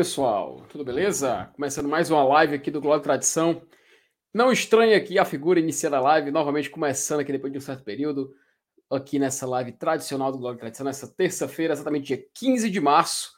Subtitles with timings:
[0.00, 0.64] pessoal?
[0.70, 1.50] Tudo beleza?
[1.54, 3.60] Começando mais uma live aqui do Glória e Tradição.
[4.32, 7.84] Não estranhe aqui a figura iniciando a live, novamente começando aqui depois de um certo
[7.84, 8.32] período,
[8.90, 13.30] aqui nessa live tradicional do Glória e Tradição, nessa terça-feira, exatamente dia 15 de março.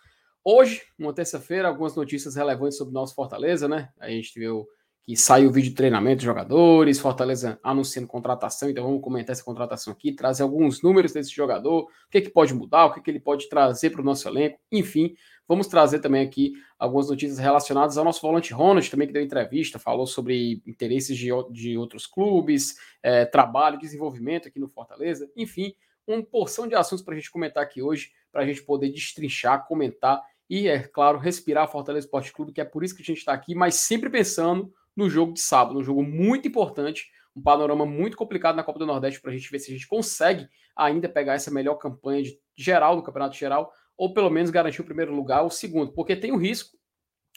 [0.45, 3.89] Hoje, uma terça-feira, algumas notícias relevantes sobre o nosso Fortaleza, né?
[3.99, 4.65] A gente viu
[5.03, 9.43] que saiu o vídeo de treinamento de jogadores, Fortaleza anunciando contratação, então vamos comentar essa
[9.43, 13.11] contratação aqui, trazer alguns números desse jogador, o que, que pode mudar, o que, que
[13.11, 15.17] ele pode trazer para o nosso elenco, enfim,
[15.49, 19.79] vamos trazer também aqui algumas notícias relacionadas ao nosso volante Ronald, também que deu entrevista,
[19.79, 25.75] falou sobre interesses de, de outros clubes, é, trabalho, desenvolvimento aqui no Fortaleza, enfim,
[26.07, 29.67] uma porção de assuntos para a gente comentar aqui hoje, para a gente poder destrinchar,
[29.67, 33.19] comentar e, é claro, respirar Fortaleza Esporte Clube, que é por isso que a gente
[33.19, 37.87] está aqui, mas sempre pensando no jogo de sábado, um jogo muito importante, um panorama
[37.87, 41.09] muito complicado na Copa do Nordeste para a gente ver se a gente consegue ainda
[41.09, 45.15] pegar essa melhor campanha de geral do Campeonato Geral, ou pelo menos garantir o primeiro
[45.15, 46.77] lugar, o segundo, porque tem o risco,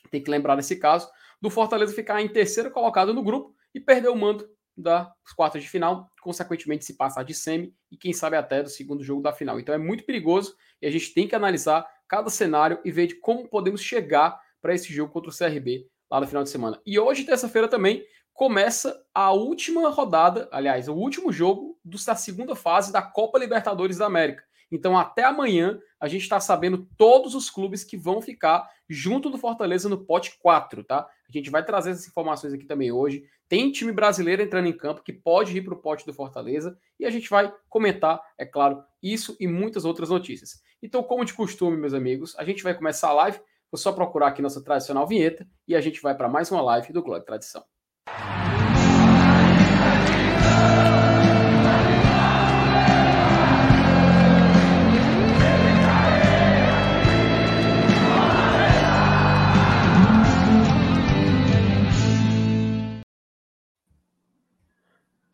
[0.09, 1.08] tem que lembrar nesse caso,
[1.39, 5.69] do Fortaleza ficar em terceiro colocado no grupo e perder o mando das quartas de
[5.69, 9.59] final, consequentemente se passar de semi e quem sabe até do segundo jogo da final.
[9.59, 13.20] Então é muito perigoso e a gente tem que analisar cada cenário e ver de
[13.20, 16.81] como podemos chegar para esse jogo contra o CRB lá no final de semana.
[16.83, 22.92] E hoje, terça-feira, também começa a última rodada, aliás, o último jogo da segunda fase
[22.92, 24.43] da Copa Libertadores da América.
[24.75, 29.37] Então, até amanhã, a gente está sabendo todos os clubes que vão ficar junto do
[29.37, 31.08] Fortaleza no pote 4, tá?
[31.27, 33.23] A gente vai trazer essas informações aqui também hoje.
[33.47, 37.05] Tem time brasileiro entrando em campo que pode ir para o pote do Fortaleza e
[37.05, 40.61] a gente vai comentar, é claro, isso e muitas outras notícias.
[40.81, 43.39] Então, como de costume, meus amigos, a gente vai começar a live
[43.71, 46.93] Vou só procurar aqui nossa tradicional vinheta e a gente vai para mais uma live
[46.93, 47.61] do Glória Tradição.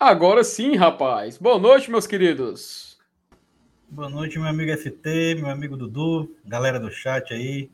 [0.02, 1.38] Agora sim, rapaz.
[1.38, 2.98] Boa noite, meus queridos.
[3.88, 7.70] Boa noite, meu amigo FT, meu amigo Dudu, galera do chat aí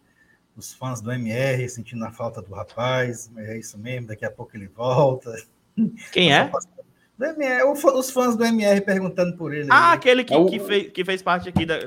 [0.53, 4.29] os fãs do MR sentindo a falta do rapaz, mas é isso mesmo, daqui a
[4.29, 5.33] pouco ele volta.
[6.11, 6.51] Quem é?
[7.17, 9.69] Do MR, os fãs do MR perguntando por ele.
[9.71, 9.97] Ah, aí.
[9.97, 10.47] aquele que, é o...
[10.47, 11.79] que, fez, que fez parte aqui da.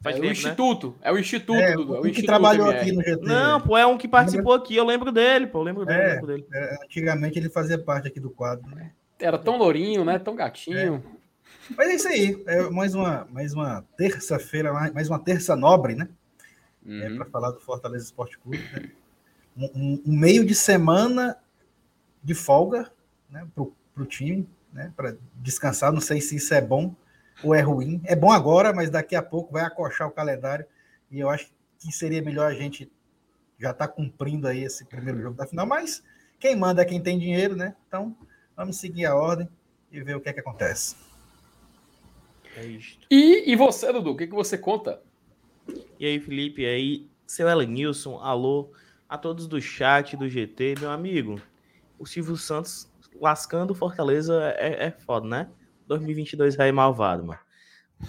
[0.00, 0.32] Faz é tempo, o né?
[0.32, 0.94] Instituto, né?
[1.02, 1.96] é o Instituto, é, Dudu.
[1.96, 2.80] É o que trabalhou MR.
[2.80, 3.26] aqui no GT.
[3.26, 6.00] Não, pô, é um que participou aqui, eu lembro dele, pô, eu lembro dele.
[6.00, 6.46] É, lembro dele.
[6.50, 8.90] É, antigamente ele fazia parte aqui do quadro, né?
[9.22, 10.18] Era tão lourinho, né?
[10.18, 11.02] Tão gatinho.
[11.18, 11.22] É.
[11.76, 16.08] Mas é isso aí, é mais uma, mais uma terça-feira, mais uma terça nobre, né?
[16.84, 17.02] É, uhum.
[17.02, 18.58] é, para falar do Fortaleza Esporte Clube.
[18.72, 18.90] Né?
[19.56, 21.36] Um, um, meio de semana
[22.22, 22.90] de folga
[23.30, 25.92] né, para o time, né, para descansar.
[25.92, 26.94] Não sei se isso é bom
[27.44, 28.00] ou é ruim.
[28.04, 30.66] É bom agora, mas daqui a pouco vai acochar o calendário.
[31.10, 32.90] E eu acho que seria melhor a gente
[33.58, 35.66] já estar tá cumprindo aí esse primeiro jogo da final.
[35.66, 36.02] Mas
[36.40, 37.76] quem manda é quem tem dinheiro, né?
[37.86, 38.16] Então
[38.56, 39.48] vamos seguir a ordem
[39.90, 40.96] e ver o que é que acontece.
[42.56, 42.66] É
[43.10, 45.02] e, e você, Dudu, o que, que você conta?
[45.98, 48.72] E aí, Felipe, e aí, seu Elenilson, alô,
[49.08, 51.40] a todos do chat, do GT, meu amigo.
[51.98, 55.48] O Silvio Santos lascando Fortaleza é, é foda, né?
[55.86, 57.40] 2022 aí malvado, mano.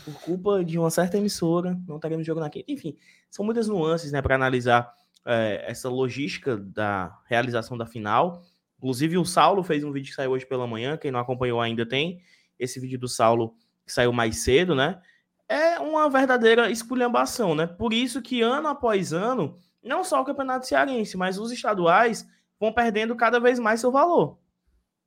[0.04, 2.72] Por culpa de uma certa emissora, não teremos jogo na quinta.
[2.72, 2.98] Enfim,
[3.30, 4.94] são muitas nuances, né, para analisar
[5.26, 8.44] é, essa logística da realização da final.
[8.84, 10.98] Inclusive, o Saulo fez um vídeo que saiu hoje pela manhã.
[10.98, 12.22] Quem não acompanhou ainda tem
[12.60, 15.02] esse vídeo do Saulo que saiu mais cedo, né?
[15.54, 17.68] é uma verdadeira esculhambação, né?
[17.68, 22.28] Por isso que ano após ano, não só o Campeonato Cearense, mas os estaduais
[22.60, 24.40] vão perdendo cada vez mais seu valor,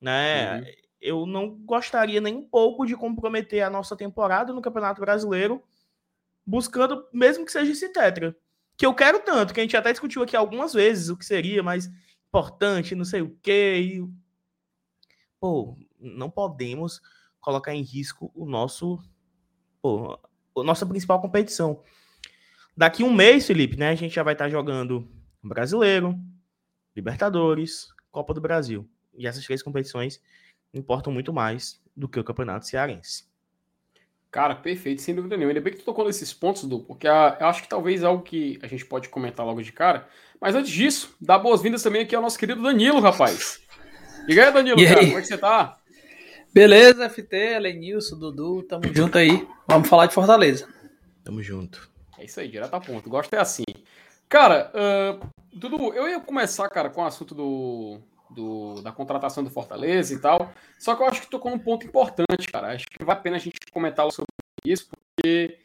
[0.00, 0.58] né?
[0.58, 0.64] Uhum.
[1.00, 5.62] Eu não gostaria nem um pouco de comprometer a nossa temporada no Campeonato Brasileiro,
[6.44, 8.36] buscando, mesmo que seja esse tetra,
[8.76, 11.62] que eu quero tanto, que a gente até discutiu aqui algumas vezes o que seria
[11.62, 11.90] mais
[12.28, 13.78] importante, não sei o quê.
[13.80, 14.08] E...
[15.40, 17.00] Pô, não podemos
[17.40, 18.98] colocar em risco o nosso
[19.80, 20.18] pô,
[20.64, 21.82] nossa principal competição.
[22.76, 25.08] Daqui um mês, Felipe, né, a gente já vai estar jogando
[25.42, 26.18] Brasileiro,
[26.94, 28.88] Libertadores, Copa do Brasil.
[29.14, 30.20] E essas três competições
[30.74, 33.24] importam muito mais do que o Campeonato Cearense.
[34.36, 35.52] Cara, perfeito, sem dúvida nenhuma.
[35.52, 38.06] Ainda bem que tu tocou nesses pontos, Du, porque a, eu acho que talvez é
[38.06, 40.06] algo que a gente pode comentar logo de cara.
[40.38, 43.62] Mas antes disso, dá boas-vindas também aqui ao nosso querido Danilo, rapaz.
[44.28, 45.06] E aí, Danilo, e cara, aí?
[45.06, 45.78] como é que você tá?
[46.52, 49.48] Beleza, FT, Lenilson, Dudu, tamo junto aí.
[49.66, 50.68] Vamos falar de Fortaleza.
[51.24, 51.88] Tamo junto.
[52.18, 53.08] É isso aí, direto a ponto.
[53.08, 53.64] Gosto é assim.
[54.28, 58.00] Cara, uh, Dudu, eu ia começar, cara, com o assunto do,
[58.30, 60.52] do, da contratação do Fortaleza e tal.
[60.78, 62.74] Só que eu acho que tocou num ponto importante, cara.
[62.74, 64.26] Acho que vale a pena a gente comentar sobre
[64.64, 65.58] isso, porque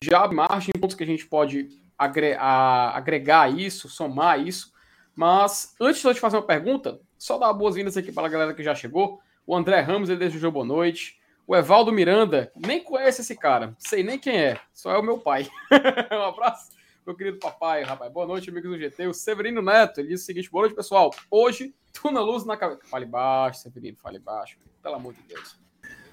[0.00, 1.68] já abre margem em pontos que a gente pode
[1.98, 4.72] agregar isso, somar isso.
[5.14, 8.54] Mas antes de eu te fazer uma pergunta, só dar boas-vindas aqui para a galera
[8.54, 9.20] que já chegou.
[9.46, 11.18] O André Ramos, ele desejou boa noite.
[11.46, 15.16] O Evaldo Miranda, nem conhece esse cara, sei nem quem é, só é o meu
[15.16, 15.48] pai.
[16.12, 16.68] um abraço,
[17.08, 18.12] meu querido papai, rapaz.
[18.12, 19.06] Boa noite, amigos do GT.
[19.06, 21.10] O Severino Neto, ele disse o seguinte: boa noite, pessoal.
[21.30, 22.82] Hoje, tu na luz na cabeça.
[22.84, 25.58] Fale baixo, Severino, fale baixo, pelo amor de Deus.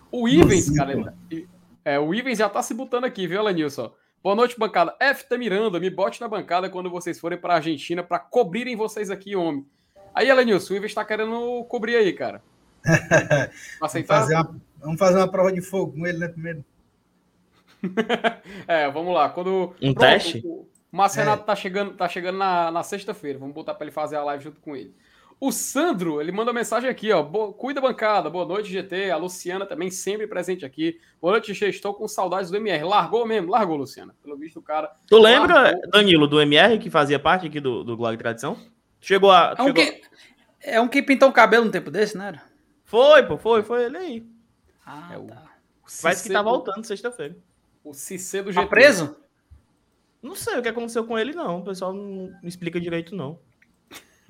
[0.09, 0.93] O Ivens, cara,
[1.29, 1.49] ele,
[1.83, 3.93] é, o Ivens já tá se botando aqui, viu, Alanilson?
[4.23, 4.95] Boa noite, bancada.
[5.01, 9.11] FT Miranda, me bote na bancada quando vocês forem para a Argentina para cobrirem vocês
[9.11, 9.67] aqui, homem.
[10.13, 12.41] Aí, Alanilson, o Ivens tá querendo cobrir aí, cara.
[13.81, 14.19] Aceitar?
[14.21, 16.63] vamos, fazer uma, vamos fazer uma prova de fogo com ele, né, primeiro?
[18.65, 19.27] é, vamos lá.
[19.27, 20.41] Quando, um pronto, teste?
[20.45, 20.65] O
[20.95, 21.23] Márcio é.
[21.23, 23.37] Renato tá chegando, tá chegando na, na sexta-feira.
[23.37, 24.95] Vamos botar para ele fazer a live junto com ele.
[25.37, 27.21] O Sandro, ele manda mensagem aqui, ó.
[27.21, 27.51] Bo...
[27.51, 29.11] Cuida bancada, boa noite, GT.
[29.11, 30.97] A Luciana também sempre presente aqui.
[31.21, 31.67] Boa noite, GT.
[31.67, 32.85] Estou com saudades do MR.
[32.85, 34.15] Largou mesmo, largou, Luciana.
[34.23, 34.89] Pelo visto, o cara.
[35.05, 35.89] Tu lembra, largou.
[35.89, 38.57] Danilo, do MR, que fazia parte aqui do, do e Tradição?
[39.01, 39.53] Chegou a.
[39.57, 39.83] É um, chegou...
[39.83, 40.01] Que...
[40.61, 42.41] é um que pintou o cabelo no tempo desse, não era?
[42.85, 44.25] Foi, pô, foi, foi ele aí.
[44.85, 45.25] Ah, é o...
[45.25, 45.43] tá.
[46.01, 47.35] Parece que tá voltando sexta-feira.
[47.83, 48.63] O Cicê do GT.
[48.63, 49.24] Tá preso?
[50.25, 51.59] Não sei o que aconteceu com ele, não.
[51.59, 53.37] O pessoal não explica direito, não.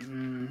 [0.03, 0.49] Hum.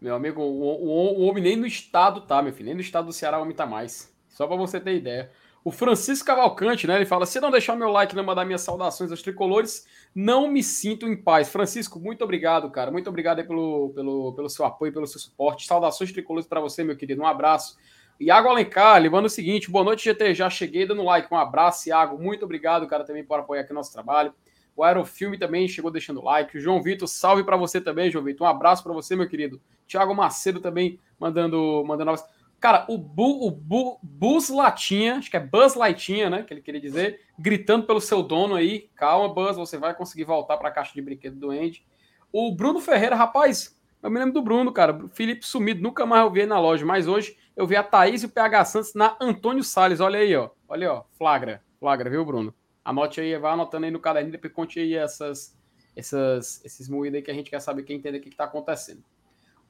[0.00, 2.66] Meu amigo, o, o, o, homem nem no estado tá, meu filho.
[2.66, 4.16] Nem no estado do Ceará o homem tá mais.
[4.28, 5.32] Só para você ter ideia.
[5.64, 6.94] O Francisco Cavalcante, né?
[6.94, 9.84] Ele fala: se não deixar meu like não mandar minhas saudações aos tricolores,
[10.14, 11.48] não me sinto em paz.
[11.48, 12.92] Francisco, muito obrigado, cara.
[12.92, 15.66] Muito obrigado pelo, pelo, pelo seu apoio, pelo seu suporte.
[15.66, 17.20] Saudações tricolores para você, meu querido.
[17.20, 17.76] Um abraço.
[18.20, 20.34] Iago Alencar, levando o seguinte: boa noite, GT.
[20.34, 21.26] Já cheguei dando like.
[21.34, 22.16] Um abraço, Iago.
[22.16, 24.32] Muito obrigado, cara, também por apoiar aqui o nosso trabalho.
[24.78, 26.56] O Aerofilme também chegou deixando like.
[26.56, 28.46] O João Vitor, salve para você também, João Vitor.
[28.46, 29.60] Um abraço para você, meu querido.
[29.88, 32.14] Thiago Macedo também mandando, mandando
[32.60, 36.44] Cara, o, Bu, o Bu, Buzz Latinha, acho que é Buzz Latinha, né?
[36.44, 38.88] Que ele queria dizer, gritando pelo seu dono aí.
[38.94, 41.84] Calma, Buzz, você vai conseguir voltar para a caixa de brinquedo do Andy.
[42.32, 45.08] O Bruno Ferreira, rapaz, eu me lembro do Bruno, cara.
[45.08, 46.86] Felipe sumido, nunca mais eu vi ele na loja.
[46.86, 49.98] Mas hoje eu vi a Thaís e o PH Santos na Antônio Salles.
[49.98, 50.50] Olha aí, ó.
[50.68, 51.02] Olha aí, ó.
[51.18, 51.64] Flagra.
[51.80, 52.54] Flagra, viu, Bruno?
[52.88, 55.54] Anote aí, vai anotando aí no caderno, depois conte aí essas,
[55.94, 59.04] essas, esses moídos aí que a gente quer saber, quem entende o que está acontecendo.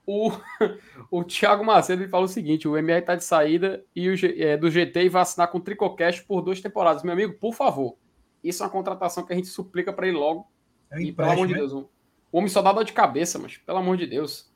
[0.06, 0.30] O,
[1.10, 4.56] o Thiago Macedo ele fala o seguinte: o MR está de saída e o, é,
[4.56, 7.02] do GT e vacinar com o Tricocast por duas temporadas.
[7.02, 7.96] Meu amigo, por favor,
[8.42, 10.46] isso é uma contratação que a gente suplica para ele logo.
[10.88, 11.90] É e, pelo amor de Deus, o
[12.30, 14.48] homem só dá dor de cabeça, mas pelo amor de Deus.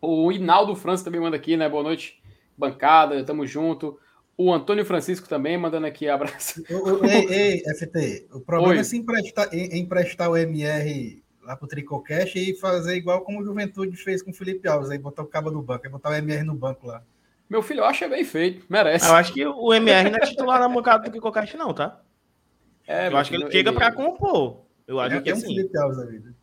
[0.00, 1.68] O Inaldo França também manda aqui, né?
[1.68, 2.20] Boa noite,
[2.58, 3.96] bancada, tamo junto.
[4.36, 6.62] O Antônio Francisco também mandando aqui abraço.
[7.28, 8.80] Ei, ei FT, o problema Oi.
[8.80, 13.96] é se emprestar, emprestar o MR lá pro Tricocast e fazer igual como o Juventude
[13.96, 16.44] fez com o Felipe Alves, aí botar o cabo no banco, aí botar o MR
[16.44, 17.02] no banco lá.
[17.48, 19.06] Meu filho, eu acho é bem feito, merece.
[19.06, 22.00] Eu acho que o MR não é titular na bancada do Tricocast, não, tá?
[22.86, 23.78] É, eu acho que ele chega ele...
[23.78, 24.64] para compor.
[24.86, 25.54] Eu acho é, que é assim.
[25.54, 26.34] Felipe Alves da vida.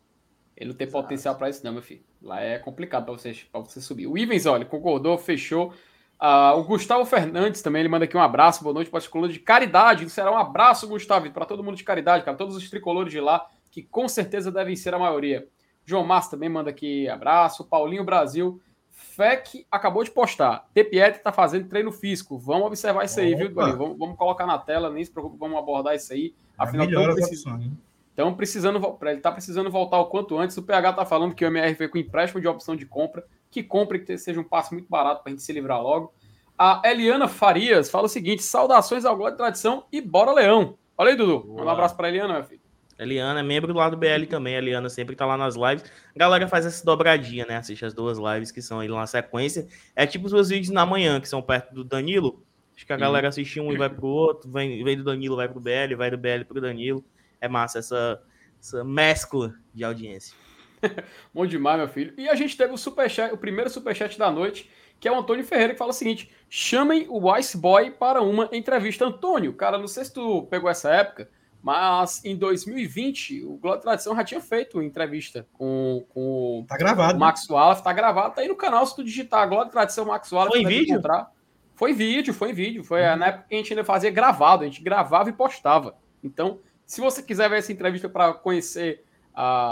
[0.56, 2.02] Ele não tem potencial para isso, não, meu filho.
[2.22, 4.06] Lá é complicado para você, pra você subir.
[4.06, 5.72] O Ivens, olha, concordou, fechou.
[6.20, 9.32] Uh, o Gustavo Fernandes também, ele manda aqui um abraço, boa noite para os tricolores
[9.34, 10.08] de caridade.
[10.10, 13.46] Será um abraço, Gustavo, para todo mundo de caridade, cara, todos os tricolores de lá,
[13.70, 15.48] que com certeza devem ser a maioria.
[15.84, 17.64] João Márcio também manda aqui abraço.
[17.64, 18.60] Paulinho Brasil.
[18.92, 20.68] FEC acabou de postar.
[20.74, 22.38] Tepiet está fazendo treino físico.
[22.38, 23.42] Vamos observar isso aí, Opa.
[23.42, 26.34] viu, Vamos, vamos, colocar na tela, nem se preocupe, vamos abordar isso aí.
[26.58, 27.72] É Afinal, estão precisando,
[28.12, 30.56] então, precisando, ele está precisando voltar o quanto antes.
[30.58, 33.62] O PH está falando que o MR veio com empréstimo de opção de compra que
[33.62, 36.12] compre, que seja um passo muito barato para a gente se livrar logo.
[36.56, 40.76] A Eliana Farias fala o seguinte: saudações ao Glória de Tradição e bora Leão.
[40.96, 41.40] Olha aí, Dudu.
[41.40, 41.64] Boa.
[41.64, 42.60] Um abraço para a Eliana, meu filho.
[42.98, 44.54] Eliana é membro do lado do BL também.
[44.54, 45.90] A Eliana sempre tá lá nas lives.
[46.14, 47.56] A galera faz essa dobradinha, né?
[47.56, 49.66] Assiste as duas lives que são aí na sequência.
[49.96, 52.44] É tipo os meus vídeos na manhã, que são perto do Danilo.
[52.76, 54.50] Acho que a galera assiste um e vai pro outro.
[54.50, 57.02] Vem, vem do Danilo, vai pro BL, vai do BL pro Danilo.
[57.40, 58.22] É massa essa,
[58.60, 60.36] essa mescla de audiência.
[61.34, 62.14] Bom demais, meu filho.
[62.16, 65.44] E a gente teve o superchat, o primeiro superchat da noite, que é o Antônio
[65.44, 69.04] Ferreira, que fala o seguinte: chamem o Ice Boy para uma entrevista.
[69.04, 71.30] Antônio, cara, não sei se tu pegou essa época,
[71.62, 77.16] mas em 2020 o Globo Tradição já tinha feito uma entrevista com, com tá gravado,
[77.16, 80.30] o Max Wallace, tá gravado, tá aí no canal se tu digitar Globo Tradição Max
[80.32, 80.52] Wallace.
[80.52, 80.94] Foi em vídeo?
[80.94, 81.30] Encontrar.
[81.74, 82.84] Foi vídeo, foi vídeo.
[82.84, 83.16] Foi uhum.
[83.16, 85.96] na época que a gente ainda fazia gravado, a gente gravava e postava.
[86.22, 89.04] Então, se você quiser ver essa entrevista para conhecer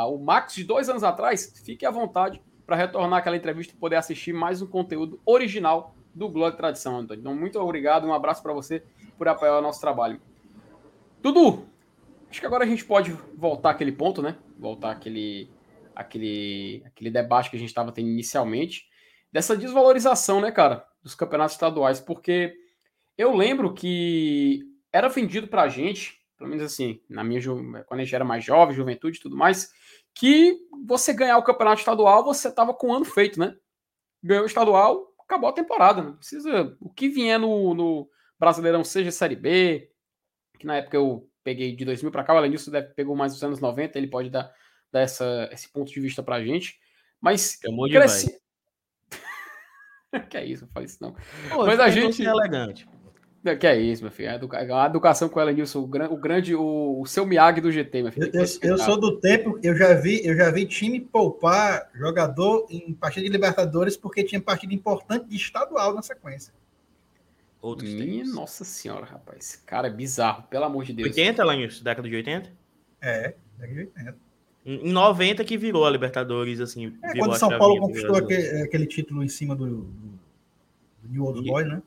[0.08, 3.96] o Max de dois anos atrás, fique à vontade para retornar aquela entrevista e poder
[3.96, 7.20] assistir mais um conteúdo original do Glória e Tradição, Antônio.
[7.20, 8.82] Então, muito obrigado, um abraço para você
[9.16, 10.20] por apoiar o nosso trabalho.
[11.22, 11.66] Dudu,
[12.30, 14.36] acho que agora a gente pode voltar aquele ponto, né?
[14.58, 15.50] Voltar aquele,
[15.94, 18.86] aquele, aquele debate que a gente estava tendo inicialmente,
[19.32, 22.54] dessa desvalorização, né, cara, dos campeonatos estaduais, porque
[23.16, 28.04] eu lembro que era vendido para a gente pelo menos assim, na minha quando a
[28.04, 29.72] gente era mais jovem, juventude e tudo mais,
[30.14, 33.56] que você ganhar o campeonato estadual, você tava com o ano feito, né?
[34.22, 36.02] Ganhou o estadual, acabou a temporada.
[36.02, 36.76] Não precisa.
[36.80, 39.90] O que vier no, no Brasileirão, seja Série B,
[40.58, 43.42] que na época eu peguei de 2000 para cá, o Elenilson deve pegou mais dos
[43.42, 44.52] anos 90, ele pode dar,
[44.92, 46.78] dar essa, esse ponto de vista pra gente.
[47.20, 48.40] Mas cresce...
[50.30, 51.12] que é isso, não faz isso não.
[51.50, 52.88] Pô, Mas a gente é elegante.
[53.42, 54.30] Que é isso, meu filho.
[54.30, 58.30] A educação com o Elenilson, o grande, o, o seu Miyagi do GT, meu filho.
[58.34, 62.66] Eu, eu, eu, sou do tempo, eu já vi, eu já vi time poupar jogador
[62.68, 66.52] em partida de Libertadores porque tinha partida importante de estadual na sequência.
[67.60, 69.38] Outros Minha nossa senhora, rapaz.
[69.38, 71.08] Esse cara é bizarro, pelo amor de Deus.
[71.08, 71.84] 80, Elenilson?
[71.84, 72.52] Década de 80?
[73.00, 74.16] É, década de 80.
[74.66, 76.92] Em 90 que virou a Libertadores, assim.
[77.02, 79.82] É, quando o São Paulo conquistou aquele, aquele, título em cima do, do,
[81.02, 81.82] do New Old Boy, né?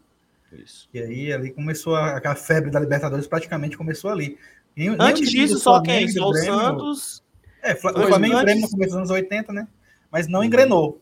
[0.52, 0.90] Isso.
[0.94, 4.38] E aí ali começou a, a febre da Libertadores, praticamente começou ali.
[4.76, 6.08] Nem, Antes disso, só quem?
[6.08, 7.24] Só o Santos.
[7.62, 9.68] É, o Flamengo e Grêmio no começo dos anos 80, né?
[10.12, 11.02] Mas não engrenou.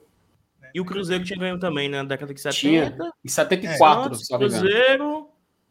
[0.73, 1.97] E o Cruzeiro tinha ganho também, né?
[1.97, 2.59] Na década de 70.
[2.59, 3.13] Tinha.
[3.23, 5.29] Em 74, é, Santos, Cruzeiro,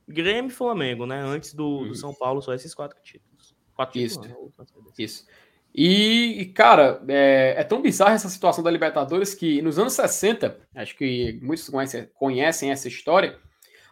[0.09, 1.21] Grêmio e Flamengo, né?
[1.21, 3.55] Antes do, do, São Paulo, só esses quatro títulos.
[3.75, 4.21] Quatro Isso.
[4.21, 4.65] Títulos, né?
[4.99, 5.27] Isso.
[5.75, 10.97] E, cara, é, é, tão bizarra essa situação da Libertadores que nos anos 60, acho
[10.97, 13.39] que muitos conhecem, conhecem essa história,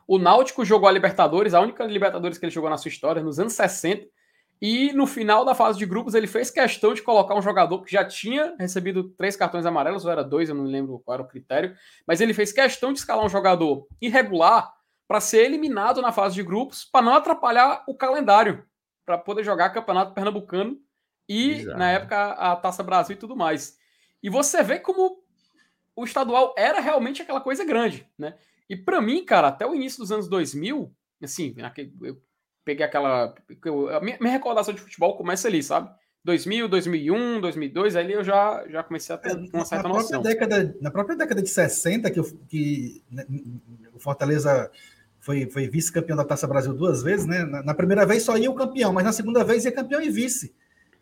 [0.07, 3.39] o Náutico jogou a Libertadores, a única Libertadores que ele jogou na sua história, nos
[3.39, 4.07] anos 60.
[4.61, 7.93] E no final da fase de grupos, ele fez questão de colocar um jogador que
[7.93, 11.29] já tinha recebido três cartões amarelos, ou era dois, eu não lembro qual era o
[11.29, 11.77] critério.
[12.07, 14.73] Mas ele fez questão de escalar um jogador irregular
[15.07, 18.65] para ser eliminado na fase de grupos, para não atrapalhar o calendário,
[19.05, 20.79] para poder jogar Campeonato Pernambucano
[21.29, 21.79] e, Exato.
[21.79, 23.77] na época, a Taça Brasil e tudo mais.
[24.23, 25.23] E você vê como
[25.95, 28.35] o estadual era realmente aquela coisa grande, né?
[28.69, 30.93] E para mim, cara, até o início dos anos 2000,
[31.23, 31.55] assim,
[32.03, 32.21] eu
[32.65, 33.35] peguei aquela.
[33.93, 35.91] a minha, minha recordação de futebol começa ali, sabe?
[36.25, 40.21] 2000, 2001, 2002, aí eu já, já comecei a ter é, uma certa na noção.
[40.21, 43.25] Década, na própria década de 60, que, que né,
[43.95, 44.69] o Fortaleza
[45.21, 47.45] foi, foi vice-campeão da Taça Brasil duas vezes, né?
[47.45, 50.11] Na, na, primeira vez só ia o campeão, mas na segunda vez ia campeão e
[50.11, 50.53] vice.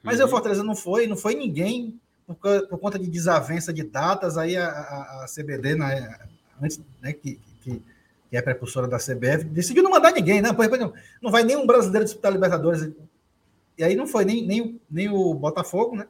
[0.02, 0.26] Mas uhum.
[0.26, 2.36] o Fortaleza não foi, não foi ninguém, por,
[2.68, 6.18] por conta de desavença de datas, aí a, a, a CBD, na,
[6.60, 7.82] antes, né, que, que,
[8.30, 10.50] que é prepulsora da CBF, decidiu não mandar ninguém, né?
[10.52, 10.92] Não,
[11.22, 12.92] não vai nenhum brasileiro disputar Libertadores.
[13.76, 16.06] E aí não foi nem, nem, nem o Botafogo, né?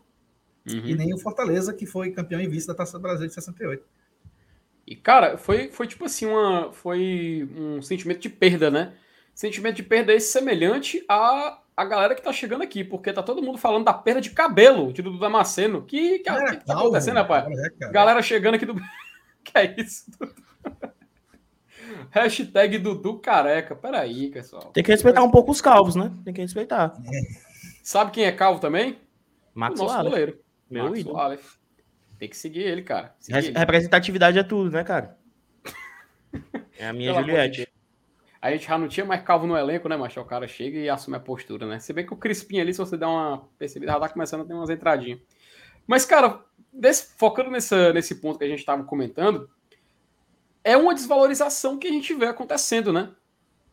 [0.68, 0.82] Uhum.
[0.84, 3.84] E nem o Fortaleza, que foi campeão em vista da Taça do Brasil de 68.
[4.86, 8.94] E, cara, foi, foi tipo assim, uma, foi um sentimento de perda, né?
[9.34, 13.42] Sentimento de perda esse semelhante a, a galera que tá chegando aqui, porque tá todo
[13.42, 15.82] mundo falando da perda de cabelo de Dudu Damasceno.
[15.82, 17.46] Que, que, que, que tá acontecendo, rapaz?
[17.58, 18.74] É, galera chegando aqui do.
[19.42, 20.06] que é isso?
[22.10, 23.74] Hashtag Dudu Careca.
[23.74, 24.70] Peraí, pessoal.
[24.72, 26.12] Tem que respeitar um pouco os calvos, né?
[26.24, 26.94] Tem que respeitar.
[27.82, 28.98] Sabe quem é calvo também?
[29.54, 30.38] Max o nosso goleiro.
[30.70, 31.38] Meu Max ídolo.
[32.18, 33.14] Tem que seguir ele, cara.
[33.18, 33.58] Seguir ele.
[33.58, 35.18] Representatividade é tudo, né, cara?
[36.76, 37.68] É a minha Pela Juliette.
[38.42, 40.90] A gente já não tinha mais calvo no elenco, né, mas O cara chega e
[40.90, 41.78] assume a postura, né?
[41.78, 44.44] Se bem que o Crispim ali, se você der uma percebida, já tá começando a
[44.44, 45.20] ter umas entradinhas.
[45.86, 46.40] Mas, cara,
[46.72, 49.48] desse, focando nessa, nesse ponto que a gente estava comentando,
[50.64, 53.10] é uma desvalorização que a gente vê acontecendo, né?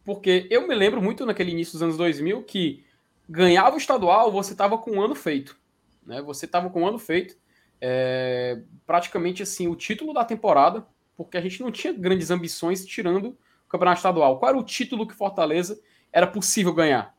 [0.03, 2.83] Porque eu me lembro muito naquele início dos anos 2000 que
[3.27, 5.57] ganhava o estadual, você estava com um ano feito.
[6.05, 6.21] Né?
[6.21, 7.37] Você estava com um ano feito.
[7.79, 13.29] É, praticamente assim, o título da temporada, porque a gente não tinha grandes ambições tirando
[13.29, 14.37] o campeonato estadual.
[14.37, 15.79] Qual era o título que Fortaleza
[16.11, 17.15] era possível ganhar?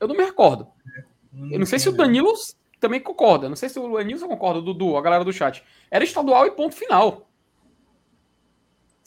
[0.00, 0.66] Eu não me recordo.
[1.50, 2.32] Eu não sei se o Danilo
[2.80, 3.48] também concorda.
[3.48, 5.62] Não sei se o Enilson concorda, o Dudu, a galera do chat.
[5.90, 7.29] Era estadual e ponto final.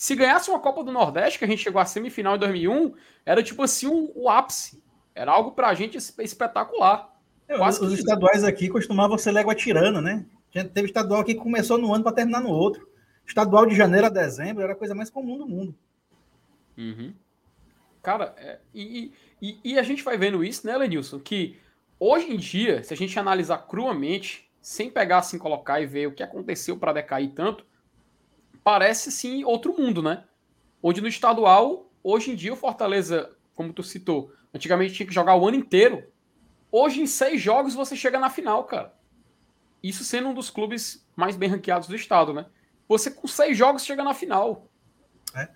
[0.03, 2.93] Se ganhasse uma Copa do Nordeste, que a gente chegou à semifinal em 2001,
[3.25, 4.83] era tipo assim um, o ápice.
[5.15, 7.17] Era algo pra gente espetacular.
[7.47, 10.25] É, os, os estaduais aqui costumavam ser légua tirana, né?
[10.51, 12.85] Teve estadual que começou no ano para terminar no outro.
[13.25, 15.73] Estadual de janeiro a dezembro era a coisa mais comum do mundo.
[16.77, 17.13] Uhum.
[18.01, 21.17] Cara, é, e, e, e, a gente vai vendo isso, né, Lenilson?
[21.17, 21.57] Que
[21.97, 26.13] hoje em dia, se a gente analisar cruamente, sem pegar assim, colocar e ver o
[26.13, 27.65] que aconteceu para decair tanto,
[28.63, 30.23] parece sim outro mundo, né?
[30.81, 35.35] Onde no estadual, hoje em dia, o Fortaleza, como tu citou, antigamente tinha que jogar
[35.35, 36.03] o ano inteiro.
[36.71, 38.93] Hoje, em seis jogos, você chega na final, cara.
[39.81, 42.45] Isso sendo um dos clubes mais bem ranqueados do estado, né?
[42.87, 44.67] Você com seis jogos chega na final.
[45.35, 45.49] É.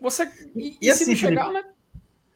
[0.00, 0.24] Você.
[0.54, 1.64] E, e, e assim, se chegar, né?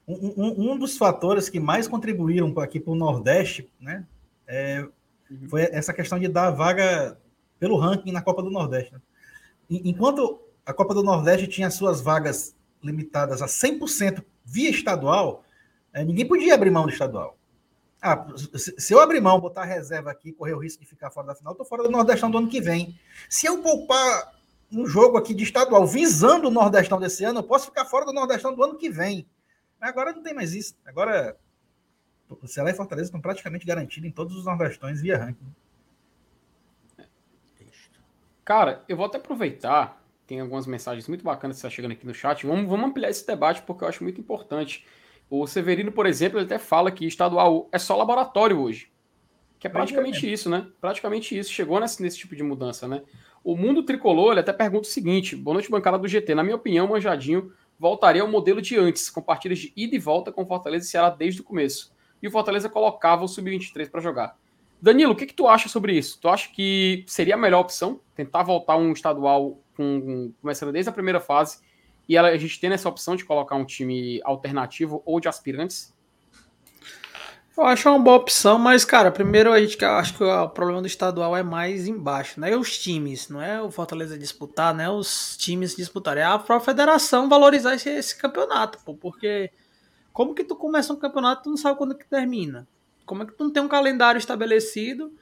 [0.06, 4.04] Um, um, dos fatores que mais contribuíram aqui para o Nordeste, né?
[4.46, 4.84] É,
[5.30, 5.48] uhum.
[5.48, 7.16] Foi essa questão de dar vaga
[7.60, 8.92] pelo ranking na Copa do Nordeste.
[8.92, 9.00] Né?
[9.70, 15.44] Enquanto a Copa do Nordeste tinha suas vagas limitadas a 100% via estadual,
[15.92, 17.36] É, ninguém podia abrir mão do estadual.
[18.00, 21.34] Ah, se eu abrir mão, botar reserva aqui, correr o risco de ficar fora da
[21.34, 22.96] final, tô fora do Nordestão do ano que vem.
[23.28, 24.32] Se eu poupar
[24.72, 28.12] um jogo aqui de estadual visando o Nordestão desse ano, eu posso ficar fora do
[28.12, 29.26] Nordestão do ano que vem.
[29.80, 30.76] Agora não tem mais isso.
[30.86, 31.36] Agora,
[32.30, 35.52] o Ceará e Fortaleza estão praticamente garantidos em todos os Nordestões via ranking.
[38.44, 42.14] Cara, eu vou até aproveitar, tem algumas mensagens muito bacanas que está chegando aqui no
[42.14, 42.46] chat.
[42.46, 44.86] Vamos, vamos ampliar esse debate porque eu acho muito importante.
[45.28, 48.90] O Severino, por exemplo, ele até fala que estadual é só laboratório hoje.
[49.58, 50.32] Que é praticamente é.
[50.32, 50.66] isso, né?
[50.80, 51.52] Praticamente isso.
[51.52, 53.02] Chegou nesse, nesse tipo de mudança, né?
[53.44, 56.34] O mundo tricolor, ele até pergunta o seguinte: boa noite, bancada do GT.
[56.34, 59.98] Na minha opinião, o Manjadinho voltaria ao modelo de antes, com partidas de ida e
[59.98, 61.94] volta com Fortaleza e Ceará desde o começo.
[62.22, 64.38] E o Fortaleza colocava o Sub-23 para jogar.
[64.82, 66.18] Danilo, o que, que tu acha sobre isso?
[66.20, 70.92] Tu acha que seria a melhor opção tentar voltar um estadual com, começando desde a
[70.92, 71.58] primeira fase
[72.08, 75.94] e ela, a gente tendo essa opção de colocar um time alternativo ou de aspirantes?
[77.56, 80.86] Eu acho uma boa opção, mas, cara, primeiro a gente acho que o problema do
[80.86, 82.56] estadual é mais embaixo, né?
[82.56, 84.88] Os times, não é o Fortaleza disputar, né?
[84.88, 86.22] Os times disputarem.
[86.22, 89.50] É a própria federação valorizar esse, esse campeonato, pô, porque
[90.12, 92.66] como que tu começa um campeonato tu não sabe quando que termina?
[93.10, 95.12] Como é que tu não tem um calendário estabelecido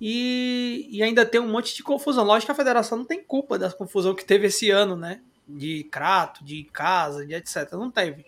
[0.00, 2.24] e, e ainda tem um monte de confusão?
[2.24, 5.20] Lógico que a federação não tem culpa da confusão que teve esse ano, né?
[5.46, 7.70] De crato, de casa, de etc.
[7.74, 8.26] Não teve.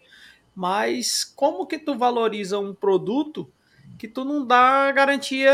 [0.54, 3.50] Mas como que tu valoriza um produto
[3.98, 5.52] que tu não dá garantia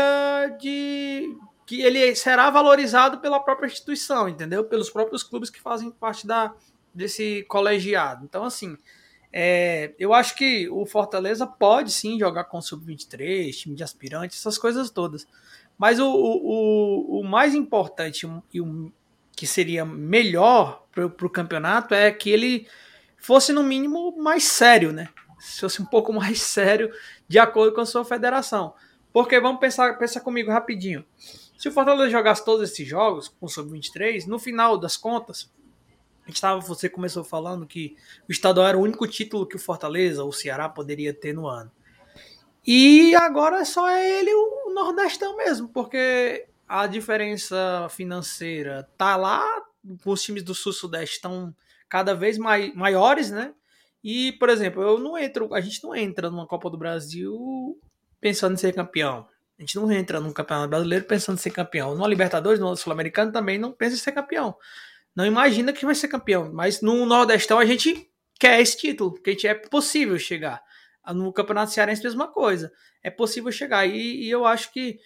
[0.61, 4.63] de que ele será valorizado pela própria instituição, entendeu?
[4.63, 6.53] Pelos próprios clubes que fazem parte da,
[6.93, 8.25] desse colegiado.
[8.25, 8.77] Então, assim,
[9.37, 14.57] é, eu acho que o Fortaleza pode sim jogar com sub-23, time de aspirantes, essas
[14.57, 15.27] coisas todas.
[15.77, 18.89] Mas o, o, o mais importante e o
[19.35, 22.65] que seria melhor para o campeonato é que ele
[23.17, 25.09] fosse, no mínimo, mais sério, né?
[25.37, 26.89] Se fosse um pouco mais sério,
[27.27, 28.73] de acordo com a sua federação.
[29.11, 31.03] Porque vamos pensar, pensar comigo rapidinho.
[31.57, 35.51] Se o Fortaleza jogasse todos esses jogos com sub-23, no final das contas,
[36.29, 37.95] gente tava, você começou falando que
[38.27, 41.71] o estadual era o único título que o Fortaleza, o Ceará, poderia ter no ano.
[42.65, 49.45] E agora só é ele o Nordestão mesmo, porque a diferença financeira tá lá,
[50.03, 51.55] os times do Sul-Sudeste estão
[51.87, 53.53] cada vez mai, maiores, né?
[54.03, 57.79] E, por exemplo, eu não entro, a gente não entra numa Copa do Brasil
[58.19, 59.27] pensando em ser campeão.
[59.57, 61.95] A gente não entra num Campeonato Brasileiro pensando em ser campeão.
[61.95, 64.55] No Libertadores, no Sul-Americano também não pensa em ser campeão.
[65.15, 66.51] Não imagina que vai ser campeão.
[66.51, 70.61] Mas no Nordestão a gente quer esse título, porque a gente é possível chegar.
[71.13, 72.71] No Campeonato Cearense, mesma coisa.
[73.03, 73.85] É possível chegar.
[73.85, 74.99] E, e eu acho que,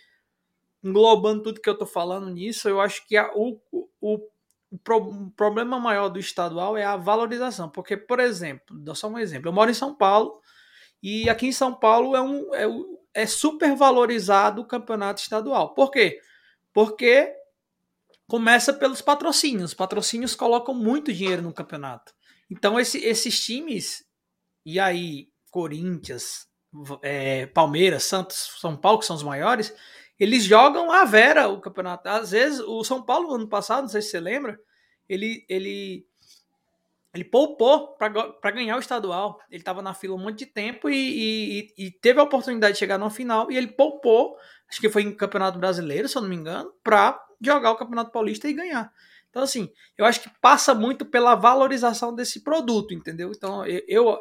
[0.84, 3.60] englobando tudo que eu tô falando nisso, eu acho que a, o,
[4.02, 4.19] o
[4.72, 7.69] o, pro, o, problema maior do estadual é a valorização.
[7.69, 9.50] Porque, por exemplo, dou só um exemplo.
[9.50, 10.39] Eu moro em São Paulo
[11.02, 12.65] e aqui em São Paulo é, um, é,
[13.22, 15.74] é super valorizado o campeonato estadual.
[15.74, 16.19] Por quê?
[16.74, 17.34] Porque
[18.30, 19.72] começa pelos patrocínios.
[19.72, 22.13] Os patrocínios colocam muito dinheiro no campeonato.
[22.50, 24.06] Então, esse, esses times,
[24.63, 26.48] e aí, Corinthians,
[27.02, 29.74] é, Palmeiras, Santos, São Paulo, que são os maiores,
[30.20, 32.08] eles jogam a vera o campeonato.
[32.08, 34.60] Às vezes, o São Paulo, ano passado, não sei se você lembra,
[35.08, 36.06] ele, ele,
[37.12, 39.39] ele poupou para ganhar o estadual.
[39.50, 42.80] Ele estava na fila um monte de tempo e, e, e, teve a oportunidade de
[42.80, 44.38] chegar no final e ele poupou,
[44.70, 48.12] acho que foi em Campeonato Brasileiro, se eu não me engano, para jogar o Campeonato
[48.12, 48.92] Paulista e ganhar.
[49.30, 53.32] Então, assim, eu acho que passa muito pela valorização desse produto, entendeu?
[53.32, 54.20] Então, eu, eu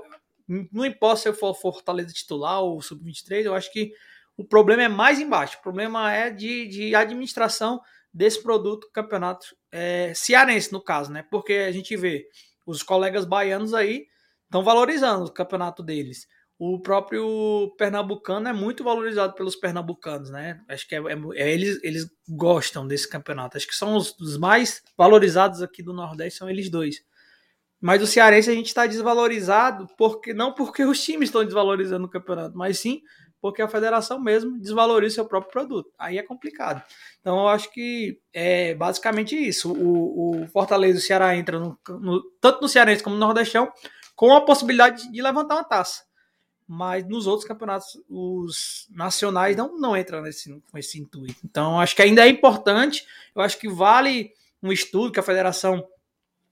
[0.72, 3.92] não importa se eu for Fortaleza titular ou sub-23, eu acho que
[4.36, 5.58] o problema é mais embaixo.
[5.58, 7.80] O problema é de, de administração
[8.12, 11.24] desse produto campeonato é, cearense, no caso, né?
[11.30, 12.26] Porque a gente vê
[12.66, 14.06] os colegas baianos aí
[14.44, 16.26] estão valorizando o campeonato deles.
[16.58, 20.60] O próprio pernambucano é muito valorizado pelos pernambucanos, né?
[20.68, 23.56] Acho que é, é, é eles, eles gostam desse campeonato.
[23.56, 27.02] Acho que são os, os mais valorizados aqui do Nordeste, são eles dois.
[27.80, 32.10] Mas o cearense a gente está desvalorizado porque não porque os times estão desvalorizando o
[32.10, 33.02] campeonato, mas sim
[33.40, 35.90] porque a federação mesmo desvaloriza seu próprio produto.
[35.96, 36.82] Aí é complicado.
[37.20, 39.72] Então eu acho que é basicamente isso.
[39.72, 43.70] O, o Fortaleza e o Ceará entram no, no, tanto no Cearense como no Nordestão
[44.16, 46.07] com a possibilidade de levantar uma taça.
[46.70, 51.40] Mas nos outros campeonatos, os nacionais não, não entram nesse, com esse intuito.
[51.42, 53.06] Então acho que ainda é importante.
[53.34, 55.82] Eu acho que vale um estudo que a federação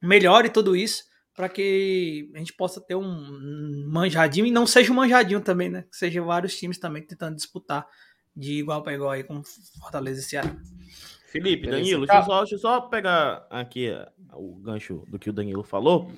[0.00, 4.96] melhore tudo isso para que a gente possa ter um manjadinho e não seja um
[4.96, 5.83] manjadinho também, né?
[5.83, 7.87] Que seja vários times também tentando disputar
[8.35, 9.42] de igual para igual aí com
[9.79, 10.57] Fortaleza e Ceará.
[11.26, 13.90] Felipe, Danilo, deixa eu, só, deixa eu só pegar aqui
[14.33, 16.11] o gancho do que o Danilo falou.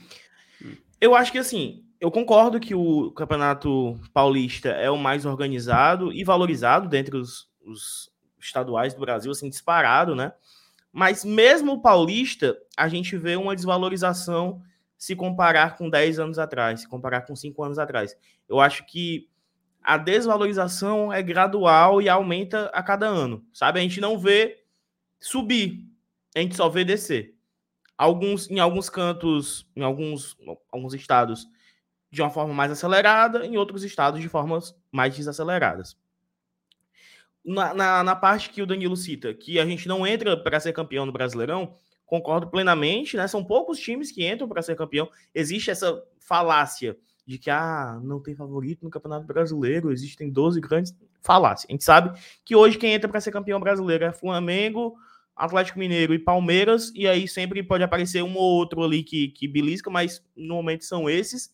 [1.00, 6.22] Eu acho que assim, eu concordo que o Campeonato Paulista é o mais organizado e
[6.22, 10.32] valorizado dentre os, os estaduais do Brasil, assim, disparado, né?
[10.92, 14.62] Mas mesmo o Paulista, a gente vê uma desvalorização
[14.96, 18.16] se comparar com 10 anos atrás, se comparar com 5 anos atrás.
[18.48, 19.28] Eu acho que
[19.82, 23.78] a desvalorização é gradual e aumenta a cada ano, sabe?
[23.78, 24.64] A gente não vê
[25.20, 25.84] subir,
[26.34, 27.34] a gente só vê descer.
[27.96, 30.36] Alguns, em alguns cantos, em alguns,
[30.70, 31.48] alguns estados,
[32.10, 35.96] de uma forma mais acelerada, em outros estados, de formas mais desaceleradas.
[37.44, 40.72] Na, na, na parte que o Danilo cita, que a gente não entra para ser
[40.72, 43.26] campeão no Brasileirão, concordo plenamente, né?
[43.28, 45.08] São poucos times que entram para ser campeão.
[45.34, 50.96] Existe essa falácia de que ah, não tem favorito no Campeonato Brasileiro, existem 12 grandes.
[51.20, 51.66] Falácia.
[51.68, 54.96] A gente sabe que hoje quem entra para ser campeão brasileiro é Flamengo,
[55.36, 59.46] Atlético Mineiro e Palmeiras, e aí sempre pode aparecer um ou outro ali que, que
[59.46, 61.52] belisca, mas no momento são esses.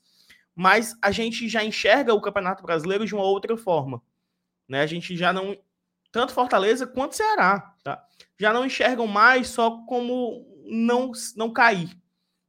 [0.55, 4.01] Mas a gente já enxerga o Campeonato Brasileiro de uma outra forma.
[4.69, 4.81] Né?
[4.81, 5.57] A gente já não.
[6.13, 8.05] Tanto Fortaleza quanto Ceará, tá?
[8.39, 11.91] Já não enxergam mais só como não, não cair.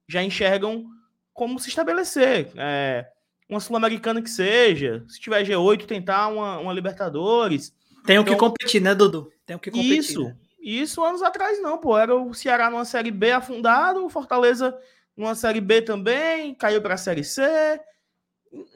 [0.08, 0.86] Já enxergam
[1.34, 2.52] como se estabelecer.
[2.56, 3.08] É,
[3.50, 5.04] uma Sul-Americana que seja.
[5.08, 7.74] Se tiver G8, tentar uma, uma Libertadores.
[8.06, 9.32] Tem o então, que competir, né, Dudu?
[9.46, 9.98] Tem o que competir.
[9.98, 10.24] Isso.
[10.24, 10.38] Né?
[10.60, 11.98] Isso anos atrás não, pô.
[11.98, 14.76] Era o Ceará numa Série B afundado, o Fortaleza
[15.16, 17.42] numa Série B também, caiu para a Série C.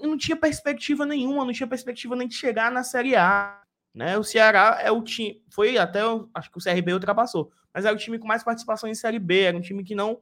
[0.02, 3.62] Não tinha perspectiva nenhuma, não tinha perspectiva nem de chegar na Série A.
[3.94, 4.18] Né?
[4.18, 5.44] O Ceará é o time.
[5.50, 6.00] Foi até,
[6.34, 9.42] acho que o CRB ultrapassou, mas era o time com mais participação em Série B.
[9.42, 10.20] Era um time que não,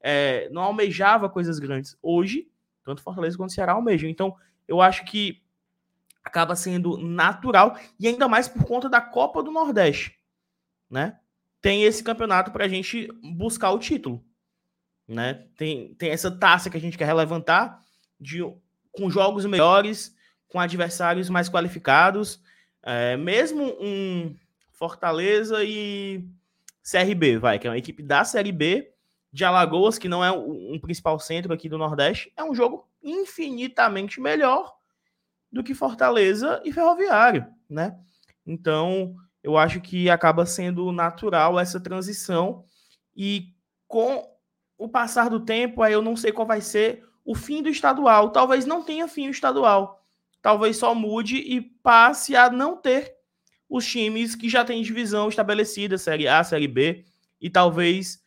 [0.00, 1.96] é, não almejava coisas grandes.
[2.02, 2.48] Hoje,
[2.84, 4.08] tanto Fortaleza quanto o Ceará almejam.
[4.08, 4.34] Então,
[4.66, 5.42] eu acho que
[6.22, 10.20] acaba sendo natural, e ainda mais por conta da Copa do Nordeste
[10.90, 11.16] né?
[11.62, 14.24] Tem esse campeonato para a gente buscar o título,
[15.06, 15.46] né?
[15.56, 17.80] Tem, tem essa taça que a gente quer levantar
[18.18, 18.40] de,
[18.92, 20.14] com jogos melhores,
[20.48, 22.40] com adversários mais qualificados,
[22.82, 24.34] é, mesmo um
[24.72, 26.24] Fortaleza e
[26.82, 28.92] CRB, vai, que é uma equipe da Série B
[29.32, 34.20] de Alagoas, que não é um principal centro aqui do Nordeste, é um jogo infinitamente
[34.20, 34.74] melhor
[35.52, 37.98] do que Fortaleza e Ferroviário, né?
[38.46, 42.64] Então, eu acho que acaba sendo natural essa transição
[43.16, 43.54] e
[43.86, 44.28] com
[44.78, 48.30] o passar do tempo, aí eu não sei qual vai ser o fim do estadual.
[48.30, 50.04] Talvez não tenha fim o estadual.
[50.42, 53.14] Talvez só mude e passe a não ter
[53.68, 57.04] os times que já têm divisão estabelecida, Série A, Série B,
[57.40, 58.20] e talvez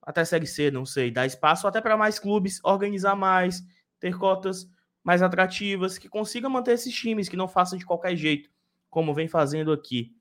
[0.00, 3.62] até Série C, não sei, dar espaço até para mais clubes, organizar mais,
[3.98, 4.70] ter cotas
[5.04, 8.48] mais atrativas, que consiga manter esses times, que não façam de qualquer jeito,
[8.88, 10.16] como vem fazendo aqui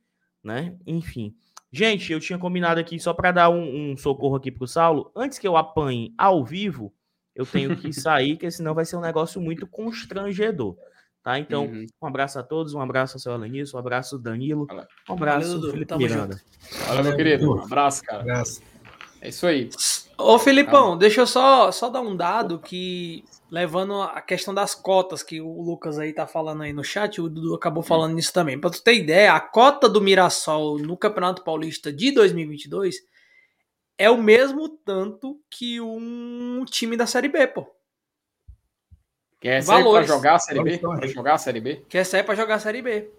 [0.45, 0.77] né?
[0.85, 1.35] Enfim.
[1.71, 5.11] Gente, eu tinha combinado aqui só para dar um, um, socorro aqui pro Saulo.
[5.15, 6.93] Antes que eu apanhe ao vivo,
[7.35, 10.75] eu tenho que sair, porque senão vai ser um negócio muito constrangedor.
[11.23, 11.39] Tá?
[11.39, 11.87] Então, uhum.
[12.01, 14.67] um abraço a todos, um abraço ao seu Alenilson, um abraço Danilo,
[15.09, 16.39] um abraço Valeu, Felipe Miranda.
[16.87, 17.51] Valeu, meu querido.
[17.51, 18.19] Um abraço, cara.
[18.19, 18.61] Um abraço.
[19.19, 19.69] É isso aí.
[20.17, 25.23] Ô, Filipão, deixa eu só, só dar um dado que levando a questão das cotas
[25.23, 28.59] que o Lucas aí tá falando aí no chat, o Dudu acabou falando nisso também.
[28.59, 32.97] Para tu ter ideia, a cota do Mirassol no Campeonato Paulista de 2022
[33.97, 37.67] é o mesmo tanto que um time da Série B, pô.
[39.39, 40.77] Quer sair para jogar a Série B?
[40.77, 41.85] Pra jogar a Série B?
[41.87, 43.11] Quer sair para jogar a Série B.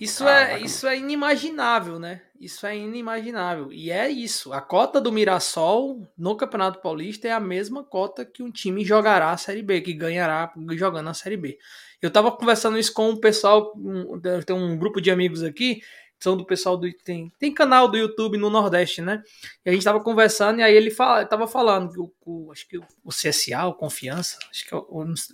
[0.00, 2.22] Isso, ah, é, isso é inimaginável, né?
[2.40, 3.72] Isso é inimaginável.
[3.72, 4.52] E é isso.
[4.52, 9.30] A cota do Mirassol no Campeonato Paulista é a mesma cota que um time jogará
[9.30, 11.56] a Série B, que ganhará jogando a Série B.
[12.00, 15.82] Eu tava conversando isso com o pessoal, um, tem um grupo de amigos aqui,
[16.22, 16.92] são do pessoal do.
[16.92, 19.22] Tem, tem canal do YouTube no Nordeste, né?
[19.64, 22.68] E a gente tava conversando e aí ele fala, tava falando que o, o acho
[22.68, 24.78] que o, CSA, o Confiança, acho que é,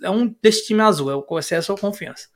[0.03, 2.27] é um desse time azul, é o CSA ou Confiança.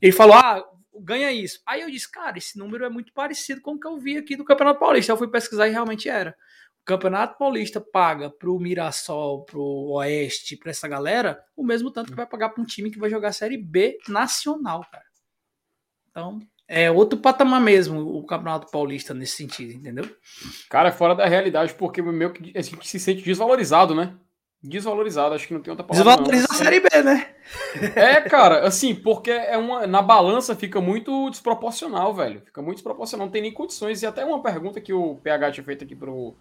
[0.00, 0.64] Ele falou: ah,
[1.00, 1.60] ganha isso.
[1.66, 4.36] Aí eu disse, cara, esse número é muito parecido com o que eu vi aqui
[4.36, 5.12] do Campeonato Paulista.
[5.12, 6.36] Eu fui pesquisar e realmente era.
[6.82, 12.16] O Campeonato Paulista paga pro Mirassol, pro Oeste, pra essa galera, o mesmo tanto que
[12.16, 15.04] vai pagar pra um time que vai jogar Série B nacional, cara.
[16.10, 20.04] Então, é outro patamar mesmo o Campeonato Paulista nesse sentido, entendeu?
[20.68, 24.14] Cara, é fora da realidade, porque meio que a gente se sente desvalorizado, né?
[24.62, 26.16] Desvalorizado, acho que não tem outra palavra.
[26.16, 27.30] Desvaloriza a Série B, né?
[27.94, 32.42] É, cara, assim, porque é uma, na balança fica muito desproporcional, velho.
[32.44, 34.02] Fica muito desproporcional, não tem nem condições.
[34.02, 36.34] E até uma pergunta que o PH tinha feito aqui pro,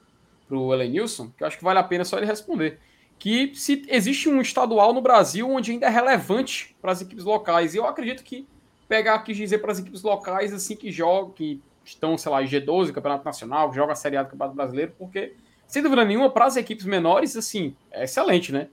[0.47, 2.79] pro Elenilson, que eu acho que vale a pena só ele responder.
[3.19, 7.75] Que se existe um estadual no Brasil onde ainda é relevante para as equipes locais.
[7.75, 8.47] E eu acredito que
[8.87, 12.47] pegar quis dizer para as equipes locais assim que jogam, que estão, sei lá, em
[12.47, 15.35] G12, Campeonato Nacional, joga a Série A do Campeonato Brasileiro, porque
[15.67, 18.69] sem dúvida nenhuma, para as equipes menores, assim, é excelente, né?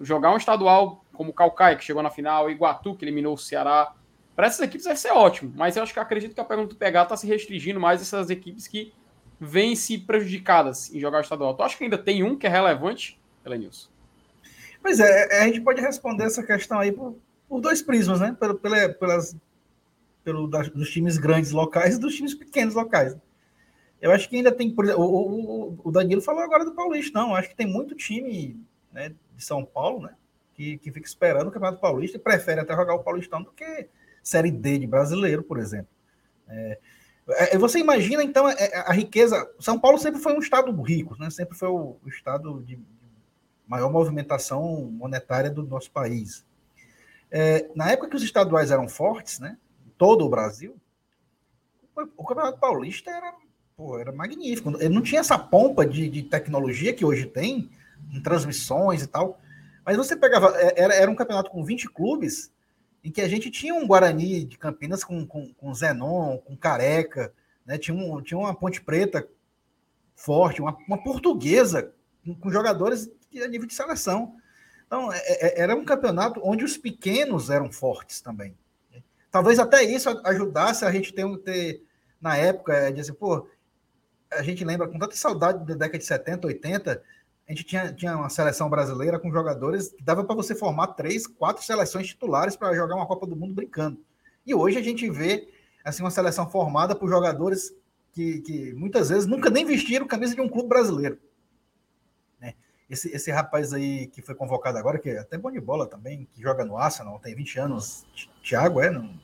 [0.00, 3.94] Jogar um estadual como Calcaia, que chegou na final, Iguatu, que eliminou o Ceará.
[4.36, 6.76] Para essas equipes vai ser ótimo, mas eu acho que acredito que a pergunta do
[6.76, 8.92] PH está se restringindo mais essas equipes que
[9.40, 11.54] vêm se prejudicadas em jogar o estadual.
[11.54, 13.88] Tu acha que ainda tem um que é relevante, Elenilson?
[14.82, 17.16] Pois é, a gente pode responder essa questão aí por,
[17.48, 18.36] por dois prismas, né?
[18.38, 19.36] Pelo, pela, pelas,
[20.24, 23.16] pelo das, dos times grandes locais e dos times pequenos locais.
[24.00, 27.18] Eu acho que ainda tem, por exemplo, o, o, o Danilo falou agora do Paulista,
[27.18, 28.60] não, acho que tem muito time
[28.92, 30.14] né, de São Paulo, né,
[30.54, 33.88] que, que fica esperando o Campeonato Paulista e prefere até jogar o Paulistão do que
[34.22, 35.88] Série D de brasileiro, por exemplo.
[36.48, 36.78] É,
[37.54, 39.50] é, você imagina, então, é, é, a riqueza.
[39.58, 41.30] São Paulo sempre foi um estado rico, né?
[41.30, 42.78] sempre foi o, o estado de
[43.66, 46.44] maior movimentação monetária do nosso país.
[47.30, 49.56] É, na época que os estaduais eram fortes, né?
[49.96, 50.76] Todo o Brasil,
[52.16, 53.34] o Campeonato Paulista era,
[53.76, 54.70] pô, era magnífico.
[54.80, 57.70] Ele não tinha essa pompa de, de tecnologia que hoje tem,
[58.12, 59.40] em transmissões e tal.
[59.84, 60.48] Mas você pegava.
[60.76, 62.52] Era, era um campeonato com 20 clubes
[63.02, 67.32] em que a gente tinha um Guarani de Campinas com, com, com Zenon, com Careca,
[67.66, 67.76] né?
[67.76, 69.28] tinha, um, tinha uma Ponte Preta
[70.16, 71.92] forte, uma, uma portuguesa
[72.24, 74.36] com, com jogadores a nível de seleção.
[74.86, 78.56] Então, é, é, era um campeonato onde os pequenos eram fortes também.
[79.34, 81.82] Talvez até isso ajudasse a gente ter, ter
[82.20, 83.48] na época, de assim, pô,
[84.30, 87.02] a gente lembra com tanta saudade da década de 70, 80,
[87.48, 91.26] a gente tinha, tinha uma seleção brasileira com jogadores que dava para você formar três,
[91.26, 93.98] quatro seleções titulares para jogar uma Copa do Mundo brincando.
[94.46, 95.48] E hoje a gente vê
[95.84, 97.74] assim uma seleção formada por jogadores
[98.12, 101.18] que, que muitas vezes nunca nem vestiram camisa de um clube brasileiro.
[102.40, 102.54] Né?
[102.88, 106.28] Esse, esse rapaz aí que foi convocado agora, que é até bom de bola também,
[106.32, 108.06] que joga no Arsenal, tem 20 anos,
[108.40, 108.90] Thiago, é?
[108.90, 109.23] Não...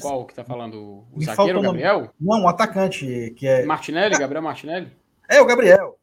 [0.00, 1.04] Qual que tá falando?
[1.12, 2.12] O Me zagueiro, o Gabriel?
[2.20, 3.64] Não, o atacante, que é...
[3.64, 4.92] Martinelli, Gabriel Martinelli?
[5.28, 5.98] É, o Gabriel.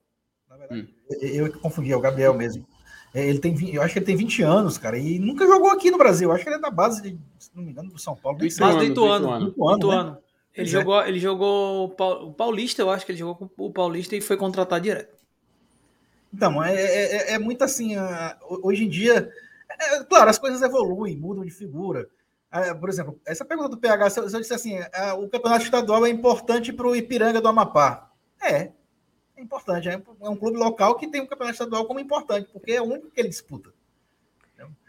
[0.49, 0.87] Na verdade, hum.
[1.21, 2.65] eu, eu confundi, é o Gabriel mesmo.
[3.13, 5.89] É, ele tem, eu acho que ele tem 20 anos, cara, e nunca jogou aqui
[5.89, 6.29] no Brasil.
[6.29, 8.37] Eu acho que ele é da base, de, se não me engano, do São Paulo.
[8.37, 9.39] Do Ituano, do Ituano.
[9.39, 10.11] Do Ituano, do Ituano.
[10.11, 10.17] Né?
[10.55, 10.71] Ele, é.
[10.71, 14.37] jogou, ele jogou o Paulista, eu acho que ele jogou com o Paulista e foi
[14.37, 15.17] contratado direto.
[16.31, 17.95] Então, é, é, é, é muito assim,
[18.63, 19.31] hoje em dia,
[19.69, 22.07] é, claro, as coisas evoluem, mudam de figura.
[22.79, 24.79] Por exemplo, essa pergunta do PH, se eu, se eu disser assim,
[25.19, 28.11] o campeonato estadual é importante para o Ipiranga do Amapá.
[28.41, 28.71] É,
[29.37, 29.87] é importante.
[29.87, 32.81] É, é um clube local que tem o um campeonato estadual como importante, porque é
[32.81, 33.71] o único que ele disputa.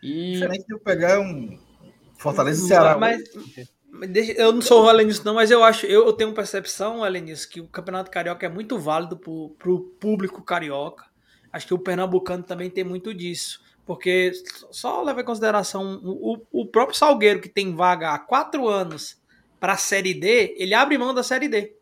[0.03, 0.33] E...
[0.33, 1.59] Diferente de eu pegar um
[2.19, 2.99] Fortaleza e Ceará.
[2.99, 3.23] Mas,
[4.37, 7.67] eu não sou o Alenis, não, mas eu acho, eu, tenho percepção, Alenis, que o
[7.67, 11.05] Campeonato Carioca é muito válido para o público carioca.
[11.53, 13.61] Acho que o Pernambucano também tem muito disso.
[13.87, 14.33] Porque
[14.71, 19.21] só leva em consideração o, o próprio Salgueiro, que tem vaga há quatro anos
[19.59, 21.75] para a Série D, ele abre mão da Série D.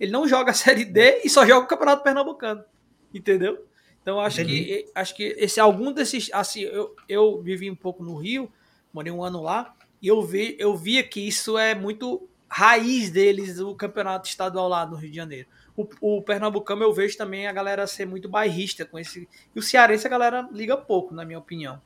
[0.00, 2.64] Ele não joga a Série D e só joga o Campeonato Pernambucano.
[3.12, 3.66] Entendeu?
[4.00, 8.16] Então acho que acho que esse algum desses assim, eu, eu vivi um pouco no
[8.16, 8.50] Rio,
[8.92, 13.58] morei um ano lá, e eu vi eu via que isso é muito raiz deles
[13.58, 15.48] o campeonato estadual lá no Rio de Janeiro.
[15.76, 19.28] O, o Pernambucano eu vejo também a galera ser muito bairrista com esse.
[19.54, 21.80] E o Cearense a galera liga pouco, na minha opinião.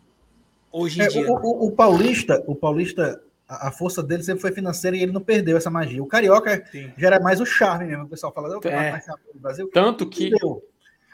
[0.70, 1.30] Hoje em é, dia.
[1.30, 5.20] O, o, o, Paulista, o Paulista a, força dele sempre foi financeira e ele não
[5.20, 6.02] perdeu essa magia.
[6.02, 6.92] O Carioca Sim.
[6.96, 8.90] já era mais o charme mesmo, o pessoal fala, é, é.
[8.92, 9.68] mais charme do Brasil.
[9.72, 10.30] Tanto que.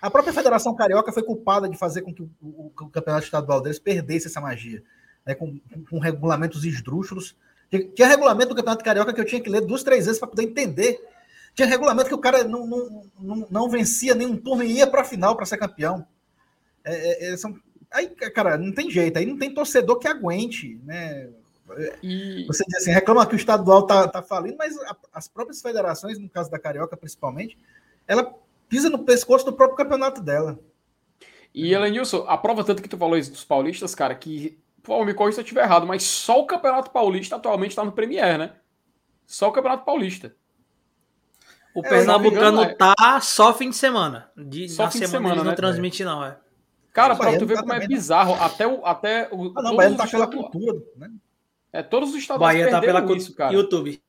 [0.02, 3.62] A própria Federação Carioca foi culpada de fazer com que o, o, o campeonato estadual
[3.62, 4.82] deles perdesse essa magia,
[5.24, 5.58] né, com,
[5.88, 7.34] com, regulamentos esdrúxulos.
[7.94, 10.42] Tinha regulamento do Campeonato Carioca que eu tinha que ler duas, três vezes para poder
[10.42, 11.00] entender.
[11.56, 15.00] Tinha regulamento que o cara não, não, não, não vencia nenhum turno e ia para
[15.00, 16.06] a final para ser campeão.
[16.84, 17.58] É, é, é, são...
[17.90, 19.18] Aí, cara, não tem jeito.
[19.18, 21.30] Aí não tem torcedor que aguente, né?
[22.02, 22.44] E...
[22.46, 26.18] Você diz assim, reclama que o estadual tá, tá falindo, mas a, as próprias federações,
[26.18, 27.58] no caso da Carioca principalmente,
[28.06, 28.34] ela
[28.68, 30.60] pisa no pescoço do próprio campeonato dela.
[31.54, 35.14] E, Elenilson, a prova tanto que tu falou isso dos paulistas, cara, que, pô, me
[35.14, 38.52] corrija se eu estiver errado, mas só o Campeonato Paulista atualmente está no Premier, né?
[39.26, 40.36] Só o Campeonato Paulista.
[41.76, 42.74] O é, Pernambucano engano, é.
[42.74, 44.30] tá só fim de semana.
[44.34, 46.38] De, só na fim semana, de semana não né, transmite, não, é.
[46.90, 48.86] Cara, pra tu ver tá como é bizarro, até o.
[48.86, 51.10] Até o ah, não, o Bahia tá pela cultura, né?
[51.70, 53.52] É, todos os estaduais Bahia tá pela isso, cara.
[53.52, 54.02] YouTube.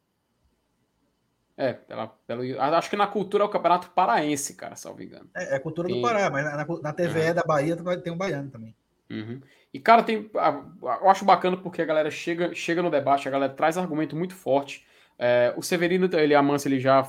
[1.58, 5.30] É, pela, pelo, acho que na cultura é o Campeonato Paraense, cara, salvo engano.
[5.36, 5.98] É, é cultura tem...
[5.98, 7.34] do Pará, mas na, na TVE é.
[7.34, 8.74] da Bahia tem um baiano também.
[9.10, 9.42] Uhum.
[9.74, 13.52] E, cara, tem, eu acho bacana porque a galera chega, chega no debate, a galera
[13.52, 14.87] traz argumento muito forte.
[15.20, 17.04] É, o Severino, ele, a Mansa, ele já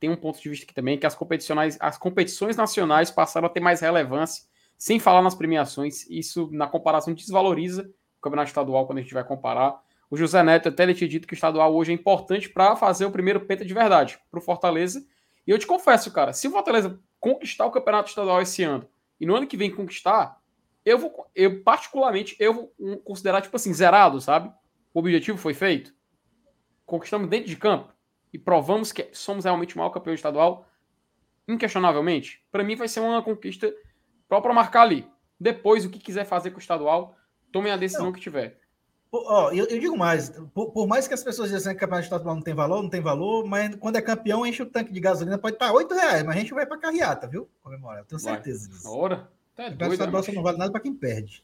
[0.00, 3.50] tem um ponto de vista aqui também, que as competições, as competições nacionais passaram a
[3.50, 4.44] ter mais relevância,
[4.76, 6.08] sem falar nas premiações.
[6.10, 9.80] Isso, na comparação, desvaloriza o campeonato estadual quando a gente vai comparar.
[10.10, 13.06] O José Neto até ele tinha dito que o estadual hoje é importante para fazer
[13.06, 15.02] o primeiro penta de verdade para o Fortaleza.
[15.46, 18.86] E eu te confesso, cara, se o Fortaleza conquistar o campeonato estadual esse ano
[19.20, 20.38] e no ano que vem conquistar,
[20.84, 24.52] eu vou, eu particularmente, eu vou considerar, tipo assim, zerado, sabe?
[24.92, 25.94] O objetivo foi feito.
[26.92, 27.90] Conquistamos dentro de campo
[28.34, 30.68] e provamos que somos realmente o maior campeão estadual,
[31.48, 32.44] inquestionavelmente.
[32.52, 33.72] Para mim vai ser uma conquista
[34.28, 35.10] própria marcar ali.
[35.40, 37.16] Depois, o que quiser fazer com o estadual,
[37.50, 38.12] tomem a decisão não.
[38.12, 38.60] que tiver.
[39.10, 42.04] Ó, eu, eu, digo mais, por, por, mais que as pessoas dizem que o campeonato
[42.04, 45.00] estadual não tem valor, não tem valor, mas quando é campeão, enche o tanque de
[45.00, 47.48] gasolina, pode estar 8 reais, mas a gente vai para carreata, viu?
[47.62, 48.86] Comemorar, eu tenho certeza disso.
[48.94, 51.42] Ora, tá o campeonato estadual só não vale nada para quem perde.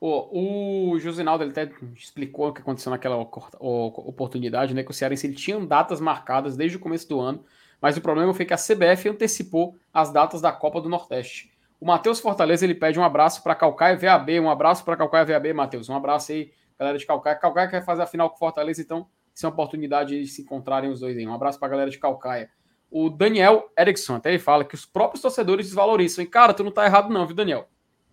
[0.00, 4.82] O, Josinaldo ele até explicou o que aconteceu naquela oportunidade, né?
[4.82, 7.44] Que o Cearense ele tinha datas marcadas desde o começo do ano,
[7.80, 11.50] mas o problema foi que a CBF antecipou as datas da Copa do Nordeste.
[11.80, 15.52] O Matheus Fortaleza ele pede um abraço para Calcaia VAB, um abraço para Calcaia VAB,
[15.52, 15.88] Matheus.
[15.88, 17.36] Um abraço aí, galera de Calcaia.
[17.36, 20.90] Calcaia quer fazer a final com Fortaleza, então isso é uma oportunidade de se encontrarem
[20.90, 21.26] os dois aí.
[21.26, 22.50] Um abraço para a galera de Calcaia.
[22.90, 26.24] O Daniel Erickson até ele fala que os próprios torcedores desvalorizam.
[26.24, 27.68] E cara, tu não tá errado não, viu, Daniel?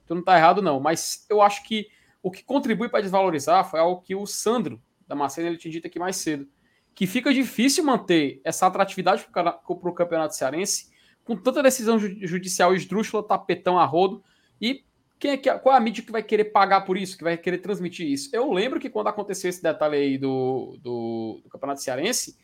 [0.05, 1.87] Tu não tá errado não, mas eu acho que
[2.21, 5.87] o que contribui para desvalorizar foi algo que o Sandro da Macena ele tinha dito
[5.87, 6.47] aqui mais cedo,
[6.95, 10.91] que fica difícil manter essa atratividade para o campeonato cearense
[11.23, 14.23] com tanta decisão judicial esdrúxula, tapetão a rodo,
[14.61, 14.83] e
[15.19, 17.37] quem é que, qual é a mídia que vai querer pagar por isso, que vai
[17.37, 18.29] querer transmitir isso?
[18.33, 22.37] Eu lembro que quando aconteceu esse detalhe aí do, do, do Campeonato Cearense,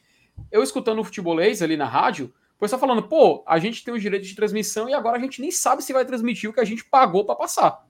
[0.50, 3.98] eu escutando o futebolês ali na rádio, o pessoal falando, pô, a gente tem o
[3.98, 6.66] direito de transmissão e agora a gente nem sabe se vai transmitir o que a
[6.66, 7.88] gente pagou para passar.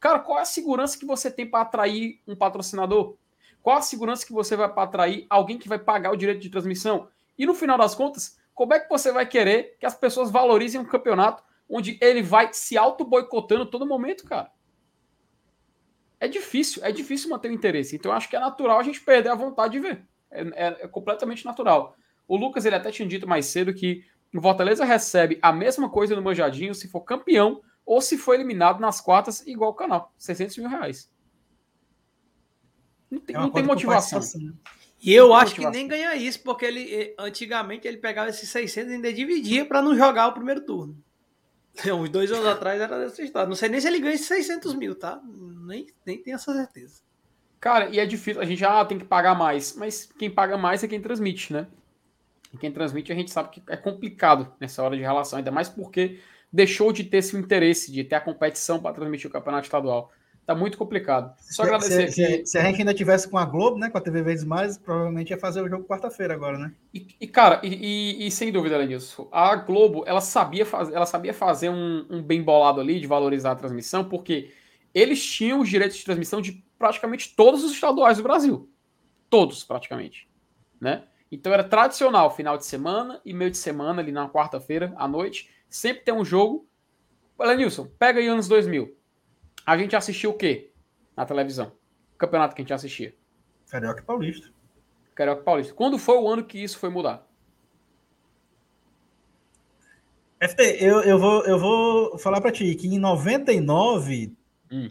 [0.00, 3.16] Cara, qual é a segurança que você tem para atrair um patrocinador?
[3.62, 6.50] Qual a segurança que você vai para atrair alguém que vai pagar o direito de
[6.50, 7.08] transmissão?
[7.38, 10.80] E no final das contas, como é que você vai querer que as pessoas valorizem
[10.80, 14.50] um campeonato onde ele vai se auto-boicotando todo momento, cara?
[16.18, 17.94] É difícil, é difícil manter o interesse.
[17.94, 20.04] Então, acho que é natural a gente perder a vontade de ver.
[20.32, 21.96] É, é, é completamente natural.
[22.28, 26.14] O Lucas, ele até tinha dito mais cedo que o Fortaleza recebe a mesma coisa
[26.14, 30.12] no Manjadinho se for campeão ou se for eliminado nas quartas, igual o canal.
[30.18, 31.10] 600 mil reais.
[33.10, 34.20] Não tem, é não tem motivação.
[34.20, 34.52] Né?
[35.00, 38.90] E eu acho que nem ganha isso, porque ele eh, antigamente ele pegava esses 600
[38.90, 41.02] e ainda dividia para não jogar o primeiro turno.
[41.86, 43.48] Uns dois anos atrás era dessa história.
[43.48, 45.20] Não sei nem se ele ganha esses 600 mil, tá?
[45.24, 47.00] Nem, nem tenho essa certeza.
[47.60, 48.42] Cara, e é difícil.
[48.42, 49.74] A gente já ah, tem que pagar mais.
[49.74, 51.66] Mas quem paga mais é quem transmite, né?
[52.52, 55.38] E quem transmite a gente sabe que é complicado nessa hora de relação.
[55.38, 56.18] Ainda mais porque
[56.52, 60.10] deixou de ter esse interesse de ter a competição para transmitir o campeonato estadual.
[60.48, 61.34] Tá muito complicado.
[61.38, 62.36] Só se, agradecer se, aqui.
[62.38, 63.90] Se, se, a gente ainda tivesse com a Globo, né?
[63.90, 66.72] Com a TV Vezes Mais, provavelmente ia fazer o jogo quarta-feira agora, né?
[66.94, 71.04] E, e cara, e, e, e, sem dúvida, Lenilson, a Globo, ela sabia, faz, ela
[71.04, 74.50] sabia fazer um, um bem bolado ali de valorizar a transmissão, porque
[74.94, 78.70] eles tinham os direitos de transmissão de praticamente todos os estaduais do Brasil.
[79.28, 80.26] Todos, praticamente.
[80.80, 81.04] Né?
[81.30, 85.50] Então era tradicional, final de semana e meio de semana, ali na quarta-feira, à noite,
[85.68, 86.66] sempre tem um jogo.
[87.38, 88.98] Lenilson, pega aí anos 2000
[89.68, 90.70] a gente assistiu o quê
[91.14, 91.70] na televisão?
[92.14, 93.14] O campeonato que a gente assistia.
[93.68, 94.48] Carioca Paulista.
[95.14, 95.74] Carioca Paulista.
[95.74, 97.28] Quando foi o ano que isso foi mudar?
[100.40, 104.34] FT, eu, eu, vou, eu vou falar para ti que em 99,
[104.72, 104.90] hum.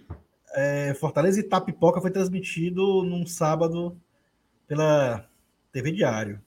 [0.53, 3.99] é, Fortaleza e Tapipoca foi transmitido num sábado
[4.67, 5.27] pela
[5.77, 6.41] TV Diário.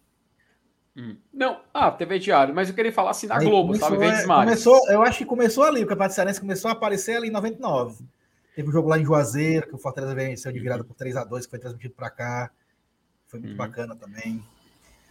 [0.96, 1.16] Hum.
[1.32, 4.04] Não, ah, TV Diário, mas eu queria falar assim da Aí Globo, começou, sabe?
[4.04, 7.30] É, começou, eu acho que começou ali, o Campeonato Cearense começou a aparecer ali em
[7.30, 8.04] 99.
[8.56, 11.24] Teve um jogo lá em Juazeiro, que o Fortaleza venceu de virada por 3 a
[11.24, 12.50] 2 que foi transmitido para cá.
[13.28, 13.56] Foi muito uhum.
[13.56, 14.42] bacana também.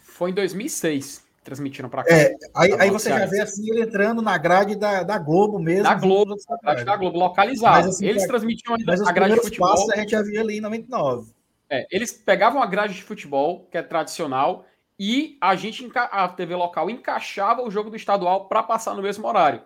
[0.01, 2.13] Foi em 2006 transmitiram para cá.
[2.13, 5.83] É, aí, aí você já vê assim ele entrando na grade da, da Globo mesmo.
[5.83, 7.87] Da Globo, grade da Globo, localizado.
[7.87, 9.91] Assim, eles transmitiam ainda a grade de futebol.
[9.91, 11.31] a gente já via ali em 99.
[11.69, 14.65] É, eles pegavam a grade de futebol, que é tradicional,
[14.99, 19.25] e a gente, a TV local, encaixava o jogo do estadual para passar no mesmo
[19.27, 19.61] horário.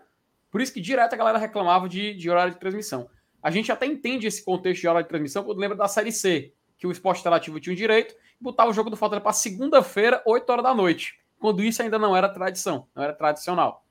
[0.51, 3.09] Por isso que direto a galera reclamava de, de horário de transmissão.
[3.41, 6.53] A gente até entende esse contexto de hora de transmissão quando lembra da Série C,
[6.77, 10.21] que o esporte interativo tinha um direito e botava o jogo do Fortaleza para segunda-feira,
[10.25, 13.83] 8 horas da noite, quando isso ainda não era tradição, não era tradicional.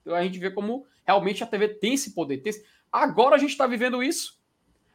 [0.00, 2.38] Então a gente vê como realmente a TV tem esse poder.
[2.38, 2.64] Tem esse...
[2.90, 4.35] Agora a gente está vivendo isso.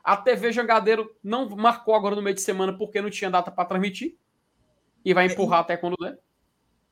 [0.04, 3.66] A TV Jangadeiro não marcou agora no meio de semana porque não tinha data para
[3.66, 4.16] transmitir
[5.04, 6.18] e vai empurrar é, até quando der.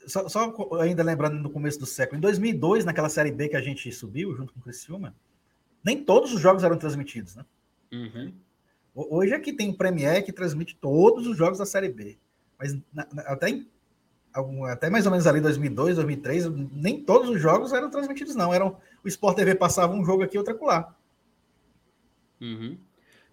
[0.08, 3.62] Só, só, ainda lembrando no começo do século, em 2002, naquela série B que a
[3.62, 5.16] gente subiu junto com o Criciúma,
[5.84, 7.46] nem todos os jogos eram transmitidos, né?
[7.92, 8.34] Uhum.
[8.96, 12.18] Hoje aqui tem o Premier que transmite todos os jogos da Série B.
[12.58, 13.68] Mas na, na, até, em,
[14.34, 18.54] algum, até mais ou menos ali 2002, 2003, nem todos os jogos eram transmitidos, não.
[18.54, 20.94] Eram, o Sport TV passava um jogo aqui e outro acolá.
[22.42, 22.78] Uhum.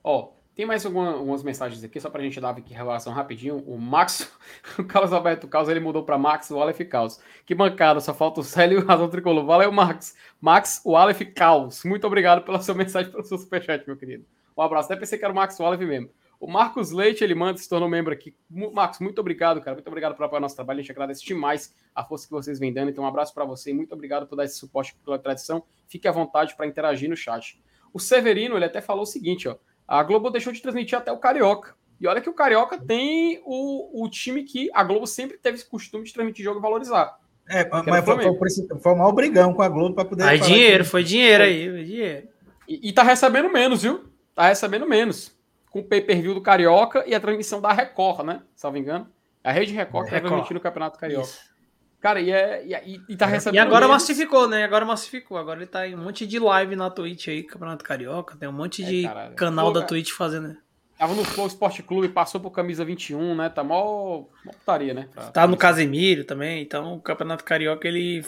[0.08, 3.58] Ó, Tem mais alguma, algumas mensagens aqui, só pra gente dar aqui relação rapidinho.
[3.66, 4.32] O Max,
[4.78, 7.20] o Carlos Alberto Caos, ele mudou pra Max, o Aleph Caos.
[7.44, 9.44] Que bancada, só falta o Célio e o Razão Tricolor.
[9.44, 10.16] Valeu, Max.
[10.40, 11.82] Max, o Aleph Caos.
[11.84, 14.24] Muito obrigado pela sua mensagem, pelo seu superchat, meu querido.
[14.56, 14.92] Um abraço.
[14.92, 16.08] Até pensei que era o Max, o mesmo.
[16.38, 18.32] O Marcos Leite, ele manda, se tornou membro aqui.
[18.48, 19.74] Marcos, muito obrigado, cara.
[19.74, 20.78] Muito obrigado por apoiar nosso trabalho.
[20.78, 22.90] A gente agradece demais a força que vocês vêm dando.
[22.90, 25.64] Então, um abraço para você muito obrigado por dar esse suporte pela tradição.
[25.88, 27.60] Fique à vontade para interagir no chat.
[27.92, 29.56] O Severino, ele até falou o seguinte, ó.
[29.86, 31.74] A Globo deixou de transmitir até o Carioca.
[32.00, 35.66] E olha que o Carioca tem o, o time que a Globo sempre teve esse
[35.66, 37.18] costume de transmitir jogo e valorizar.
[37.48, 40.24] É, mas foi, foi, foi um brigão com a Globo para poder.
[40.24, 40.90] Aí dinheiro, que...
[40.90, 42.28] foi dinheiro aí, foi dinheiro.
[42.68, 44.04] E, e tá recebendo menos, viu?
[44.34, 45.34] Tá recebendo menos.
[45.70, 48.42] Com o pay-per-view do Carioca e a transmissão da Record, né?
[48.54, 49.08] Salvo engano.
[49.44, 51.26] A Rede Record, é, tá transmitindo o Campeonato Carioca.
[51.26, 51.55] Isso.
[52.00, 53.56] Cara, e, é, e, e tá recebendo.
[53.56, 54.64] E agora massificou, né?
[54.64, 55.38] Agora massificou.
[55.38, 58.36] Agora ele tá em um monte de live na Twitch aí, Campeonato Carioca.
[58.36, 60.56] Tem um monte é, de canal Pô, da Twitch fazendo.
[60.98, 63.48] Tava no Flow Esporte Clube, passou por camisa 21, né?
[63.50, 65.08] Tá mó, mó putaria, né?
[65.12, 65.24] Pra...
[65.30, 68.24] Tá no Casemiro também, então o Campeonato Carioca ele.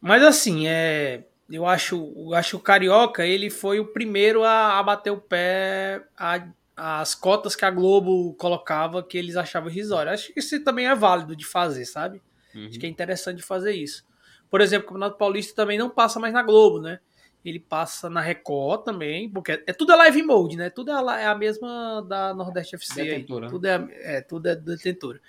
[0.00, 1.24] Mas assim, é.
[1.50, 6.02] Eu acho, eu acho o Carioca ele foi o primeiro a, a bater o pé
[6.16, 10.14] a, as cotas que a Globo colocava que eles achavam irrisórias.
[10.14, 12.22] Acho que isso também é válido de fazer, sabe?
[12.54, 12.66] Uhum.
[12.68, 14.06] Acho que é interessante fazer isso.
[14.50, 17.00] Por exemplo, o Campeonato Paulista também não passa mais na Globo, né?
[17.44, 20.70] Ele passa na Record também, porque é, é tudo é live mode, né?
[20.70, 23.04] Tudo é a, é a mesma da Nordeste FC.
[23.04, 23.48] Detentora.
[23.50, 25.20] Tudo é, é, tudo é detentora.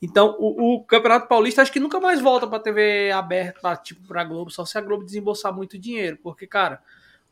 [0.00, 4.06] Então, o, o, Campeonato Paulista acho que nunca mais volta para TV aberta, pra, tipo,
[4.06, 6.80] pra Globo, só se a Globo desembolsar muito dinheiro, porque, cara,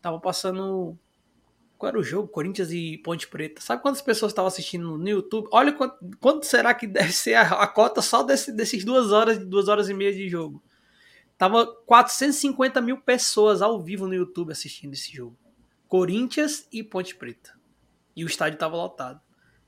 [0.00, 0.98] tava passando
[1.82, 2.28] qual era o jogo?
[2.28, 3.60] Corinthians e Ponte Preta.
[3.60, 5.48] Sabe quantas pessoas estavam assistindo no YouTube?
[5.50, 9.36] Olha quanto, quanto será que deve ser a, a cota só desse, desses duas horas,
[9.44, 10.62] duas horas e meia de jogo.
[11.36, 15.36] Tava 450 mil pessoas ao vivo no YouTube assistindo esse jogo.
[15.88, 17.52] Corinthians e Ponte Preta.
[18.14, 19.20] E o estádio estava lotado.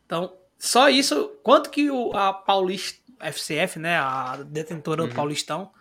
[0.07, 1.37] Então, só isso.
[1.43, 5.09] Quanto que o, a Paulista, FCF, né, a detentora uhum.
[5.09, 5.73] do Paulistão,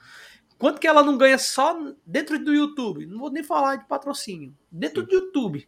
[0.57, 3.05] quanto que ela não ganha só dentro do YouTube?
[3.05, 4.57] Não vou nem falar de patrocínio.
[4.71, 5.67] Dentro do YouTube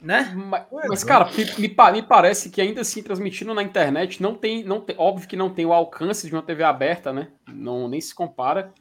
[0.00, 0.32] né?
[0.34, 4.80] Mas, mas cara, me, me, parece que ainda assim, transmitindo na internet, não tem, não
[4.80, 7.28] tem, óbvio que não tem o alcance de uma TV aberta, né?
[7.46, 8.72] Não, nem se compara.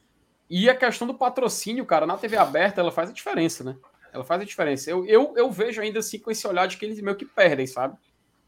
[0.49, 3.75] E a questão do patrocínio, cara, na TV aberta, ela faz a diferença, né?
[4.11, 4.89] Ela faz a diferença.
[4.89, 7.67] Eu, eu, eu vejo ainda assim com esse olhar de que eles meio que perdem,
[7.67, 7.95] sabe?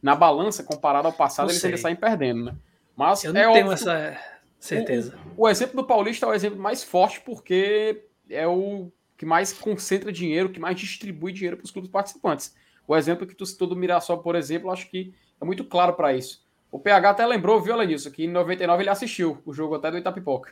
[0.01, 2.55] Na balança, comparado ao passado, eles ainda saem perdendo, né?
[2.95, 4.17] Mas eu não é tenho óbvio, essa
[4.59, 5.15] certeza.
[5.38, 9.53] O, o exemplo do Paulista é o exemplo mais forte porque é o que mais
[9.53, 12.55] concentra dinheiro, que mais distribui dinheiro para os clubes participantes.
[12.91, 16.13] O exemplo que tu citou do Mirassol, por exemplo, acho que é muito claro para
[16.13, 16.43] isso.
[16.69, 19.97] O PH até lembrou, viu, Lenilson, que em 99 ele assistiu o jogo até do
[19.97, 20.51] Itapipoca.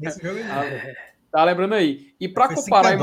[0.00, 0.94] Esse jogo é...
[1.28, 2.14] tá lembrando aí.
[2.20, 2.96] E para comparar...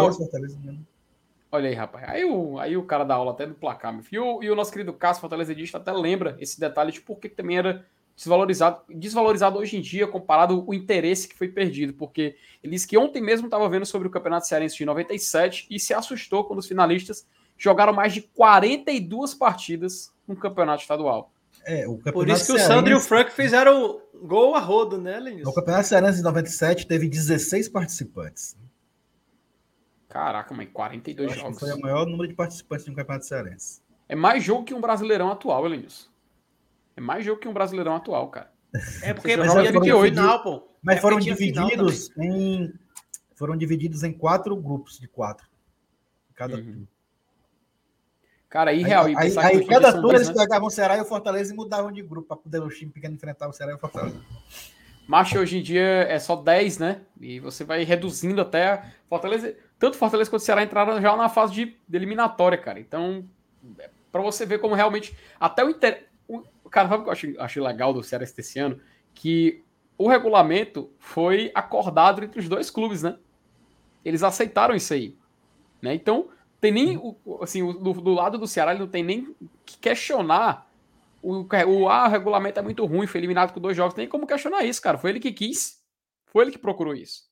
[1.51, 2.07] Olha aí, rapaz.
[2.07, 4.15] Aí o, aí o cara da aula até do placar, meu filho.
[4.15, 7.27] E o, e o nosso querido Cássio Fortaleza até lembra esse detalhe de por que
[7.27, 7.85] também era
[8.15, 12.97] desvalorizado, desvalorizado hoje em dia comparado o interesse que foi perdido, porque ele disse que
[12.97, 16.67] ontem mesmo estava vendo sobre o Campeonato Cearense de 97 e se assustou quando os
[16.67, 17.27] finalistas
[17.63, 21.31] jogaram mais de 42 partidas no Campeonato Estadual.
[21.65, 22.65] É, o campeonato Por isso que Cearense...
[22.65, 25.49] o Sandro e o Frank fizeram gol a rodo, né, Lenilson?
[25.49, 28.57] O Campeonato Cearense de 97 teve 16 participantes.
[30.09, 31.57] Caraca, mas 42 jogos.
[31.57, 33.81] Foi o maior número de participantes de um Campeonato Cearense.
[34.09, 36.09] É mais jogo que um Brasileirão atual, Lenilson.
[36.97, 38.51] É mais jogo que um Brasileirão atual, cara.
[39.01, 40.67] É porque mas foram, 28, final, pô.
[40.81, 42.73] Mas é foram divididos em
[43.35, 45.47] foram divididos em quatro grupos de quatro.
[46.35, 46.85] Cada uhum.
[48.53, 49.05] Cara, aí, real.
[49.05, 50.35] Aí, aí, aí cada turno eles né?
[50.35, 53.15] pegavam o Ceará e o Fortaleza e mudavam de grupo para poder o time pequeno
[53.15, 54.21] enfrentar o Ceará e o Fortaleza.
[55.07, 57.01] Macho hoje em dia é só 10, né?
[57.19, 58.93] E você vai reduzindo até.
[59.09, 62.79] Fortaleza, tanto Fortaleza quanto o Ceará entraram já na fase de, de eliminatória, cara.
[62.79, 63.25] Então,
[63.79, 65.17] é para você ver como realmente.
[65.39, 66.07] Até o inter
[66.69, 68.79] Cara, sabe o que eu acho, acho legal do Ceará esse ano?
[69.15, 69.63] Que
[69.97, 73.17] o regulamento foi acordado entre os dois clubes, né?
[74.05, 75.17] Eles aceitaram isso aí.
[75.81, 75.95] Né?
[75.95, 76.29] Então,
[76.63, 77.17] tem nem.
[77.41, 79.35] Assim, do, do lado do Ceará, ele não tem nem
[79.65, 80.65] que questionar
[81.21, 83.93] o, o, ah, o regulamento é muito ruim, foi eliminado com dois jogos.
[83.93, 84.97] Tem como questionar isso, cara.
[84.97, 85.81] Foi ele que quis,
[86.27, 87.23] foi ele que procurou isso.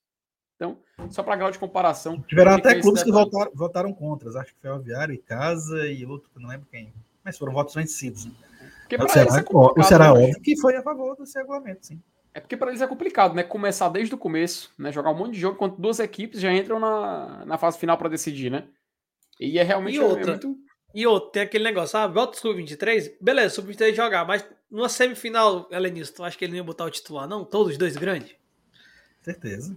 [0.57, 0.77] Então,
[1.09, 2.21] só para grau de comparação.
[2.27, 4.29] Tiveram até clubes que votaram, votaram contra.
[4.37, 6.93] Acho que foi o Aviário e Casa e outro, não lembro quem.
[7.23, 8.25] Mas foram votos vencidos.
[8.25, 8.33] Né?
[8.81, 12.01] Porque o Ceará, é o Ceará é óbvio que foi a favor desse regulamento, sim.
[12.33, 13.43] É porque para eles é complicado, né?
[13.43, 14.91] Começar desde o começo, né?
[14.91, 18.09] Jogar um monte de jogo enquanto duas equipes já entram na, na fase final para
[18.09, 18.65] decidir, né?
[19.41, 20.57] E é realmente e outra, é muito...
[20.93, 25.67] E outro, tem aquele negócio, ah, volta o Sub-23, beleza, Sub-23 jogar, mas numa semifinal,
[25.71, 27.43] Elenilson, tu acha que ele não ia botar o titular, não?
[27.43, 28.35] Todos os dois grandes?
[29.21, 29.75] Certeza.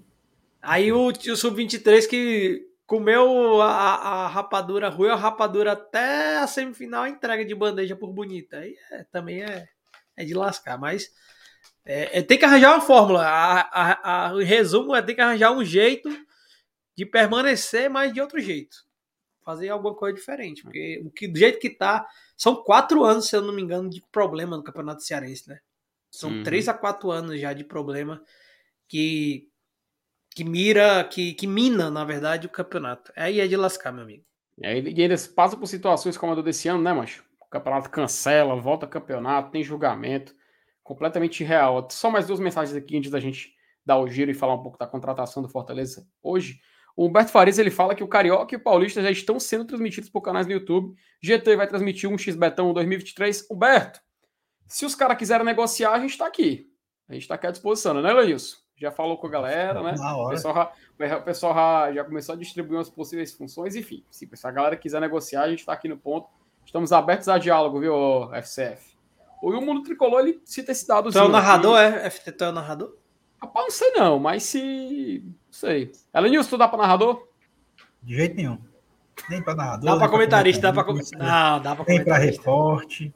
[0.60, 7.06] Aí o, o Sub-23 que comeu a, a rapadura, ruim a rapadura até a semifinal,
[7.06, 8.58] entrega de bandeja por bonita.
[8.58, 9.68] Aí é, também é,
[10.16, 11.10] é de lascar, mas
[11.84, 13.26] é, é, tem que arranjar uma fórmula.
[13.26, 16.08] A, a, a, o resumo é ter que arranjar um jeito
[16.96, 18.83] de permanecer, mas de outro jeito.
[19.44, 20.62] Fazer alguma coisa diferente.
[20.62, 23.90] Porque o que, do jeito que tá, são quatro anos, se eu não me engano,
[23.90, 25.58] de problema no Campeonato Cearense, né?
[26.10, 26.42] São uhum.
[26.42, 28.22] três a quatro anos já de problema
[28.88, 29.48] que
[30.34, 33.12] que mira, que, que mina, na verdade, o campeonato.
[33.16, 34.24] Aí é de lascar, meu amigo.
[34.58, 37.24] E aí e ainda passa por situações como a do desse ano, né, macho?
[37.40, 40.34] O campeonato cancela, volta campeonato, tem julgamento.
[40.82, 41.86] Completamente irreal.
[41.90, 43.54] Só mais duas mensagens aqui antes da gente
[43.86, 46.60] dar o giro e falar um pouco da contratação do Fortaleza hoje.
[46.96, 50.08] O Humberto Farias ele fala que o Carioca e o Paulista já estão sendo transmitidos
[50.08, 50.94] por canais do YouTube.
[51.20, 53.48] GT vai transmitir um X Betão 2023.
[53.50, 54.00] Humberto,
[54.68, 56.70] se os caras quiserem negociar, a gente está aqui.
[57.08, 58.64] A gente está aqui à disposição, né, Leilson?
[58.76, 59.92] já falou com a galera, né?
[59.92, 64.04] O pessoal, já, o pessoal já, já, começou a distribuir umas possíveis funções, enfim.
[64.10, 66.28] Se a galera quiser negociar, a gente está aqui no ponto.
[66.66, 68.94] Estamos abertos a diálogo, viu, FCF?
[69.42, 71.12] O Mundo Tricolor, ele cita esse dado.
[71.12, 71.98] Tu é o narrador, aqui.
[71.98, 72.10] é?
[72.10, 72.96] FT, tu é o narrador?
[73.40, 75.22] Rapaz, não sei não, mas se...
[75.54, 75.92] Não sei.
[76.12, 77.28] Elenilson, tu dá para narrador?
[78.02, 78.58] De jeito nenhum.
[79.30, 79.84] Nem para narrador.
[79.88, 80.92] Dá para comentarista, dá para...
[80.92, 81.94] Não, dá para comentarista.
[81.94, 83.14] Nem para reporte.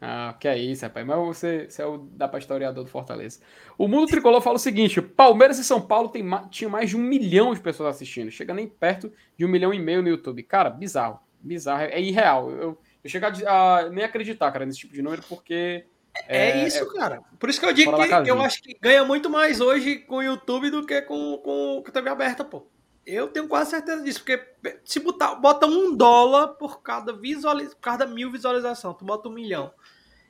[0.00, 1.04] Ah, que é isso, rapaz.
[1.04, 3.40] Mas você, você é o da para historiador do Fortaleza.
[3.76, 7.00] O Mundo Tricolor fala o seguinte: Palmeiras e São Paulo tem, tinha mais de um
[7.00, 8.30] milhão de pessoas assistindo.
[8.30, 10.42] Chega nem perto de um milhão e meio no YouTube.
[10.44, 11.18] Cara, bizarro.
[11.40, 11.82] Bizarro.
[11.82, 12.50] É irreal.
[12.50, 15.84] Eu, eu chego a, a nem acreditar, cara, nesse tipo de número, porque.
[16.28, 17.22] É, é isso, é, cara.
[17.38, 17.92] Por isso que eu digo
[18.22, 21.82] que eu acho que ganha muito mais hoje com o YouTube do que com, com,
[21.82, 22.66] com a TV aberta, pô.
[23.06, 24.42] Eu tenho quase certeza disso, porque
[24.82, 29.32] se botar, bota um dólar por cada, visualiz, por cada mil visualização, tu bota um
[29.32, 29.72] milhão.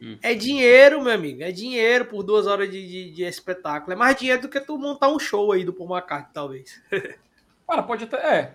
[0.02, 0.18] Hum.
[0.20, 1.42] É dinheiro, meu amigo.
[1.42, 3.92] É dinheiro por duas horas de, de, de, espetáculo.
[3.92, 6.82] É mais dinheiro do que tu montar um show aí do Paul McCartney, talvez.
[7.66, 8.16] Cara, pode até.
[8.16, 8.54] É.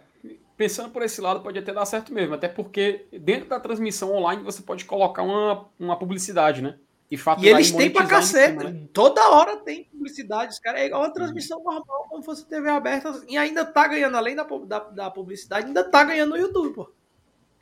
[0.58, 2.36] Pensando por esse lado, pode até dar certo mesmo.
[2.36, 6.78] Até porque dentro da transmissão online você pode colocar uma, uma publicidade, né?
[7.12, 8.60] E, e eles têm pra cacete.
[8.60, 8.88] Cima, né?
[8.94, 10.54] Toda hora tem publicidade.
[10.54, 11.64] Os caras é igual uma transmissão uhum.
[11.64, 13.22] normal, como fosse TV aberta.
[13.28, 16.94] E ainda tá ganhando, além da, da, da publicidade, ainda tá ganhando no YouTube, pô.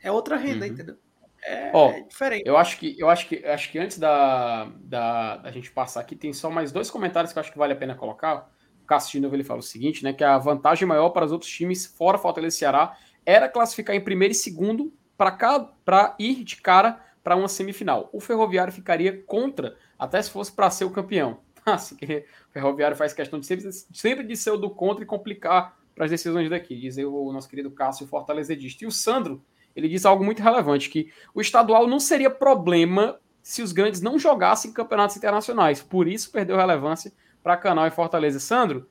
[0.02, 0.72] É outra renda, uhum.
[0.72, 0.96] entendeu?
[1.42, 2.42] É, Ó, é diferente.
[2.46, 6.16] Eu acho que eu acho que acho que antes da, da, da, gente passar aqui,
[6.16, 8.50] tem só mais dois comentários que eu acho que vale a pena colocar.
[8.90, 10.14] O novo ele fala o seguinte, né?
[10.14, 14.00] Que a vantagem maior para os outros times, fora Fortaleza e Ceará, era classificar em
[14.00, 16.98] primeiro e segundo para ir de cara
[17.28, 18.08] para uma semifinal.
[18.10, 21.40] O Ferroviário ficaria contra, até se fosse para ser o campeão.
[21.66, 25.06] Assim que o Ferroviário faz questão de sempre, sempre de ser o do contra e
[25.06, 28.82] complicar para as decisões daqui, dizer o nosso querido Cássio Fortaleza Edista.
[28.82, 29.44] E o Sandro
[29.76, 34.18] ele diz algo muito relevante, que o estadual não seria problema se os grandes não
[34.18, 35.82] jogassem campeonatos internacionais.
[35.82, 37.12] Por isso perdeu relevância
[37.42, 38.40] para Canal e Fortaleza.
[38.40, 38.88] Sandro,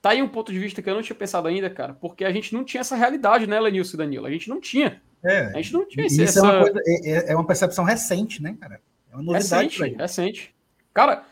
[0.00, 2.30] tá aí um ponto de vista que eu não tinha pensado ainda, cara, porque a
[2.30, 4.26] gente não tinha essa realidade, né, Lenilson e Danilo?
[4.26, 5.02] A gente não tinha.
[5.24, 6.22] É, a gente não tinha isso.
[6.22, 6.40] Essa...
[6.40, 8.80] É, uma coisa, é, é, é, uma percepção recente, né, cara?
[9.10, 9.78] É uma novidade.
[9.78, 10.54] Recente, recente.
[10.94, 11.24] Cara,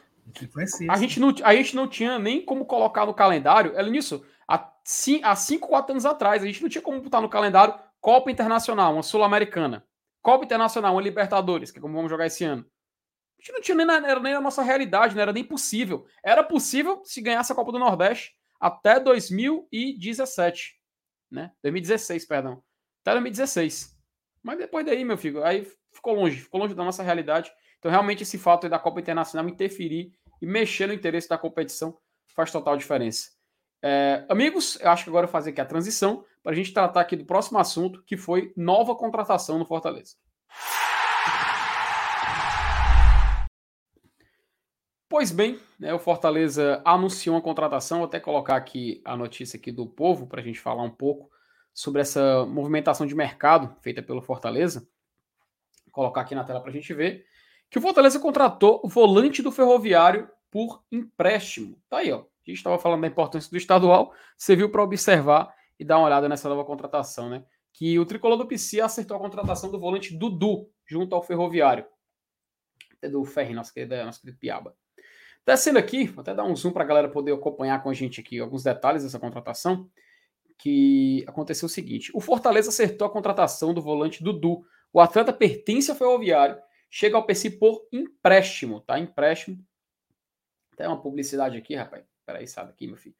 [0.90, 4.72] a gente, não, a gente não tinha nem como colocar no calendário, Lenilson, há,
[5.22, 8.92] há cinco, quatro anos atrás, a gente não tinha como botar no calendário Copa Internacional,
[8.92, 9.84] uma Sul-Americana.
[10.22, 12.64] Copa Internacional, uma Libertadores, que é como vamos jogar esse ano.
[13.38, 16.06] A gente não tinha nem, na, era nem a nossa realidade, não era nem possível.
[16.22, 20.76] Era possível se ganhasse a Copa do Nordeste até 2017.
[21.30, 21.52] Né?
[21.62, 22.62] 2016, perdão.
[23.08, 23.96] Até 2016.
[24.42, 27.50] Mas depois daí, meu filho, aí ficou longe, ficou longe da nossa realidade.
[27.78, 31.96] Então, realmente, esse fato da Copa Internacional interferir e mexer no interesse da competição
[32.34, 33.30] faz total diferença.
[33.82, 36.72] É, amigos, eu acho que agora eu vou fazer aqui a transição para a gente
[36.72, 40.14] tratar aqui do próximo assunto, que foi nova contratação no Fortaleza.
[45.08, 49.72] Pois bem, né, o Fortaleza anunciou uma contratação, vou até colocar aqui a notícia aqui
[49.72, 51.30] do povo para a gente falar um pouco
[51.78, 54.80] sobre essa movimentação de mercado feita pelo Fortaleza.
[55.84, 57.24] Vou colocar aqui na tela para a gente ver
[57.70, 61.80] que o Fortaleza contratou o volante do Ferroviário por empréstimo.
[61.88, 62.22] Tá aí, ó.
[62.22, 66.06] A gente estava falando da importância do estadual, você viu para observar e dar uma
[66.06, 67.44] olhada nessa nova contratação, né?
[67.72, 71.86] Que o tricolor do PC acertou a contratação do volante Dudu junto ao Ferroviário.
[72.96, 74.74] Até do Ferri, nosso querido, nosso querido Piaba.
[75.46, 78.20] Descendo aqui, vou até dar um zoom para a galera poder acompanhar com a gente
[78.20, 79.88] aqui alguns detalhes dessa contratação.
[80.58, 84.64] Que aconteceu o seguinte: o Fortaleza acertou a contratação do volante Dudu.
[84.92, 86.58] O atleta pertence ao Ferroviário,
[86.90, 88.98] chega ao PC por empréstimo, tá?
[88.98, 89.64] Empréstimo.
[90.72, 92.04] Até uma publicidade aqui, rapaz.
[92.26, 93.14] Peraí, sai daqui, meu filho.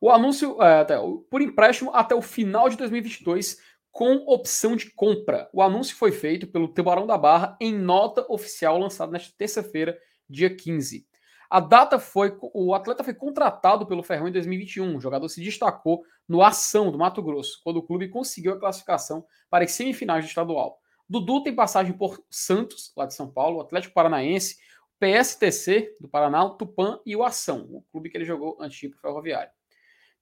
[0.00, 0.84] O anúncio é,
[1.30, 3.58] por empréstimo até o final de 2022
[3.90, 5.48] com opção de compra.
[5.52, 10.54] O anúncio foi feito pelo Tubarão da Barra em nota oficial lançada nesta terça-feira, dia
[10.54, 11.06] 15.
[11.50, 12.36] A data foi.
[12.54, 14.96] O atleta foi contratado pelo Ferrão em 2021.
[14.96, 19.26] O jogador se destacou no Ação do Mato Grosso, quando o clube conseguiu a classificação
[19.50, 20.78] para as semifinais do estadual.
[21.08, 24.58] Dudu tem passagem por Santos, lá de São Paulo, Atlético Paranaense,
[25.00, 29.00] PSTC do Paraná, Tupã e o Ação, o clube que ele jogou antes para o
[29.00, 29.50] Ferroviário.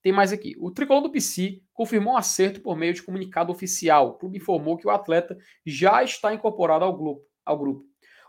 [0.01, 0.57] Tem mais aqui.
[0.59, 4.11] O tricolor do PC confirmou um acerto por meio de comunicado oficial.
[4.11, 7.26] O clube informou que o atleta já está incorporado ao grupo.
[7.45, 7.88] Ao grupo.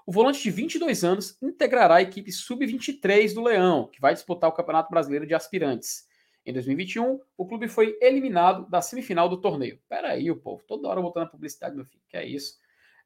[0.10, 4.54] O volante de 22 anos integrará a equipe sub-23 do Leão, que vai disputar o
[4.54, 6.08] Campeonato Brasileiro de Aspirantes.
[6.44, 9.80] Em 2021, o clube foi eliminado da semifinal do torneio.
[9.88, 12.56] Pera aí, o povo, toda hora voltando a publicidade, meu filho, que é isso.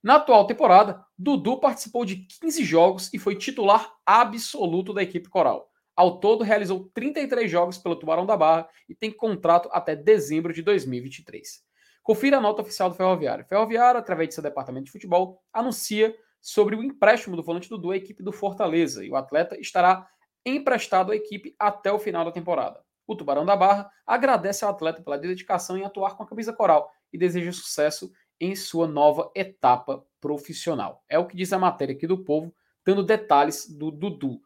[0.01, 5.69] Na atual temporada, Dudu participou de 15 jogos e foi titular absoluto da equipe coral.
[5.93, 10.61] Ao todo, realizou 33 jogos pelo Tubarão da Barra e tem contrato até dezembro de
[10.61, 11.65] 2023.
[12.01, 13.43] Confira a nota oficial do Ferroviário.
[13.43, 17.95] Ferroviário, através de seu departamento de futebol, anuncia sobre o empréstimo do volante Dudu à
[17.95, 20.05] equipe do Fortaleza, e o atleta estará
[20.45, 22.83] emprestado à equipe até o final da temporada.
[23.07, 26.91] O Tubarão da Barra agradece ao atleta pela dedicação em atuar com a camisa coral
[27.13, 31.01] e deseja sucesso em sua nova etapa profissional.
[31.07, 32.53] É o que diz a matéria aqui do povo,
[32.85, 34.41] dando detalhes do Dudu.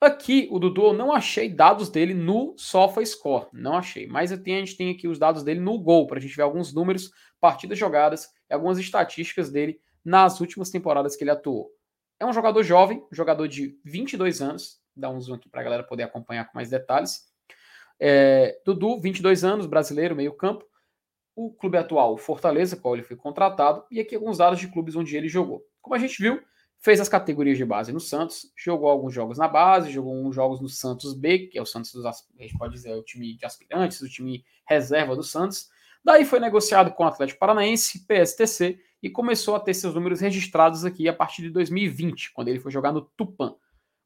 [0.00, 4.08] Aqui, o Dudu, eu não achei dados dele no SofaScore, não achei.
[4.08, 6.42] Mas tenho, a gente tem aqui os dados dele no gol, para a gente ver
[6.42, 11.68] alguns números, partidas jogadas e algumas estatísticas dele nas últimas temporadas que ele atuou.
[12.20, 15.82] É um jogador jovem, jogador de 22 anos, dá um zoom aqui para a galera
[15.82, 17.24] poder acompanhar com mais detalhes.
[17.98, 20.64] É, Dudu, 22 anos, brasileiro, meio campo.
[21.34, 25.14] O clube atual, Fortaleza, qual ele foi contratado, e aqui alguns dados de clubes onde
[25.16, 25.62] ele jogou.
[25.82, 26.40] Como a gente viu,
[26.78, 30.60] fez as categorias de base no Santos, jogou alguns jogos na base, jogou uns jogos
[30.60, 33.36] no Santos B, que é o Santos dos, a gente pode dizer, é o time
[33.36, 35.68] de aspirantes, o time reserva do Santos.
[36.06, 40.84] Daí foi negociado com o Atlético Paranaense, PSTC, e começou a ter seus números registrados
[40.84, 43.56] aqui a partir de 2020, quando ele foi jogar no Tupan.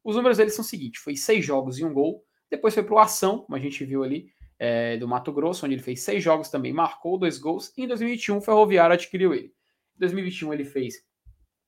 [0.03, 2.25] Os números dele são os seguintes: foi seis jogos e um gol.
[2.49, 5.75] Depois foi para o Ação, como a gente viu ali, é, do Mato Grosso, onde
[5.75, 7.71] ele fez seis jogos também, marcou dois gols.
[7.77, 9.53] E em 2021, o Ferroviário adquiriu ele.
[9.95, 10.95] Em 2021, ele fez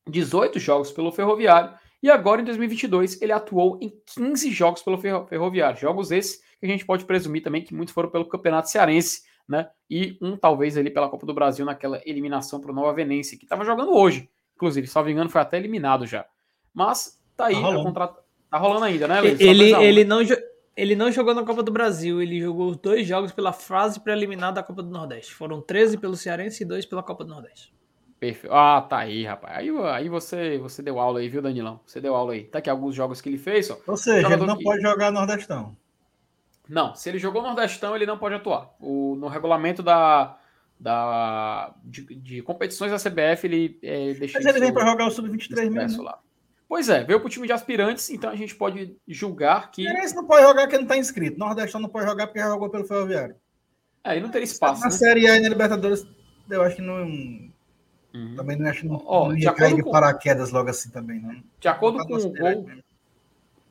[0.09, 1.77] 18 jogos pelo Ferroviário.
[2.01, 5.79] E agora, em 2022, ele atuou em 15 jogos pelo Ferroviário.
[5.79, 9.69] Jogos esses que a gente pode presumir também que muitos foram pelo Campeonato Cearense, né?
[9.89, 13.45] E um talvez ali pela Copa do Brasil naquela eliminação para o Nova Venécia, que
[13.45, 14.29] estava jogando hoje.
[14.55, 16.25] Inclusive, salvo engano, foi até eliminado já.
[16.73, 18.15] Mas tá aí, tá rolando, contrat...
[18.49, 19.39] tá rolando ainda, né, Luiz?
[19.39, 20.19] Ele, ele, não,
[20.75, 24.63] ele não jogou na Copa do Brasil, ele jogou dois jogos pela fase preliminar da
[24.63, 25.33] Copa do Nordeste.
[25.33, 27.73] Foram 13 pelo Cearense e dois pela Copa do Nordeste.
[28.19, 28.53] Perfeito.
[28.53, 29.57] Ah, tá aí, rapaz.
[29.57, 31.81] Aí, aí você, você deu aula aí, viu, Danilão?
[31.85, 32.45] Você deu aula aí.
[32.45, 33.77] Tá aqui alguns jogos que ele fez, ó.
[33.85, 34.63] Ou seja, ele não que...
[34.63, 35.75] pode jogar Nordestão.
[36.67, 38.73] Não, se ele jogou Nordestão, ele não pode atuar.
[38.79, 40.37] O, no regulamento da,
[40.79, 45.11] da, de, de competições da CBF, ele é, deixa Mas ele vem para jogar o
[45.11, 46.03] Sub-23 mesmo.
[46.03, 46.19] Lá.
[46.67, 49.85] Pois é, veio para o time de aspirantes, então a gente pode julgar que.
[49.87, 51.37] Esse não pode jogar porque não está inscrito.
[51.37, 53.35] Nordestão não pode jogar porque já jogou pelo Ferroviário.
[54.03, 54.81] É, e não teria espaço.
[54.81, 54.91] Na né?
[54.91, 56.05] Série A e na Libertadores,
[56.49, 57.03] eu acho que não.
[58.13, 58.35] Uhum.
[58.35, 59.91] Também não acho que não, oh, não ia cair de com...
[59.91, 61.43] paraquedas logo assim também, não.
[61.59, 62.67] De acordo com o gol.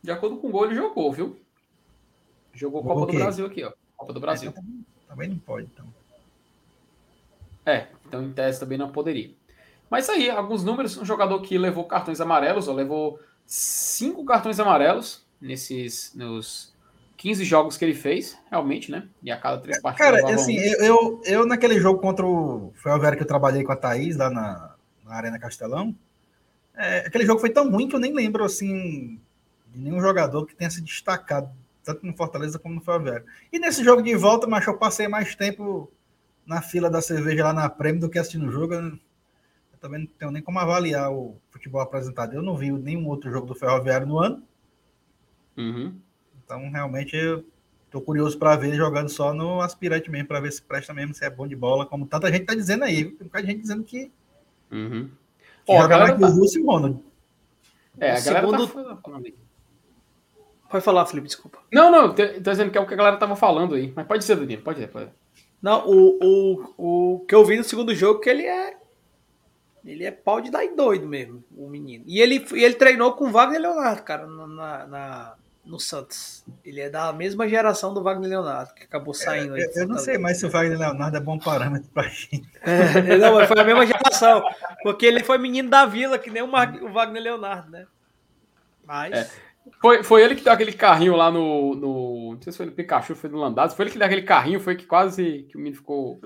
[0.02, 1.41] De acordo com o gol, ele jogou, viu?
[2.54, 3.72] Jogou Copa do Brasil aqui, ó.
[3.96, 4.50] Copa do Brasil.
[4.50, 5.86] É, também, também não pode, então.
[7.64, 9.30] É, então em tese também não poderia.
[9.88, 15.24] Mas aí, alguns números, um jogador que levou cartões amarelos, ó, levou cinco cartões amarelos
[15.40, 16.72] nesses nos
[17.18, 19.06] 15 jogos que ele fez, realmente, né?
[19.22, 20.20] E a cada três partidas.
[20.22, 20.84] Cara, assim, um.
[20.84, 22.72] eu, eu naquele jogo contra o.
[22.74, 24.74] Foi o velho que eu trabalhei com a Thaís lá na,
[25.04, 25.94] na Arena Castelão.
[26.74, 29.20] É, aquele jogo foi tão ruim que eu nem lembro, assim,
[29.68, 31.50] de nenhum jogador que tenha se destacado
[31.84, 33.26] tanto no Fortaleza como no Ferroviário.
[33.52, 35.90] E nesse jogo de volta, mas eu passei mais tempo
[36.46, 38.74] na fila da cerveja lá na Prêmio do que assistindo o jogo.
[38.74, 38.98] Eu
[39.80, 42.34] também não tenho nem como avaliar o futebol apresentado.
[42.34, 44.42] Eu não vi nenhum outro jogo do Ferroviário no ano.
[45.56, 45.94] Uhum.
[46.44, 47.44] Então, realmente, eu
[47.90, 51.14] tô curioso para ver ele jogando só no aspirante mesmo, para ver se presta mesmo,
[51.14, 53.04] se é bom de bola, como tanta gente tá dizendo aí.
[53.04, 54.10] Tem muita gente dizendo que.
[54.70, 55.10] Uhum.
[55.64, 56.26] que Ó, joga mais tá...
[56.26, 57.04] o Russo e o Ronald.
[57.98, 58.84] É, a galera tá Segundo...
[58.84, 59.20] tá
[60.72, 61.58] Pode falar, Felipe, desculpa.
[61.70, 63.92] Não, não, tô dizendo que é o que a galera tava falando aí.
[63.94, 65.10] Mas pode ser, Danilo, pode ser, pode
[65.60, 66.18] Não, o,
[66.78, 68.78] o, o que eu vi no segundo jogo que ele é.
[69.84, 72.04] Ele é pau de dar doido mesmo, o menino.
[72.06, 76.42] E ele, ele treinou com o Wagner Leonardo, cara, na, na, no Santos.
[76.64, 79.54] Ele é da mesma geração do Wagner Leonardo, que acabou saindo.
[79.58, 82.48] É, eu, não sei mais se o Wagner Leonardo é bom parâmetro pra gente.
[82.62, 84.42] É, não, foi a mesma geração.
[84.82, 87.86] Porque ele foi menino da vila, que nem o, Mar, o Wagner Leonardo, né?
[88.86, 89.12] Mas.
[89.12, 89.51] É.
[89.80, 92.34] Foi, foi ele que deu aquele carrinho lá no, no.
[92.34, 93.76] Não sei se foi no Pikachu, foi no Landazzo.
[93.76, 96.20] Foi ele que deu aquele carrinho, foi que quase que o menino ficou.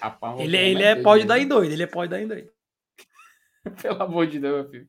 [0.00, 2.50] Rapaz, ele, ele é, pode dar em doido, ele é pode dar em doido.
[3.82, 4.86] Pelo amor de Deus, meu filho.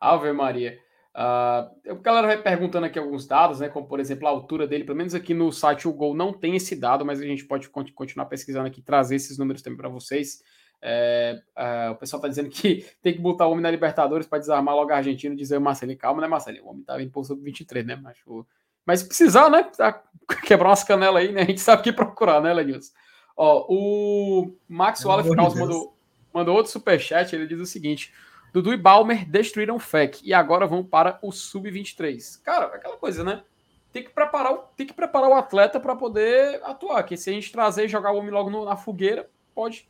[0.00, 0.78] Ave Maria.
[1.14, 3.68] Uh, a galera vai perguntando aqui alguns dados, né?
[3.68, 6.56] Como por exemplo a altura dele, pelo menos aqui no site o Gol não tem
[6.56, 10.42] esse dado, mas a gente pode continuar pesquisando aqui, trazer esses números também para vocês.
[10.84, 14.40] É, é, o pessoal está dizendo que tem que botar o homem na Libertadores para
[14.40, 16.64] desarmar logo a Argentina e dizer, Marcelinho, calma, né, Marcelinho?
[16.64, 18.44] O homem tá vindo por sub-23, né, macho?
[18.84, 19.70] Mas se precisar, né?
[20.44, 21.42] Quebrar umas canelas aí, né?
[21.42, 22.92] A gente sabe o que procurar, né, Lenilson?
[23.36, 25.96] Ó, o Max Wallace Carlos mandou,
[26.32, 28.12] mandou outro superchat, ele diz o seguinte.
[28.52, 32.42] Dudu e Balmer destruíram o FEC e agora vão para o Sub-23.
[32.42, 33.42] Cara, aquela coisa, né?
[33.90, 37.02] Tem que preparar o, tem que preparar o atleta para poder atuar.
[37.04, 39.88] Que se a gente trazer e jogar o homem logo no, na fogueira, pode,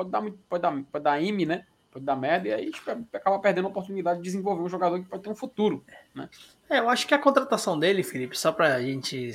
[0.00, 1.66] pode, dar, pode, dar, pode dar IME, né?
[1.90, 2.80] Pode dar merda e aí a gente
[3.12, 5.84] acaba perdendo a oportunidade de desenvolver um jogador que pode ter um futuro,
[6.14, 6.28] né?
[6.68, 9.32] É, eu acho que a contratação dele, Felipe, só pra gente.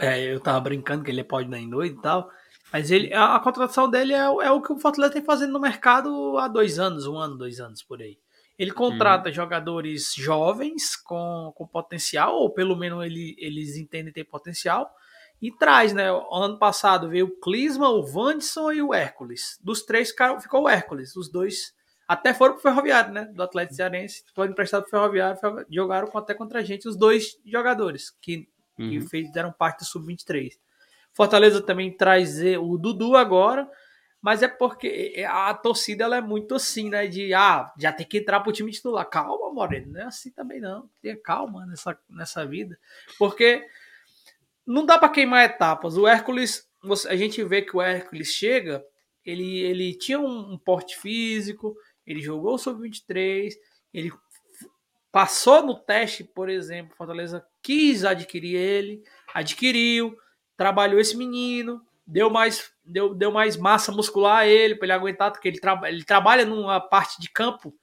[0.00, 2.28] É, eu tava brincando que ele pode dar em doido e tal.
[2.72, 5.60] Mas ele, a, a contratação dele é, é, o que o Fortaleza tem fazendo no
[5.60, 8.18] mercado há dois anos, um ano, dois anos por aí.
[8.58, 9.34] Ele contrata uhum.
[9.34, 14.92] jogadores jovens com, com potencial, ou pelo menos ele, eles entendem ter potencial,
[15.40, 16.08] e traz, né?
[16.30, 19.58] Ano passado veio o Clisma, o Vandson e o Hércules.
[19.62, 21.16] Dos três ficou o Hércules.
[21.16, 21.74] Os dois
[22.06, 23.24] até foram pro Ferroviário, né?
[23.26, 25.38] Do Atlético Cearense, foram emprestados pro Ferroviário,
[25.70, 28.90] jogaram até contra a gente os dois jogadores que, uhum.
[28.90, 30.58] que fez, deram parte do Sub-23.
[31.14, 33.68] Fortaleza também traz o Dudu agora,
[34.20, 37.06] mas é porque a torcida ela é muito assim, né?
[37.06, 39.08] De ah, já tem que entrar pro time titular.
[39.08, 40.90] Calma, Moreno, não é assim também não.
[41.00, 42.78] Tenha calma nessa, nessa vida.
[43.18, 43.64] Porque
[44.70, 45.96] não dá para queimar etapas.
[45.96, 46.68] O Hércules,
[47.08, 48.84] a gente vê que o Hércules chega,
[49.24, 53.54] ele, ele tinha um, um porte físico, ele jogou sobre 23,
[53.92, 54.12] ele
[55.10, 59.02] passou no teste, por exemplo, Fortaleza quis adquirir ele,
[59.34, 60.16] adquiriu
[60.56, 65.32] trabalhou esse menino, deu mais, deu, deu mais massa muscular a ele, para ele aguentar,
[65.32, 67.74] porque ele, tra ele trabalha numa parte de campo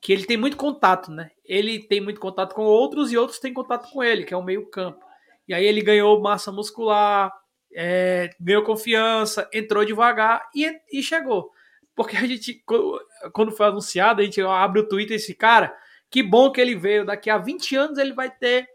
[0.00, 1.32] que ele tem muito contato, né?
[1.44, 4.42] Ele tem muito contato com outros e outros têm contato com ele, que é o
[4.42, 5.04] meio-campo.
[5.52, 7.30] E aí ele ganhou massa muscular,
[7.74, 11.50] é, ganhou confiança, entrou devagar e, e chegou.
[11.94, 12.64] Porque a gente,
[13.34, 15.76] quando foi anunciado, a gente abre o Twitter esse cara,
[16.10, 18.66] que bom que ele veio, daqui a 20 anos ele vai ter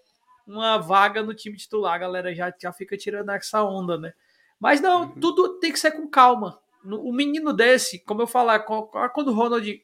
[0.45, 4.13] uma vaga no time titular, a galera já, já fica tirando essa onda, né?
[4.59, 5.19] Mas não, uhum.
[5.19, 6.59] tudo tem que ser com calma.
[6.86, 9.82] O menino desse, como eu falar, quando o Ronald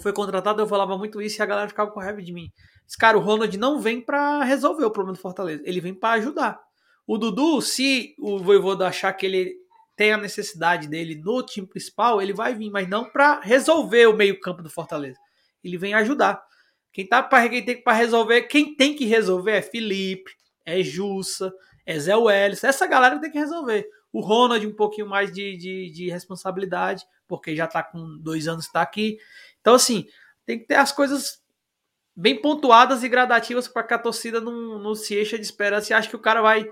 [0.00, 2.50] foi contratado, eu falava muito isso e a galera ficava com raiva de mim.
[2.86, 6.14] Esse cara, o Ronald não vem para resolver o problema do Fortaleza, ele vem para
[6.14, 6.60] ajudar.
[7.06, 9.54] O Dudu, se o Voivoda achar que ele
[9.96, 14.16] tem a necessidade dele no time principal, ele vai vir, mas não para resolver o
[14.16, 15.18] meio-campo do Fortaleza.
[15.62, 16.42] Ele vem ajudar.
[16.92, 20.32] Quem tá para quem tem para resolver, quem tem que resolver é Felipe,
[20.64, 21.52] é Jussa,
[21.84, 23.86] é Zé Welles, essa galera tem que resolver.
[24.12, 28.66] O Ronald um pouquinho mais de, de, de responsabilidade, porque já tá com dois anos
[28.66, 29.18] está aqui.
[29.64, 30.06] Então assim,
[30.44, 31.42] tem que ter as coisas
[32.14, 35.94] bem pontuadas e gradativas para que a torcida não, não se encha de esperança e
[35.94, 36.70] acha que o cara vai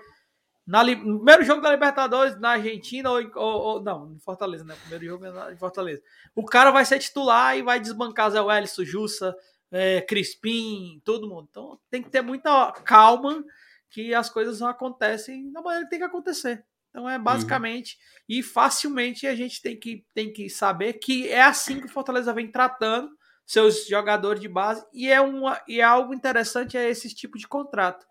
[0.66, 4.76] na, no primeiro jogo da Libertadores na Argentina ou, ou, ou não, em Fortaleza, né?
[4.82, 6.02] Primeiro jogo é em Fortaleza.
[6.34, 9.34] O cara vai ser titular e vai desbancar Zé Welles, Jussa,
[9.70, 11.48] é, Crispim, todo mundo.
[11.50, 13.42] Então tem que ter muita calma
[13.88, 16.62] que as coisas não acontecem da maneira que tem que acontecer.
[16.92, 18.36] Então é basicamente uhum.
[18.36, 22.34] e facilmente a gente tem que, tem que saber que é assim que o Fortaleza
[22.34, 23.08] vem tratando
[23.46, 27.48] seus jogadores de base e é uma e é algo interessante é esse tipo de
[27.48, 28.06] contrato.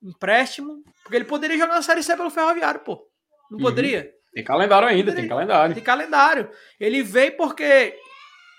[0.00, 3.08] Empréstimo, porque ele poderia jogar na Série C pelo Ferroviário, pô.
[3.50, 3.64] Não uhum.
[3.64, 4.10] poderia?
[4.32, 5.74] Tem calendário ainda, tem calendário.
[5.74, 6.50] Tem calendário.
[6.80, 7.96] Ele veio porque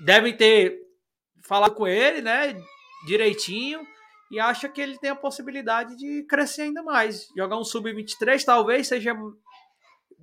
[0.05, 0.77] devem ter
[1.45, 2.55] falar com ele, né,
[3.05, 3.85] direitinho,
[4.31, 7.27] e acha que ele tem a possibilidade de crescer ainda mais.
[7.35, 9.13] Jogar um sub-23 talvez seja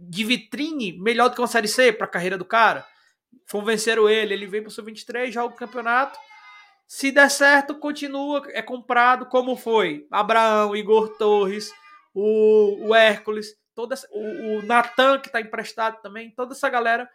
[0.09, 2.87] de vitrine melhor do que uma série C para a carreira do cara.
[3.51, 6.19] Convenceram ele, ele vem para o sub-23, joga o campeonato.
[6.87, 10.07] Se der certo, continua, é comprado como foi.
[10.11, 11.71] Abraão, Igor Torres,
[12.15, 17.09] o, o Hércules, toda, o, o Natan, que está emprestado também, toda essa galera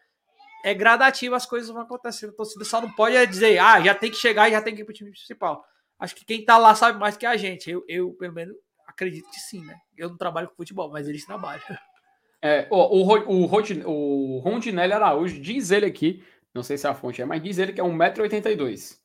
[0.63, 2.31] é gradativo, as coisas vão acontecendo.
[2.31, 4.81] A torcida só não pode dizer, ah, já tem que chegar e já tem que
[4.81, 5.63] ir pro time principal.
[5.99, 7.69] Acho que quem tá lá sabe mais que a gente.
[7.69, 8.55] Eu, eu pelo menos,
[8.87, 9.75] acredito que sim, né?
[9.97, 11.63] Eu não trabalho com futebol, mas eles trabalham.
[12.41, 16.23] É, o, o, o, o Rondinelli Araújo, diz ele aqui,
[16.53, 18.97] não sei se a fonte é, mas diz ele que é 1,82m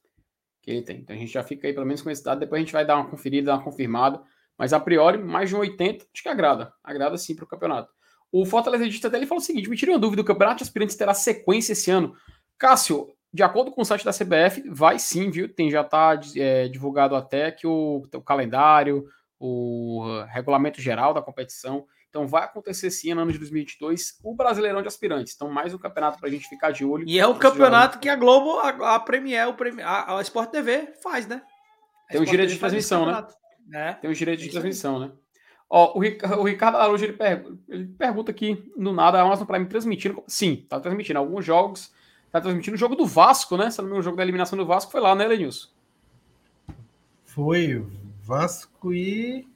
[0.62, 0.98] que ele tem.
[0.98, 2.84] Então a gente já fica aí pelo menos com esse dado, depois a gente vai
[2.84, 4.20] dar uma conferida, dar uma confirmada.
[4.58, 6.72] Mas a priori, mais de 1,80, acho que agrada.
[6.84, 7.90] Agrada sim para o campeonato.
[8.30, 10.96] O Fortaleza até ele falou o seguinte: me tira uma dúvida, o Campeonato de Aspirantes
[10.96, 12.14] terá sequência esse ano.
[12.58, 15.48] Cássio, de acordo com o site da CBF, vai sim, viu?
[15.48, 19.06] Tem já está é, divulgado até que o, o, calendário,
[19.38, 21.86] o regulamento geral da competição.
[22.10, 25.32] Então vai acontecer sim no ano de 2022 o Brasileirão de Aspirantes.
[25.34, 27.08] Então mais um campeonato para a gente ficar de olho.
[27.08, 30.50] E é o campeonato que a Globo, a, a Premier, o Premier, a, a Sport
[30.50, 31.40] TV faz, né?
[32.10, 33.26] Tem um direito de transmissão, né?
[33.72, 33.92] É.
[33.94, 35.12] Tem um direito de transmissão, né?
[35.70, 39.66] Ó, o, o Ricardo Araújo ele, per, ele pergunta aqui no nada, a Amazon Prime
[39.66, 40.22] transmitindo.
[40.26, 41.92] Sim, tá transmitindo alguns jogos.
[42.32, 43.70] Tá transmitindo o jogo do Vasco, né?
[43.70, 45.68] Se não me engano, o jogo da eliminação do Vasco foi lá, né, Lenilson?
[47.24, 47.86] Foi
[48.22, 49.46] Vasco e.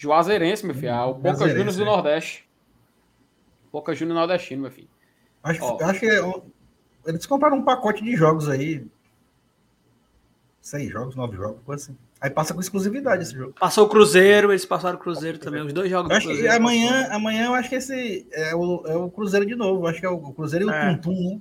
[0.00, 0.94] Juazeirense, meu filho.
[0.94, 1.84] Ah, o Boca Juniors do é.
[1.84, 2.48] Nordeste.
[3.70, 4.88] Boca Juniors nordestino, meu filho.
[5.42, 6.20] Acho, acho que é,
[7.06, 8.86] eles compraram um pacote de jogos aí.
[10.58, 11.98] Seis jogos, nove jogos, coisa assim.
[12.18, 13.54] Aí passa com exclusividade esse jogo.
[13.60, 17.46] Passou o Cruzeiro, eles passaram o Cruzeiro também, os dois jogos acho Que amanhã, amanhã
[17.46, 19.86] eu acho que esse é o, é o Cruzeiro de novo.
[19.86, 20.92] Acho que é o Cruzeiro e é.
[20.92, 21.40] o Tuntum, né?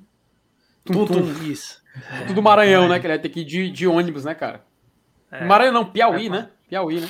[0.83, 1.81] Tuntum, isso.
[2.27, 2.89] Tudo Maranhão, é.
[2.89, 2.99] né?
[2.99, 4.65] Que ele vai ter que ir de, de ônibus, né, cara?
[5.31, 5.45] É.
[5.45, 6.49] Maranhão não, Piauí, é, né?
[6.67, 7.09] Piauí, né?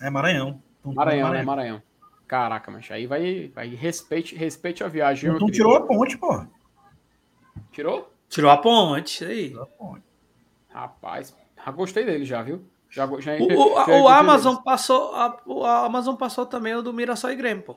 [0.00, 0.62] É Maranhão.
[0.84, 1.42] Maranhão, Maranhão, né?
[1.42, 1.82] Maranhão.
[2.26, 5.32] Caraca, mas aí vai, vai respeite, respeite a viagem.
[5.32, 6.46] Tuntum tirou a ponte, pô.
[7.72, 8.12] Tirou?
[8.28, 9.48] Tirou a ponte, aí.
[9.48, 10.04] Tirou a ponte.
[10.68, 11.34] Rapaz,
[11.64, 12.64] já gostei dele já, viu?
[12.88, 17.30] Já, já, o, já, o Amazon passou, a, o Amazon passou também o do Mirassol
[17.30, 17.76] e Grêmio, pô.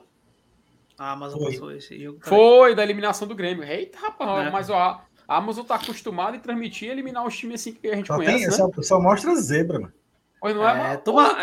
[0.98, 1.52] A Amazon Foi.
[1.52, 2.18] passou esse jogo.
[2.20, 2.38] Também.
[2.38, 3.64] Foi, da eliminação do Grêmio.
[3.64, 4.50] Eita, rapaz, é.
[4.50, 7.96] mas ó, a Amazon tá acostumado em transmitir e eliminar os times assim que a
[7.96, 8.38] gente só conhece.
[8.38, 8.52] Tem, né?
[8.52, 9.92] só, só, mostra zebra, mano.
[10.44, 11.36] Pois não é, é toma...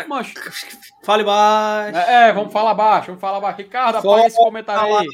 [1.02, 1.98] Fale baixo.
[1.98, 3.58] É, é, vamos falar baixo, vamos falar baixo.
[3.58, 5.08] Ricardo, apaga esse comentário aí.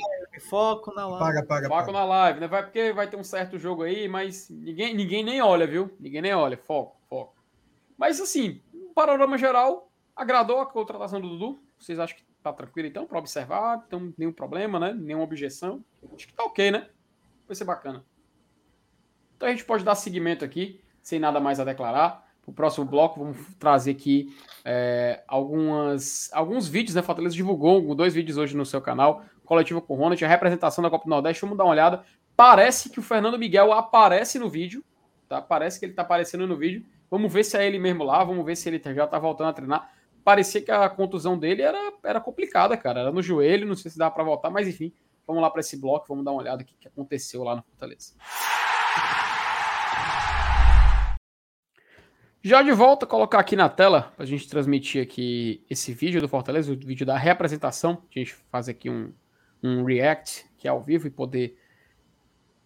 [0.50, 1.24] Foco na live.
[1.24, 1.92] Paga, paga, Foco paga.
[1.92, 2.48] na live, né?
[2.48, 5.90] Vai porque vai ter um certo jogo aí, mas ninguém, ninguém nem olha, viu?
[5.98, 6.58] Ninguém nem olha.
[6.58, 7.34] Foco, foco.
[7.96, 8.60] Mas assim,
[8.94, 11.58] panorama geral, agradou a contratação do Dudu?
[11.78, 13.84] Vocês acham que tá tranquilo então para observar?
[13.86, 14.92] Então, nenhum problema, né?
[14.92, 15.82] Nenhuma objeção?
[16.14, 16.90] Acho que tá ok, né?
[17.46, 18.04] Vai ser bacana.
[19.34, 22.27] Então a gente pode dar seguimento aqui, sem nada mais a declarar.
[22.48, 24.34] O próximo bloco, vamos trazer aqui
[24.64, 27.02] é, algumas, alguns vídeos, né?
[27.02, 30.88] Fortaleza divulgou dois vídeos hoje no seu canal, coletivo com o Ronald, a representação da
[30.88, 31.42] Copa do Nordeste.
[31.42, 32.02] Vamos dar uma olhada.
[32.34, 34.82] Parece que o Fernando Miguel aparece no vídeo,
[35.28, 35.42] tá?
[35.42, 36.86] Parece que ele tá aparecendo no vídeo.
[37.10, 39.52] Vamos ver se é ele mesmo lá, vamos ver se ele já tá voltando a
[39.52, 39.92] treinar.
[40.24, 43.00] Parecia que a contusão dele era, era complicada, cara.
[43.00, 44.90] Era no joelho, não sei se dá para voltar, mas enfim,
[45.26, 48.14] vamos lá para esse bloco, vamos dar uma olhada aqui que aconteceu lá no Fortaleza.
[52.48, 56.26] Já de volta, colocar aqui na tela para a gente transmitir aqui esse vídeo do
[56.26, 58.02] Fortaleza, o vídeo da representação.
[58.10, 59.12] A gente faz aqui um,
[59.62, 61.58] um react que é ao vivo e poder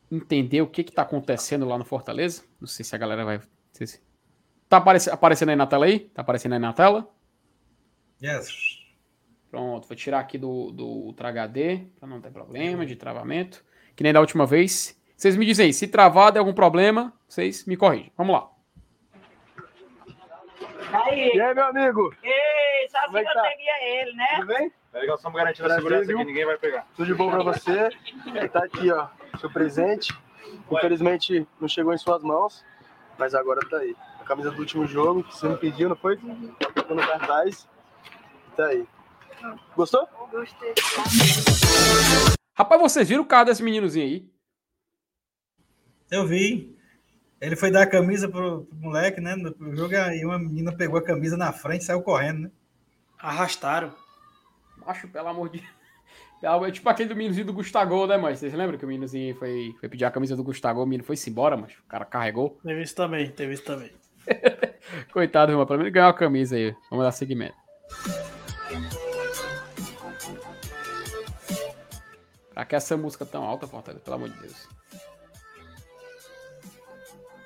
[0.08, 2.44] entender o que está acontecendo lá no Fortaleza.
[2.60, 3.40] Não sei se a galera vai.
[3.72, 4.00] Se...
[4.68, 5.98] Tá aparec aparecendo aí na tela aí?
[5.98, 7.12] Tá aparecendo aí na tela?
[8.22, 8.84] Yes.
[9.50, 13.64] Pronto, vou tirar aqui do, do Ultra HD para não ter problema de travamento.
[13.96, 14.96] Que nem da última vez.
[15.16, 18.12] Vocês me dizem se travar der algum problema, vocês me corrigem.
[18.16, 18.61] Vamos lá.
[20.92, 21.32] Aí.
[21.34, 22.14] E aí, meu amigo?
[22.22, 23.42] Ei, só assim é que eu tá?
[23.42, 24.26] peguei ele, né?
[24.36, 24.72] Tudo bem?
[24.92, 26.86] É legal, estamos garantindo a segurança aqui, ninguém vai pegar.
[26.94, 27.90] Tudo de bom pra você.
[28.52, 29.08] Tá aqui, ó,
[29.40, 30.12] seu presente.
[30.70, 32.62] Infelizmente não chegou em suas mãos,
[33.16, 33.96] mas agora tá aí.
[34.20, 36.16] A camisa do último jogo, que você me pediu, não foi?
[36.16, 37.66] Ficou no cartaz.
[38.56, 38.86] Tá aí.
[39.74, 40.06] Gostou?
[40.30, 40.74] Gostei.
[42.54, 44.30] Rapaz, vocês viram o carro desse meninozinho aí?
[46.10, 46.71] Eu vi.
[47.42, 49.34] Ele foi dar a camisa pro, pro moleque, né?
[49.34, 52.50] No jogo, e uma menina pegou a camisa na frente e saiu correndo, né?
[53.18, 53.92] Arrastaram.
[54.86, 55.60] Acho, pelo amor de
[56.44, 59.72] é tipo aquele do meninozinho do Gustavo, né, mas Vocês lembram que o meninozinho foi,
[59.78, 62.58] foi pedir a camisa do Gustavo, o menino foi-se embora, mas o cara carregou.
[62.64, 63.92] Teve isso também, teve isso também.
[65.12, 66.74] Coitado, irmão, pelo menos ganhou a camisa aí.
[66.90, 67.54] Vamos dar seguimento.
[72.52, 74.02] Pra que essa música tão alta, Fortaleza?
[74.04, 74.68] Pelo amor de Deus.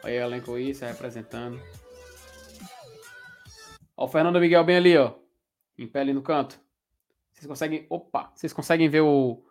[0.07, 1.61] Aí o elenco aí, se representando.
[3.97, 5.15] Ó, o Fernando Miguel bem ali, ó.
[5.77, 6.61] Em pé ali no canto.
[7.33, 7.87] Vocês conseguem.
[7.91, 8.31] Opa!
[8.33, 9.45] Vocês conseguem ver o,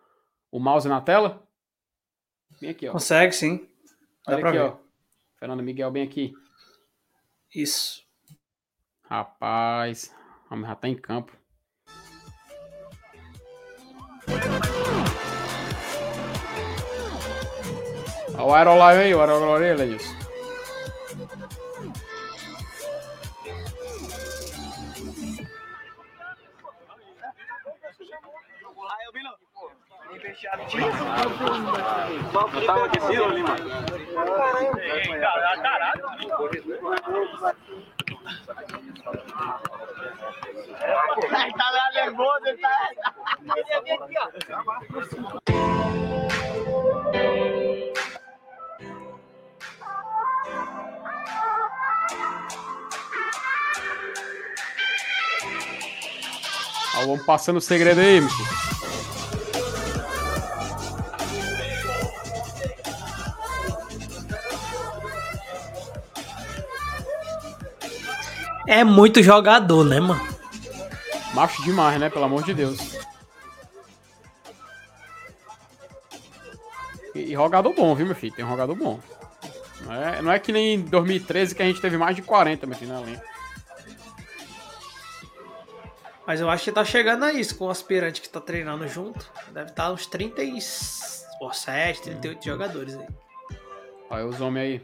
[0.50, 1.46] o mouse na tela?
[2.58, 2.92] Bem aqui, ó.
[2.92, 3.68] Consegue, sim.
[4.26, 4.64] Dá Olha aqui, ver.
[4.64, 4.78] ó.
[5.38, 6.32] Fernando Miguel bem aqui.
[7.54, 8.02] Isso.
[9.02, 10.10] Rapaz.
[10.50, 11.36] O homem já tá em campo.
[18.34, 20.25] Olha o Aerolive aí, o Aerolive é isso.
[32.32, 33.70] Não tava aquecido ali, mano?
[35.62, 36.02] Caralho.
[41.56, 42.90] Tá lá nervoso, ele tá.
[56.96, 58.65] Ó, vamos passando o segredo aí, meu
[68.66, 70.20] É muito jogador, né, mano?
[71.34, 72.10] Macho demais, né?
[72.10, 72.98] Pelo amor de Deus.
[77.14, 78.34] E, e jogador bom, viu, meu filho?
[78.34, 79.00] Tem um jogador bom.
[79.82, 82.66] Não é, não é que nem em 2013 que a gente teve mais de 40,
[82.66, 83.22] meu filho, na linha.
[86.26, 89.30] Mas eu acho que tá chegando a isso com o aspirante que tá treinando junto.
[89.52, 93.06] Deve estar tá uns 37, 38 jogadores aí.
[94.10, 94.80] Olha os homens aí.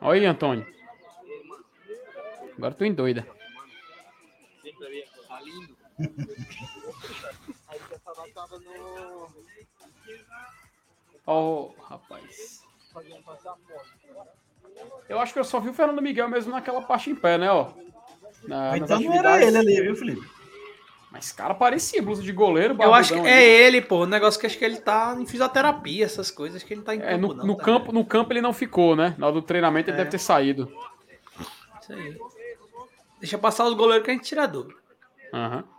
[0.00, 0.66] Olha aí, Antônio.
[2.56, 3.26] Agora tô em doida.
[11.26, 12.64] Ó, oh, rapaz.
[15.08, 17.50] Eu acho que eu só vi o Fernando Miguel mesmo naquela parte em pé, né,
[17.50, 17.72] ó.
[18.44, 20.37] Na, então não era ele ali, viu, Felipe?
[21.10, 22.76] Mas, cara, parecia blusa de goleiro.
[22.80, 23.28] Eu acho que ali.
[23.28, 24.02] é ele, pô.
[24.02, 27.00] O negócio que acho que ele tá em fisioterapia, essas coisas que ele tá em
[27.00, 29.14] é, campo, no, não, no tá campo, no campo ele não ficou, né?
[29.16, 29.98] Na hora do treinamento ele é.
[29.98, 30.70] deve ter saído.
[31.80, 32.18] Isso aí.
[33.20, 34.78] Deixa passar os goleiros que a gente tira dúvida.
[35.32, 35.56] Aham.
[35.56, 35.77] Uhum.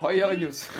[0.00, 0.70] Olha ela, Nilson.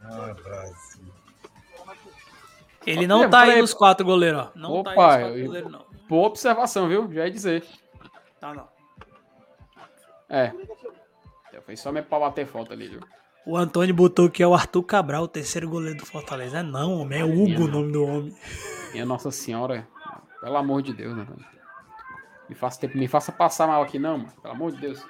[0.00, 1.04] Ah, Brasil.
[2.86, 4.52] Ele não tá aí nos quatro goleiros, ó.
[4.54, 5.86] Não Opa, tá aí nos quatro goleiros, não.
[6.08, 7.10] Boa observação, viu?
[7.12, 7.64] Já ia dizer.
[8.38, 8.68] Tá, não.
[10.28, 10.52] É.
[11.64, 13.00] Foi só mesmo pra bater falta ali, viu?
[13.46, 16.58] O Antônio botou que é o Arthur Cabral, o terceiro goleiro do Fortaleza.
[16.58, 18.36] É não, homem, é Hugo o nome do homem.
[18.92, 19.86] Minha Nossa Senhora,
[20.40, 21.26] pelo amor de Deus, né?
[22.48, 24.32] Me faça, tempo, me faça passar mal aqui, não, mano.
[24.42, 25.04] Pelo amor de Deus.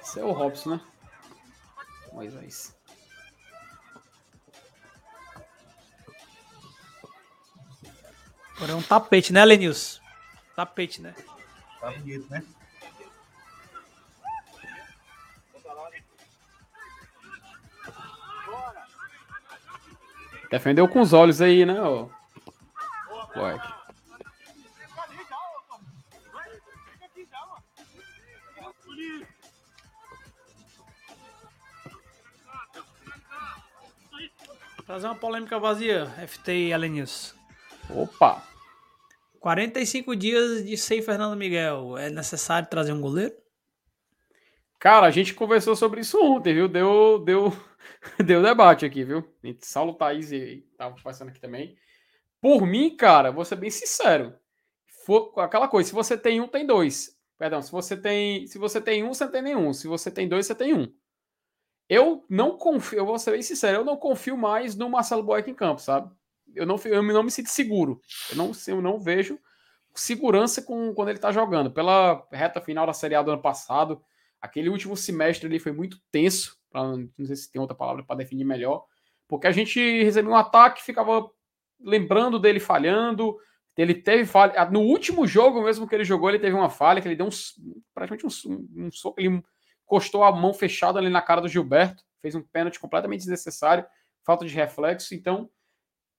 [0.00, 0.80] Esse é o Robson, né?
[2.12, 2.76] Moisés.
[8.56, 10.00] Agora é um tapete, né, Lenils?
[10.54, 11.14] Tapete, né?
[11.80, 12.44] Tá bonito, né?
[20.52, 22.10] Defendeu com os olhos aí, né, ô?
[23.34, 23.72] Boeck.
[34.84, 37.34] Trazer uma polêmica vazia, FT e Alenius.
[37.88, 38.42] Opa!
[39.40, 41.96] 45 dias de sem Fernando Miguel.
[41.96, 43.32] É necessário trazer um goleiro?
[44.78, 46.68] Cara, a gente conversou sobre isso ontem, viu?
[46.68, 47.56] Deu, deu,
[48.24, 49.24] deu debate aqui, viu?
[49.60, 50.30] Saulo Thaís
[50.76, 51.76] tava passando aqui também.
[52.40, 54.34] Por mim, cara, vou ser bem sincero.
[55.04, 57.18] For, aquela coisa, se você tem um, tem dois.
[57.38, 59.72] Perdão, se você tem, se você tem um, você não tem nenhum.
[59.72, 60.92] Se você tem dois, você tem um.
[61.88, 65.50] Eu não confio, eu vou ser bem sincero, eu não confio mais no Marcelo Boeck
[65.50, 66.10] em campo, sabe?
[66.54, 68.00] eu não, eu não me sinto seguro.
[68.30, 69.38] Eu não, eu não vejo
[69.94, 71.70] segurança com, quando ele está jogando.
[71.70, 74.02] Pela reta final da Série A do ano passado,
[74.40, 78.16] aquele último semestre ali foi muito tenso, pra, não sei se tem outra palavra para
[78.16, 78.84] definir melhor,
[79.28, 81.30] porque a gente recebeu um ataque, ficava
[81.80, 83.36] lembrando dele falhando,
[83.76, 84.64] ele teve falha.
[84.70, 87.82] No último jogo mesmo que ele jogou, ele teve uma falha, que ele deu um,
[87.94, 89.42] praticamente um, um soco, ele
[89.84, 93.86] encostou a mão fechada ali na cara do Gilberto, fez um pênalti completamente desnecessário,
[94.24, 95.50] falta de reflexo, então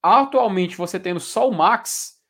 [0.02, 2.22] atualmente você tendo só o Max,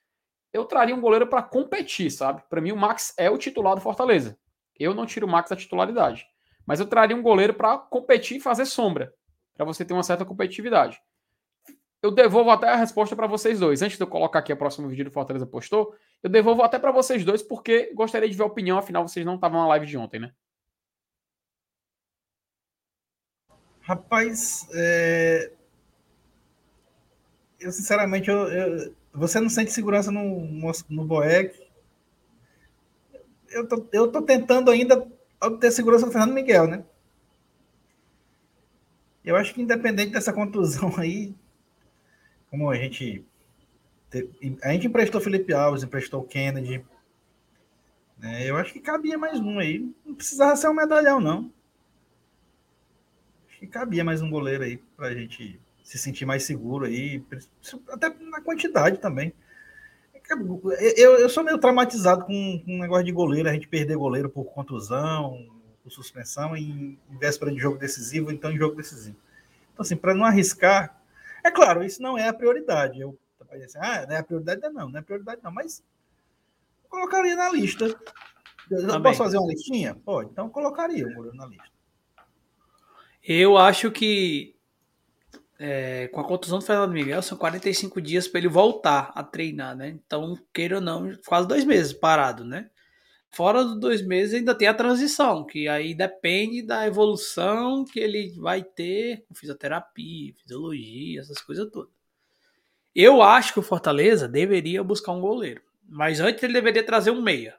[0.51, 2.43] eu traria um goleiro para competir, sabe?
[2.49, 4.37] Para mim o Max é o titular do Fortaleza.
[4.77, 6.27] Eu não tiro o Max da titularidade,
[6.65, 9.13] mas eu traria um goleiro para competir e fazer sombra,
[9.55, 11.01] para você ter uma certa competitividade.
[12.01, 13.81] Eu devolvo até a resposta para vocês dois.
[13.81, 16.91] Antes de eu colocar aqui o próximo vídeo do Fortaleza postou, eu devolvo até para
[16.91, 19.97] vocês dois porque gostaria de ver a opinião, afinal vocês não estavam na live de
[19.97, 20.33] ontem, né?
[23.81, 25.51] Rapaz, é
[27.63, 31.57] eu sinceramente, eu, eu, você não sente segurança no, no, Boeck.
[33.49, 35.07] Eu tô, eu tô tentando ainda
[35.47, 36.83] obter segurança do Fernando Miguel, né?
[39.23, 41.33] Eu acho que independente dessa contusão aí,
[42.49, 43.25] como a gente
[44.61, 46.85] a gente emprestou Felipe Alves, emprestou Kennedy,
[48.17, 48.47] né?
[48.47, 49.91] Eu acho que cabia mais um aí.
[50.05, 51.51] Não precisava ser um medalhão, não.
[53.49, 57.23] Acho que cabia mais um goleiro aí pra gente se sentir mais seguro aí,
[57.89, 59.33] até na quantidade também.
[60.29, 64.29] Eu, eu sou meio traumatizado com, com um negócio de goleiro, a gente perder goleiro
[64.29, 65.37] por contusão,
[65.83, 69.17] por suspensão, em, em véspera de jogo decisivo, então em jogo decisivo.
[69.73, 71.01] Então, assim, para não arriscar,
[71.43, 72.99] é claro, isso não é a prioridade.
[72.99, 73.17] Eu
[73.61, 75.83] assim, ah, não é a prioridade, não, não é a prioridade, não, mas
[76.89, 77.85] colocaria na lista.
[78.71, 79.93] Eu posso fazer uma listinha?
[79.93, 81.71] Pode, então colocaria o Murilo na lista.
[83.23, 84.55] Eu acho que
[85.59, 89.75] é, com a contusão do Fernando Miguel, são 45 dias para ele voltar a treinar,
[89.75, 89.89] né?
[89.89, 92.69] Então, queira ou não, quase dois meses parado, né?
[93.31, 98.31] Fora dos dois meses ainda tem a transição, que aí depende da evolução que ele
[98.37, 101.91] vai ter com fisioterapia, fisiologia, essas coisas todas.
[102.95, 105.61] Eu acho que o Fortaleza deveria buscar um goleiro.
[105.87, 107.55] Mas antes ele deveria trazer um meia.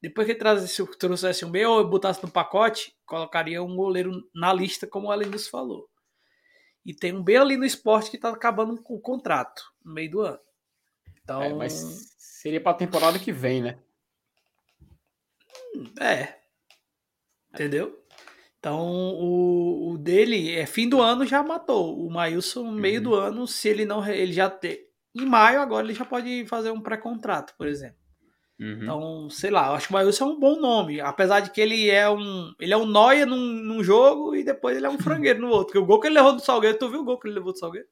[0.00, 4.52] Depois que ele trouxesse, trouxesse um meia ou botasse no pacote, colocaria um goleiro na
[4.52, 5.88] lista, como o Alenilson falou.
[6.86, 10.08] E tem um bem ali no esporte que está acabando com o contrato no meio
[10.08, 10.38] do ano.
[11.20, 11.42] Então...
[11.42, 13.76] É, mas seria para a temporada que vem, né?
[16.00, 16.36] É.
[17.52, 18.00] Entendeu?
[18.58, 21.98] Então, o, o, dele é fim do ano já matou.
[21.98, 23.02] O Maílson, meio uhum.
[23.02, 24.06] do ano, se ele não.
[24.06, 24.78] Ele já tem.
[25.14, 27.98] Em maio, agora ele já pode fazer um pré-contrato, por exemplo.
[28.58, 28.82] Uhum.
[28.82, 31.00] Então, sei lá, eu acho que o Maílson é um bom nome.
[31.00, 32.52] Apesar de que ele é um.
[32.58, 35.66] Ele é um noia num, num jogo e depois ele é um frangueiro no outro.
[35.66, 37.52] Porque o gol que ele levou do Salgueiro, tu viu o gol que ele levou
[37.52, 37.86] do Salgueiro?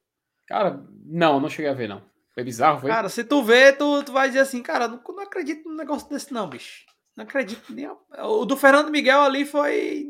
[0.47, 2.03] Cara, não, não cheguei a ver, não.
[2.33, 2.91] Foi bizarro, foi?
[2.91, 6.09] Cara, se tu vê, tu, tu vai dizer assim, cara, não, não acredito num negócio
[6.09, 6.85] desse, não, bicho.
[7.17, 7.89] Não acredito nem.
[8.25, 10.09] O do Fernando Miguel ali foi.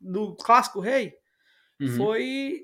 [0.00, 1.12] Do Clássico Rei.
[1.80, 1.96] Uhum.
[1.96, 2.62] Foi.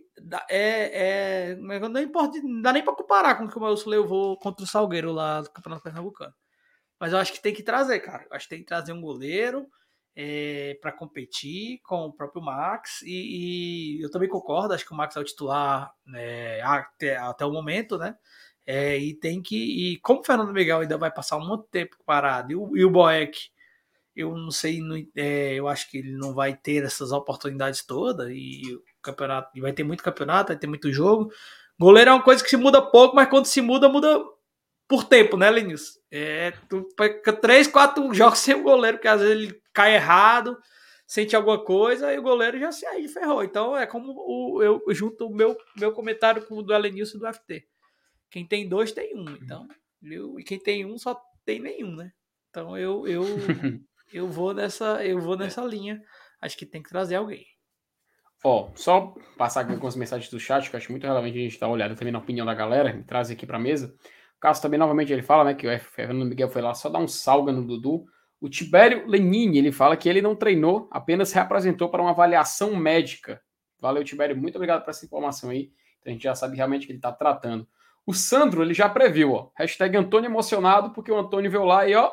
[0.48, 4.38] É, é, não, importa, não dá nem pra comparar com o que o Maílson levou
[4.38, 6.32] contra o Salgueiro lá do Campeonato Pernambucano.
[7.02, 8.24] Mas eu acho que tem que trazer, cara.
[8.30, 9.66] Eu acho que tem que trazer um goleiro
[10.14, 13.02] é, para competir com o próprio Max.
[13.02, 17.44] E, e, eu também concordo, acho que o Max é o titular né, até, até
[17.44, 18.16] o momento, né?
[18.64, 19.56] É, e tem que.
[19.94, 22.76] E como o Fernando Miguel ainda vai passar um monte de tempo parado, e o,
[22.76, 23.50] e o Boeck,
[24.14, 24.80] eu não sei,
[25.16, 29.60] é, eu acho que ele não vai ter essas oportunidades todas, e o campeonato, e
[29.60, 31.32] vai ter muito campeonato, vai ter muito jogo.
[31.76, 34.22] Goleiro é uma coisa que se muda pouco, mas quando se muda, muda
[34.86, 36.01] por tempo, né, Lenilson?
[36.14, 40.58] É, tu fica três, quatro jogos sem o goleiro, porque às vezes ele cai errado,
[41.06, 43.42] sente alguma coisa, e o goleiro já se aí ferrou.
[43.42, 47.32] Então é como o, eu junto o meu, meu comentário com o do Elenilson do
[47.32, 47.66] FT.
[48.30, 49.24] Quem tem dois tem um.
[49.36, 49.66] Então,
[50.02, 52.12] eu, e quem tem um só tem nenhum, né?
[52.50, 53.24] Então eu eu,
[54.12, 55.98] eu vou nessa eu vou nessa linha.
[56.42, 57.46] Acho que tem que trazer alguém.
[58.44, 61.40] Ó, só passar aqui com as mensagens do chat, que eu acho muito relevante a
[61.40, 63.94] gente dar uma olhada também na opinião da galera, traz aqui para mesa.
[64.42, 67.06] Cássio também, novamente, ele fala, né, que o Fernando Miguel foi lá só dar um
[67.06, 68.04] salga no Dudu.
[68.40, 73.40] O Tibério Lenini, ele fala que ele não treinou, apenas reapresentou para uma avaliação médica.
[73.78, 75.70] Valeu, Tibério, muito obrigado por essa informação aí.
[76.04, 77.68] A gente já sabe realmente que ele está tratando.
[78.04, 79.50] O Sandro, ele já previu, ó.
[79.54, 82.10] Hashtag Antônio emocionado, porque o Antônio veio lá e, ó,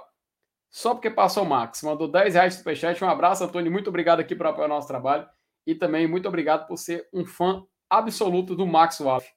[0.69, 1.81] só porque passou o Max.
[1.81, 3.03] Mandou 10 reais de superchat.
[3.03, 3.71] Um abraço, Antônio.
[3.71, 5.27] Muito obrigado aqui por apoiar o nosso trabalho.
[5.65, 9.27] E também muito obrigado por ser um fã absoluto do Max Waff.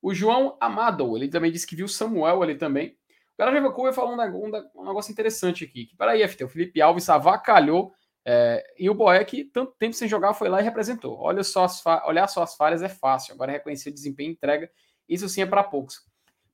[0.00, 2.96] O João Amado, ele também disse que viu Samuel ali também.
[3.38, 4.46] O já vai falar um,
[4.76, 5.86] um, negócio interessante aqui.
[5.86, 7.92] Que, peraí, FT, o Felipe Alves avacalhou
[8.24, 11.16] é, e o Boeck, tanto tempo sem jogar, foi lá e representou.
[11.18, 13.34] Olha só as olhar só as falhas é fácil.
[13.34, 14.70] Agora reconhecer desempenho e entrega
[15.08, 16.04] isso sim é para poucos.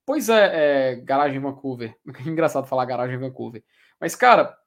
[0.05, 1.95] Pois é, é, garagem Vancouver.
[2.25, 3.63] Engraçado falar garagem Vancouver.
[3.99, 4.57] Mas, cara,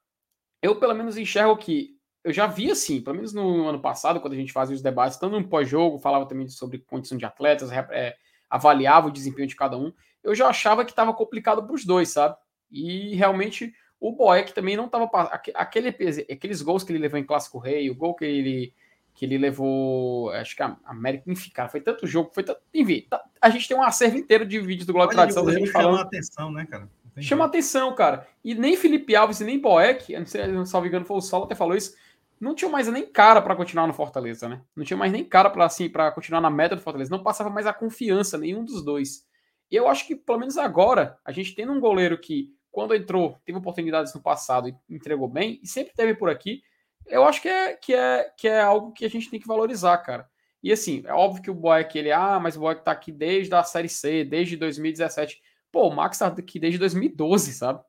[0.61, 4.33] eu pelo menos enxergo que eu já vi assim, pelo menos no ano passado, quando
[4.33, 8.15] a gente fazia os debates, tanto no pós-jogo, falava também sobre condição de atletas, é,
[8.49, 9.93] avaliava o desempenho de cada um,
[10.23, 12.35] eu já achava que estava complicado para os dois, sabe?
[12.71, 15.09] E realmente o Boeck também não estava.
[15.55, 18.73] Aquele, aqueles gols que ele levou em Clássico Rei, o gol que ele
[19.19, 23.05] que ele levou, acho que a América, enfim, cara, foi tanto jogo, foi tanto, enfim,
[23.09, 25.97] tá, a gente tem um acervo inteiro de vídeos do Glória Tradição gente falando.
[25.97, 26.89] Chama atenção, né, cara?
[27.17, 28.25] Chama atenção, cara.
[28.41, 31.43] E nem Felipe Alves e nem Boeck, não sei, não salvo engano, foi o Solo
[31.43, 31.97] até falou isso,
[32.39, 34.61] não tinha mais nem cara para continuar no Fortaleza, né?
[34.75, 37.49] Não tinha mais nem cara para assim, para continuar na meta do Fortaleza, não passava
[37.49, 39.27] mais a confiança nenhum dos dois.
[39.69, 43.39] E eu acho que pelo menos agora, a gente tendo um goleiro que quando entrou,
[43.45, 46.61] teve oportunidades no passado e entregou bem, e sempre teve por aqui,
[47.07, 49.97] eu acho que é, que é, que é algo que a gente tem que valorizar,
[49.99, 50.29] cara.
[50.61, 53.53] E assim, é óbvio que o Boeck, ele, ah, mas o Boeck tá aqui desde
[53.55, 55.41] a Série C, desde 2017.
[55.71, 57.81] Pô, o Max tá aqui desde 2012, sabe?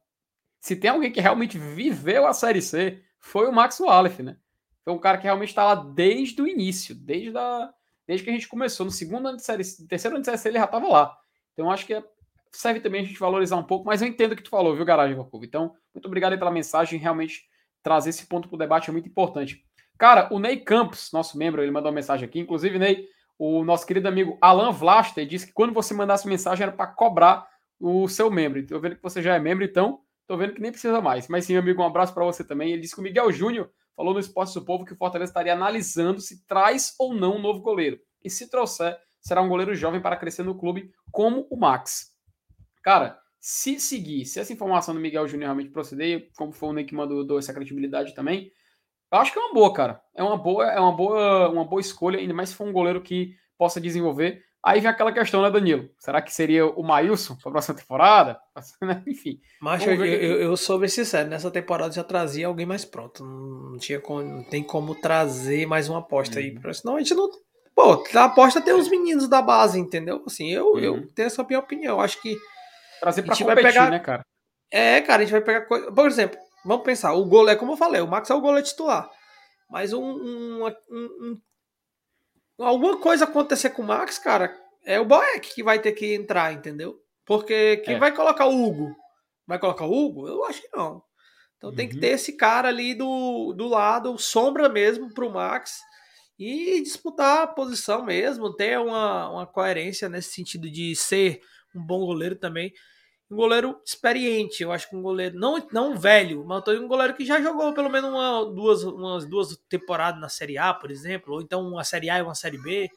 [0.60, 4.36] Se tem alguém que realmente viveu a Série C, foi o Max Wallace, né?
[4.82, 7.72] Foi um cara que realmente tá lá desde o início, desde, a,
[8.06, 8.86] desde que a gente começou.
[8.86, 11.16] No segundo ano de Série terceiro ano de Série ele já tava lá.
[11.52, 12.02] Então acho que é,
[12.50, 14.84] serve também a gente valorizar um pouco, mas eu entendo o que tu falou, viu,
[14.84, 15.44] Garagem Vacuva?
[15.44, 17.44] Então, muito obrigado aí pela mensagem, realmente
[17.82, 19.64] trazer esse ponto para o debate é muito importante.
[19.98, 22.40] Cara, o Ney Campos, nosso membro, ele mandou uma mensagem aqui.
[22.40, 23.06] Inclusive, Ney,
[23.38, 27.46] o nosso querido amigo Alan Vlaster disse que quando você mandasse mensagem era para cobrar
[27.78, 28.64] o seu membro.
[28.66, 30.00] Tô vendo que você já é membro, então
[30.30, 31.26] tô vendo que nem precisa mais.
[31.26, 32.70] Mas sim, amigo, um abraço para você também.
[32.70, 35.52] Ele disse que o Miguel Júnior falou no Esporte do Povo que o Fortaleza estaria
[35.52, 37.98] analisando se traz ou não um novo goleiro.
[38.22, 42.14] E se trouxer, será um goleiro jovem para crescer no clube, como o Max.
[42.80, 46.84] Cara, se seguir, se essa informação do Miguel Júnior realmente proceder, como foi o Ney
[46.84, 48.52] que mandou essa credibilidade também,
[49.12, 50.00] eu acho que é uma boa, cara.
[50.14, 53.02] É uma boa, é uma boa, uma boa escolha, ainda mais se for um goleiro
[53.02, 54.44] que possa desenvolver.
[54.62, 55.88] Aí vem aquela questão, né, Danilo?
[55.98, 58.38] Será que seria o Maílson para a próxima temporada?
[59.06, 59.40] Enfim.
[59.60, 63.24] Mas eu, eu, eu, sou bem sincero, nessa temporada já trazia alguém mais pronto.
[63.24, 66.44] Não, tinha como, não tem como trazer mais uma aposta uhum.
[66.44, 66.74] aí.
[66.74, 67.30] Senão a gente não.
[67.74, 70.22] Pô, a aposta tem os meninos da base, entendeu?
[70.26, 70.78] Assim, eu, uhum.
[70.78, 71.98] eu tenho essa minha opinião.
[71.98, 72.36] Acho que.
[73.00, 73.90] Trazer para competir, vai pegar...
[73.90, 74.22] né, cara?
[74.70, 75.90] É, cara, a gente vai pegar coisa.
[75.90, 79.10] Por exemplo, vamos pensar, o goleiro, como eu falei, o Max é o goleiro titular.
[79.70, 81.40] Mas um, um, um, um,
[82.60, 86.52] alguma coisa acontecer com o Max, cara, é o Boeck que vai ter que entrar,
[86.52, 86.98] entendeu?
[87.24, 87.98] Porque quem é.
[87.98, 88.94] vai colocar o Hugo?
[89.46, 90.28] Vai colocar o Hugo?
[90.28, 91.02] Eu acho que não.
[91.56, 91.76] Então uhum.
[91.76, 92.00] tem que uhum.
[92.00, 95.80] ter esse cara ali do, do lado, sombra mesmo pro Max
[96.38, 101.40] e disputar a posição mesmo, ter uma, uma coerência nesse sentido de ser
[101.74, 102.72] um bom goleiro também
[103.30, 104.62] um goleiro experiente.
[104.62, 107.88] Eu acho que um goleiro, não, não velho, mas um goleiro que já jogou pelo
[107.88, 112.10] menos uma, duas, umas duas temporadas na Série A, por exemplo, ou então uma Série
[112.10, 112.90] A e uma Série B.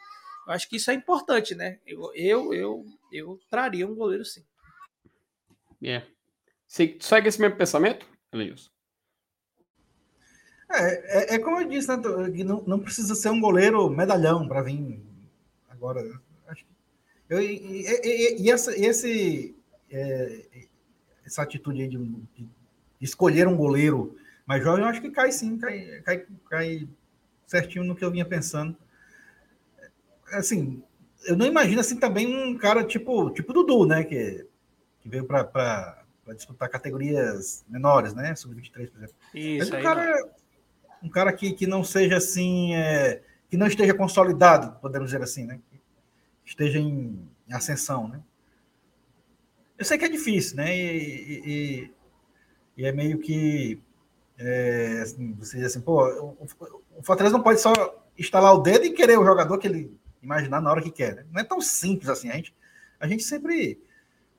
[0.47, 1.79] Eu acho que isso é importante, né?
[1.85, 4.43] Eu, eu, eu, eu traria um goleiro sim.
[5.81, 6.01] É.
[6.67, 8.71] Você segue esse mesmo pensamento, Elias?
[10.71, 11.97] É, é, é, como eu disse, né?
[12.43, 15.05] não, não precisa ser um goleiro medalhão para vir
[15.69, 16.01] agora.
[16.01, 16.65] Que
[17.29, 19.55] eu, e, e, e, essa, esse,
[19.93, 20.45] é,
[21.25, 22.49] essa atitude de, de,
[22.99, 26.89] escolher um goleiro mais jovem, eu acho que cai sim, cai, cai, cai
[27.45, 28.75] certinho no que eu vinha pensando.
[30.31, 30.81] Assim,
[31.25, 34.45] eu não imagino assim também um cara tipo tipo Dudu, né, que,
[34.99, 36.03] que veio para
[36.35, 39.15] disputar categorias menores, né, sub-23, por exemplo.
[39.33, 40.29] Isso, Mas um cara,
[41.03, 45.45] um cara que, que não seja assim, é, que não esteja consolidado, podemos dizer assim,
[45.45, 45.59] né,
[46.45, 48.19] esteja em, em ascensão, né.
[49.83, 50.73] Eu sei que é difícil, né?
[50.73, 51.93] E, e,
[52.77, 53.81] e é meio que
[54.37, 56.47] é, assim, você diz assim, pô, o,
[56.95, 57.73] o Fortaleza não pode só
[58.17, 61.15] instalar o dedo e querer o jogador que ele imaginar na hora que quer.
[61.15, 61.25] Né?
[61.29, 62.29] Não é tão simples assim.
[62.29, 62.55] A gente,
[62.97, 63.77] a gente sempre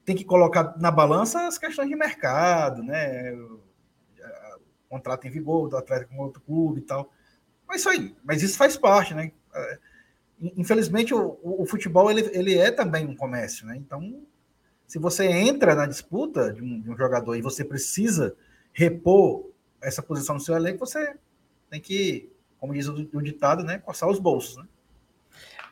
[0.02, 3.34] tem que colocar na balança as questões de mercado, né?
[3.34, 3.60] O,
[4.88, 7.12] contrato em vigor do atleta com outro clube e tal.
[7.68, 9.30] Mas isso aí, mas isso faz parte, né?
[9.54, 9.78] É,
[10.56, 13.76] infelizmente o, o, futebol ele, ele é também um comércio, né?
[13.76, 14.24] Então
[14.86, 18.36] se você entra na disputa de um, de um, jogador e você precisa
[18.72, 19.50] repor
[19.82, 21.16] essa posição no seu elenco, você
[21.70, 24.64] tem que, como diz o, o ditado, né, coçar os bolsos, né?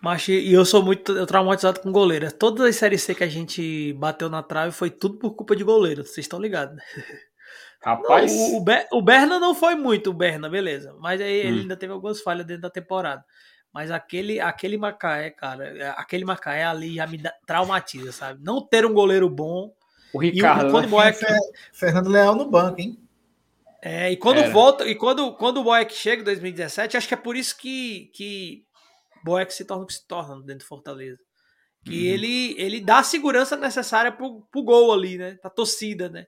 [0.00, 2.32] Mas e eu sou muito traumatizado com goleiro.
[2.32, 5.62] Todas as séries C que a gente bateu na trave foi tudo por culpa de
[5.62, 6.82] goleiro, vocês estão ligados, né?
[7.80, 8.32] Rapaz.
[8.32, 10.94] Não, o, o, Ber, o Berna não foi muito, o Berna, beleza.
[11.00, 11.48] Mas aí hum.
[11.48, 13.24] ele ainda teve algumas falhas dentro da temporada.
[13.72, 18.44] Mas aquele, aquele Macaé, cara, é, aquele Macaé ali já me traumatiza, sabe?
[18.44, 19.74] Não ter um goleiro bom.
[20.12, 20.68] O Ricardo.
[20.68, 20.88] E quando né?
[20.88, 21.18] o Boeck...
[21.72, 22.98] Fernando Leal no banco, hein?
[23.80, 24.50] É, e quando Era.
[24.50, 28.10] volta, e quando, quando o Boeck chega em 2017, acho que é por isso que,
[28.14, 28.64] que
[29.24, 31.18] Boeck se torna o que se torna dentro do Fortaleza.
[31.84, 32.14] Que uhum.
[32.14, 35.36] ele, ele dá a segurança necessária pro, pro gol ali, né?
[35.40, 36.26] Pra torcida, né?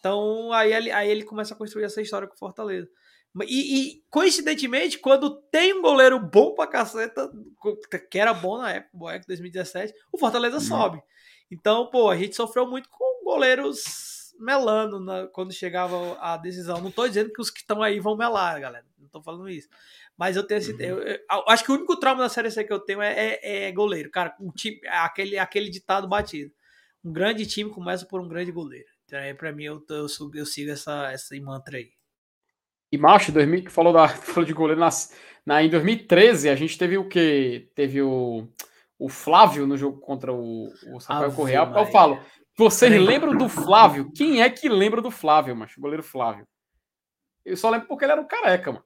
[0.00, 2.88] Então aí, aí ele começa a construir essa história com o Fortaleza.
[3.44, 7.30] E, e, coincidentemente, quando tem um goleiro bom pra caceta,
[8.10, 10.62] que era bom na época, Boeck 2017, o Fortaleza uhum.
[10.62, 11.02] sobe.
[11.50, 16.80] Então, pô, a gente sofreu muito com goleiros melando na, quando chegava a decisão.
[16.80, 18.84] Não tô dizendo que os que estão aí vão melar, galera.
[18.98, 19.68] Não tô falando isso.
[20.16, 20.72] Mas eu tenho esse.
[20.72, 20.80] Uhum.
[20.80, 23.38] Eu, eu, eu, acho que o único trauma da série C que eu tenho é,
[23.42, 24.10] é, é goleiro.
[24.10, 26.52] Cara, um time, aquele, aquele ditado batido.
[27.04, 28.88] Um grande time começa por um grande goleiro.
[29.04, 31.95] Então, aí, pra mim, eu, eu, eu sigo essa, essa mantra aí.
[32.90, 35.14] E Macho, 2000, que falou, da, falou de goleiro nas,
[35.44, 37.70] na, em 2013, a gente teve o que?
[37.74, 38.48] Teve o,
[38.98, 41.58] o Flávio no jogo contra o, o Samuel Correia.
[41.58, 42.20] Eu falo,
[42.56, 44.10] vocês lembram do Flávio?
[44.12, 45.78] Quem é que lembra do Flávio, macho?
[45.78, 46.46] O goleiro Flávio.
[47.44, 48.84] Eu só lembro porque ele era um careca, mano.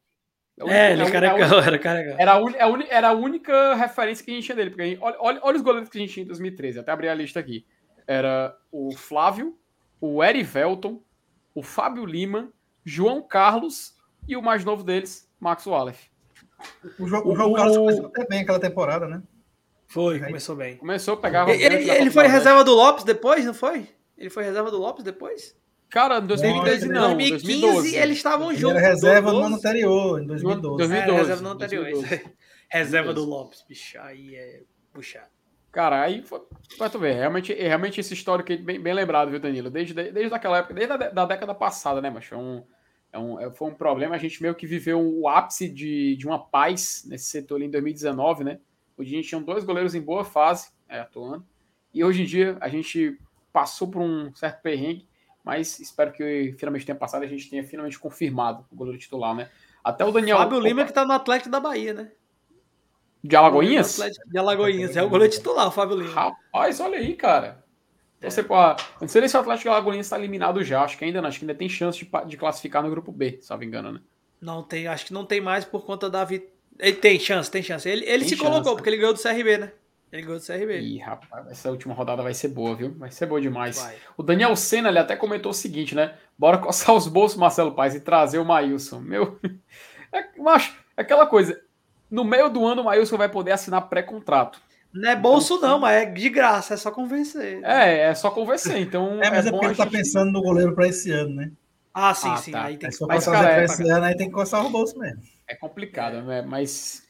[0.69, 2.17] É, ele é careca, era careca.
[2.19, 4.71] Era a, era a única referência que a gente tinha dele.
[4.71, 6.81] Porque gente, olha, olha, olha, os goleiros que a gente tinha em 2013.
[6.81, 7.65] Até abrir a lista aqui.
[8.07, 9.57] Era o Flávio,
[10.01, 11.03] o Erivelton,
[11.55, 12.53] o Fábio Lima,
[12.85, 13.95] João Carlos
[14.27, 16.11] e o mais novo deles, Max Wallace.
[16.99, 19.23] O, João, o João Carlos começou até bem aquela temporada, né?
[19.89, 20.77] Foi, começou bem.
[20.77, 21.49] Começou a pegar.
[21.49, 23.89] Ele, ele, ele foi reserva do Lopes depois, não foi?
[24.17, 25.57] Ele foi reserva do Lopes depois?
[25.89, 27.13] Cara, em 2013 não.
[27.13, 27.97] Em 2015 2012.
[27.97, 28.77] eles estavam juntos.
[28.77, 30.77] Era reserva no ano anterior, em 2012.
[30.79, 30.95] 2012.
[30.95, 31.85] É, reserva no anterior.
[31.85, 32.37] 2012.
[32.71, 34.63] reserva do Lopes, bicho, aí é
[34.93, 35.40] puxado.
[35.73, 36.41] Cara, aí foi,
[36.91, 39.71] tu ver, realmente, realmente esse histórico bem, bem lembrado, viu, Danilo?
[39.71, 42.65] Desde, desde aquela época, desde a da década passada, né, mas foi um,
[43.13, 44.15] é um, é, foi um problema.
[44.15, 47.71] A gente meio que viveu o ápice de, de uma paz nesse setor ali em
[47.71, 48.59] 2019, né?
[48.99, 51.45] Onde a gente tinha dois goleiros em boa fase é, atuando.
[51.93, 53.19] E hoje em dia a gente
[53.53, 55.09] passou por um certo perrengue,
[55.43, 59.35] mas espero que finalmente tenha passado e a gente tenha finalmente confirmado o goleiro titular,
[59.35, 59.49] né?
[59.83, 60.37] Até o Daniel.
[60.37, 62.13] Fábio Lima que tá no Atlético da Bahia, né?
[63.23, 64.01] De Alagoinhas?
[64.27, 66.13] De Alagoinhas, é o goleiro titular, o Fábio Lima.
[66.13, 67.63] Rapaz, olha aí, cara.
[68.21, 68.85] Você pode.
[69.01, 70.83] Não sei se o Atlético Alagoinhas está eliminado já.
[70.83, 71.29] Acho que ainda não.
[71.29, 73.93] Acho que ainda tem chance de, de classificar no grupo B, se não me engano,
[73.93, 74.01] né?
[74.41, 76.53] Não tem, acho que não tem mais por conta da vitória.
[76.79, 77.89] Ele tem chance, tem chance.
[77.89, 78.77] Ele, ele tem se chance, colocou, né?
[78.77, 79.73] porque ele ganhou do CRB, né?
[80.11, 80.81] Ele ganhou do CRB.
[80.81, 82.93] Ih, rapaz, essa última rodada vai ser boa, viu?
[82.95, 83.79] Vai ser boa demais.
[83.79, 83.97] Vai.
[84.17, 86.15] O Daniel Senna, ele até comentou o seguinte, né?
[86.37, 89.01] Bora coçar os bolsos, Marcelo Paz, e trazer o Maílson.
[89.01, 89.39] Meu.
[90.13, 91.63] É, macho, é aquela coisa.
[92.11, 94.61] No meio do ano, o Maílson vai poder assinar pré-contrato.
[94.93, 97.63] Não é bolso, então, não, mas é de graça, é só convencer.
[97.63, 98.77] É, é só convencer.
[98.79, 99.23] Então.
[99.23, 99.93] É, mas é, é porque ele tá gente...
[99.93, 101.53] pensando no goleiro para esse ano, né?
[101.95, 102.53] Ah, sim, ah, sim.
[102.53, 102.65] Tá.
[102.65, 105.23] Aí tem que mas, cara, é, esse ano, aí tem que coçar o bolso mesmo.
[105.47, 106.43] É complicado, né?
[106.43, 107.07] Mas.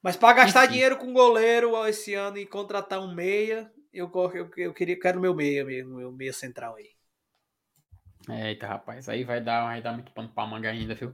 [0.00, 0.74] Mas para gastar Enfim.
[0.74, 5.34] dinheiro com goleiro esse ano e contratar um meia, eu, eu, eu queria, quero meu
[5.34, 6.90] meia mesmo, meu meia central aí.
[8.46, 11.12] Eita, rapaz, aí vai dar, vai dar muito pano pra manga ainda, viu?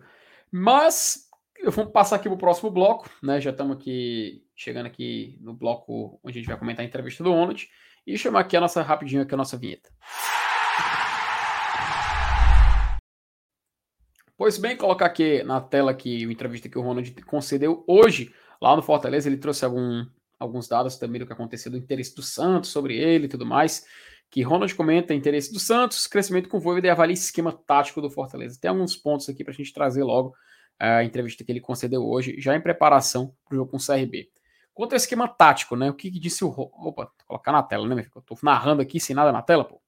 [0.51, 1.29] Mas
[1.71, 3.41] vamos passar aqui pro próximo bloco, né?
[3.41, 7.33] Já estamos aqui chegando aqui no bloco onde a gente vai comentar a entrevista do
[7.33, 7.69] Onut
[8.07, 9.91] e chamar aqui a nossa rapidinho aqui a nossa vinheta.
[14.37, 18.75] Pois bem, colocar aqui na tela aqui a entrevista que o Ronald concedeu hoje lá
[18.75, 19.29] no Fortaleza.
[19.29, 20.05] Ele trouxe algum,
[20.39, 23.87] alguns dados também do que aconteceu do interesse do Santos sobre ele e tudo mais.
[24.31, 28.11] Que Ronald comenta interesse do Santos, crescimento com o Voivoda e avalia esquema tático do
[28.11, 28.59] Fortaleza.
[28.61, 30.35] Tem alguns pontos aqui para a gente trazer logo
[30.79, 34.31] a entrevista que ele concedeu hoje, já em preparação para o jogo com o CRB.
[34.73, 35.89] Quanto ao esquema tático, né?
[35.91, 36.49] O que, que disse o.
[36.49, 38.07] Opa, colocar na tela, né?
[38.15, 39.81] Eu tô narrando aqui sem nada na tela, pô.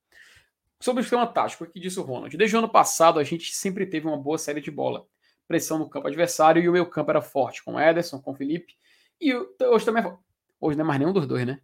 [0.78, 2.36] Sobre o esquema tático, o que disse o Ronald?
[2.36, 5.06] Desde o ano passado, a gente sempre teve uma boa série de bola.
[5.48, 8.34] Pressão no campo adversário e o meu campo era forte, com o Ederson, com o
[8.34, 8.74] Felipe.
[9.20, 10.16] E hoje também é
[10.60, 11.60] Hoje não é mais nenhum dos dois, né?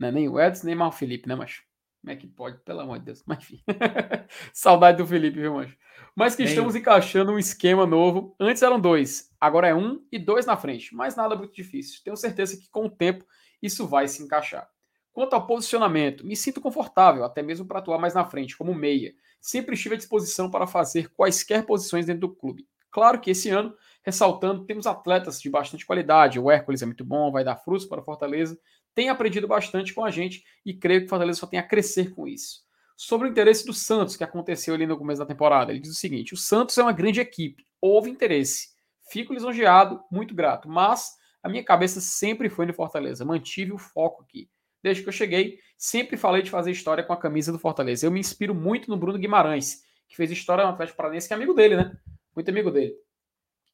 [0.00, 1.62] É nem o Ederson, nem mais o Felipe, né, mas
[2.00, 2.58] como é que pode?
[2.58, 3.22] Pelo amor de Deus.
[3.26, 3.62] Mas enfim.
[4.52, 5.76] Saudade do Felipe, viu, mancho?
[6.14, 8.34] Mas que estamos encaixando um esquema novo.
[8.38, 10.94] Antes eram dois, agora é um e dois na frente.
[10.94, 12.00] Mas nada muito difícil.
[12.04, 13.24] Tenho certeza que com o tempo
[13.62, 14.68] isso vai se encaixar.
[15.12, 19.14] Quanto ao posicionamento, me sinto confortável, até mesmo para atuar mais na frente, como meia.
[19.40, 22.66] Sempre estive à disposição para fazer quaisquer posições dentro do clube.
[22.90, 26.38] Claro que esse ano, ressaltando, temos atletas de bastante qualidade.
[26.38, 28.58] O Hércules é muito bom, vai dar frutos para a Fortaleza
[28.94, 32.14] tem aprendido bastante com a gente e creio que o Fortaleza só tem a crescer
[32.14, 32.62] com isso.
[32.96, 35.98] Sobre o interesse do Santos, que aconteceu ali no começo da temporada, ele diz o
[35.98, 38.70] seguinte: o Santos é uma grande equipe, houve interesse.
[39.10, 44.22] Fico lisonjeado, muito grato, mas a minha cabeça sempre foi no Fortaleza, mantive o foco
[44.22, 44.48] aqui.
[44.82, 48.06] Desde que eu cheguei, sempre falei de fazer história com a camisa do Fortaleza.
[48.06, 51.36] Eu me inspiro muito no Bruno Guimarães, que fez história no Atlético Paranaense, que é
[51.36, 51.96] amigo dele, né?
[52.34, 52.94] Muito amigo dele.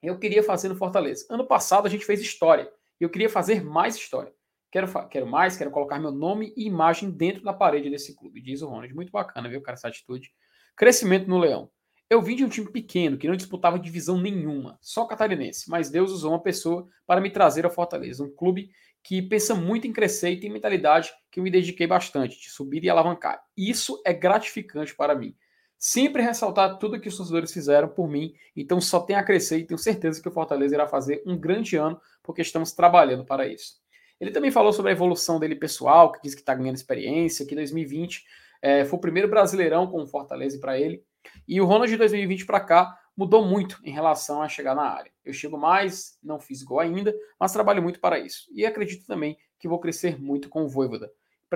[0.02, 1.26] Eu queria fazer no Fortaleza.
[1.30, 2.70] Ano passado a gente fez história.
[3.00, 4.32] Eu queria fazer mais história.
[4.70, 8.60] Quero, quero mais, quero colocar meu nome e imagem dentro da parede desse clube, diz
[8.62, 8.94] o Ronald.
[8.94, 10.30] Muito bacana, viu, cara, essa atitude.
[10.76, 11.70] Crescimento no Leão.
[12.10, 16.10] Eu vim de um time pequeno que não disputava divisão nenhuma, só catarinense, mas Deus
[16.10, 18.70] usou uma pessoa para me trazer ao Fortaleza, um clube
[19.02, 22.82] que pensa muito em crescer e tem mentalidade que eu me dediquei bastante, de subir
[22.82, 23.42] e alavancar.
[23.56, 25.36] Isso é gratificante para mim.
[25.76, 29.66] Sempre ressaltar tudo que os torcedores fizeram por mim, então só tem a crescer e
[29.66, 33.74] tenho certeza que o Fortaleza irá fazer um grande ano, porque estamos trabalhando para isso.
[34.20, 37.54] Ele também falou sobre a evolução dele pessoal, que diz que está ganhando experiência, que
[37.54, 38.24] 2020
[38.60, 41.04] é, foi o primeiro brasileirão com Fortaleza para ele.
[41.46, 45.10] E o Ronald de 2020 para cá mudou muito em relação a chegar na área.
[45.24, 48.46] Eu chego mais, não fiz gol ainda, mas trabalho muito para isso.
[48.52, 51.10] E acredito também que vou crescer muito com o Voivoda.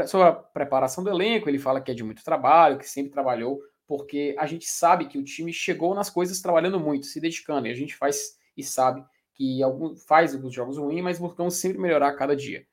[0.06, 3.60] Sobre a preparação do elenco, ele fala que é de muito trabalho, que sempre trabalhou,
[3.86, 7.70] porque a gente sabe que o time chegou nas coisas trabalhando muito, se dedicando, e
[7.70, 9.04] a gente faz e sabe
[9.34, 12.66] que algum, faz alguns jogos ruins, mas buscamos sempre melhorar a cada dia.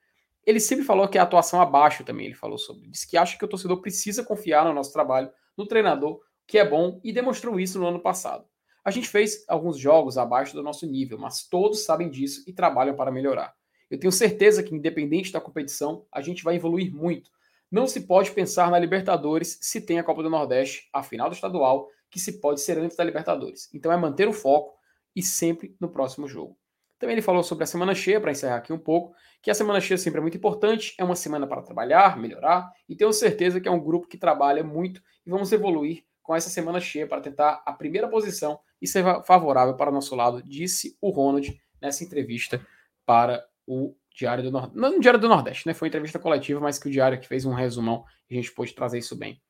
[0.45, 2.87] Ele sempre falou que a atuação abaixo também, ele falou sobre.
[2.89, 6.67] Diz que acha que o torcedor precisa confiar no nosso trabalho, no treinador, que é
[6.67, 8.45] bom, e demonstrou isso no ano passado.
[8.83, 12.95] A gente fez alguns jogos abaixo do nosso nível, mas todos sabem disso e trabalham
[12.95, 13.53] para melhorar.
[13.89, 17.29] Eu tenho certeza que, independente da competição, a gente vai evoluir muito.
[17.71, 21.35] Não se pode pensar na Libertadores se tem a Copa do Nordeste, a final do
[21.35, 23.69] estadual, que se pode ser antes da Libertadores.
[23.73, 24.78] Então é manter o foco,
[25.19, 26.57] e sempre no próximo jogo.
[26.97, 29.81] Também ele falou sobre a semana cheia, para encerrar aqui um pouco, que a semana
[29.81, 33.67] cheia sempre é muito importante, é uma semana para trabalhar, melhorar, e tenho certeza que
[33.67, 37.61] é um grupo que trabalha muito e vamos evoluir com essa semana cheia para tentar
[37.65, 42.65] a primeira posição e ser favorável para o nosso lado, disse o Ronald nessa entrevista
[43.05, 44.77] para o Diário do Nordeste.
[44.77, 45.73] Não no Diário do Nordeste, né?
[45.73, 48.53] Foi uma entrevista coletiva, mas que o Diário que fez um resumão e a gente
[48.53, 49.41] pôde trazer isso bem.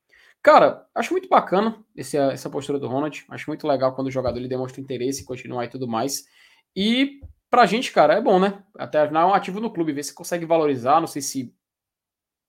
[0.42, 3.24] Cara, acho muito bacana esse, essa postura do Ronald.
[3.28, 6.24] Acho muito legal quando o jogador ele demonstra interesse em continuar e tudo mais.
[6.74, 8.62] E pra gente, cara, é bom, né?
[8.76, 11.00] Até afinal é um ativo no clube, ver se consegue valorizar.
[11.00, 11.54] Não sei se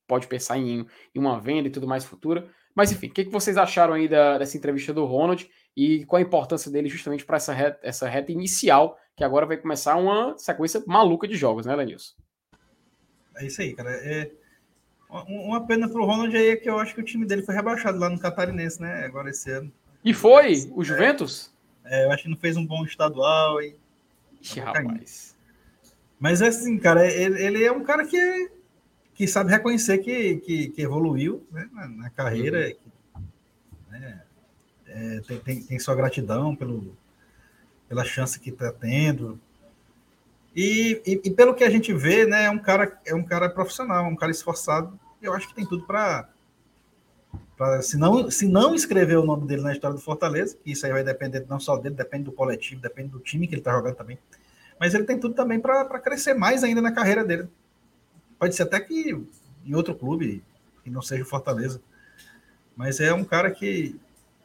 [0.06, 2.48] pode pensar em, em uma venda e tudo mais futura.
[2.74, 6.18] Mas enfim, o que, que vocês acharam aí da, dessa entrevista do Ronald e qual
[6.18, 10.36] a importância dele justamente para essa reta, essa reta inicial, que agora vai começar uma
[10.38, 12.14] sequência maluca de jogos, né, Lenilson?
[13.36, 13.90] É isso aí, cara.
[13.90, 14.30] É,
[15.28, 17.98] uma pena pro Ronald aí é que eu acho que o time dele foi rebaixado
[17.98, 19.04] lá no Catarinense, né?
[19.04, 19.70] Agora esse ano.
[20.02, 20.70] E foi?
[20.74, 21.52] O Juventus?
[21.84, 23.76] É, é eu acho que não fez um bom estadual e.
[24.40, 25.36] Ixi, rapaz.
[26.18, 28.50] Mas assim, cara, ele, ele, é um cara que,
[29.14, 32.68] que sabe reconhecer que, que, que evoluiu né, na, na, carreira.
[32.68, 33.22] Uhum.
[33.90, 34.22] Que, né,
[34.86, 36.96] é, tem, tem, tem, sua gratidão pelo,
[37.88, 39.38] pela chance que está tendo.
[40.54, 43.48] E, e, e, pelo que a gente vê, né, é um cara é um cara
[43.48, 46.28] profissional, um cara esforçado eu acho que tem tudo para
[47.80, 50.92] se não, se não escrever o nome dele na história do Fortaleza, que isso aí
[50.92, 53.94] vai depender não só dele, depende do coletivo, depende do time que ele está jogando
[53.94, 54.18] também.
[54.80, 57.48] Mas ele tem tudo também para crescer mais ainda na carreira dele.
[58.38, 59.16] Pode ser até que
[59.64, 60.42] em outro clube,
[60.82, 61.80] que não seja o Fortaleza.
[62.76, 64.00] Mas é um cara que.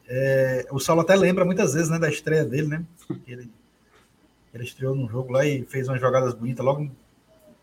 [0.08, 2.86] É, o Saulo até lembra muitas vezes né, da estreia dele, né?
[3.26, 3.52] Ele,
[4.54, 6.90] ele estreou num jogo lá e fez umas jogadas bonitas logo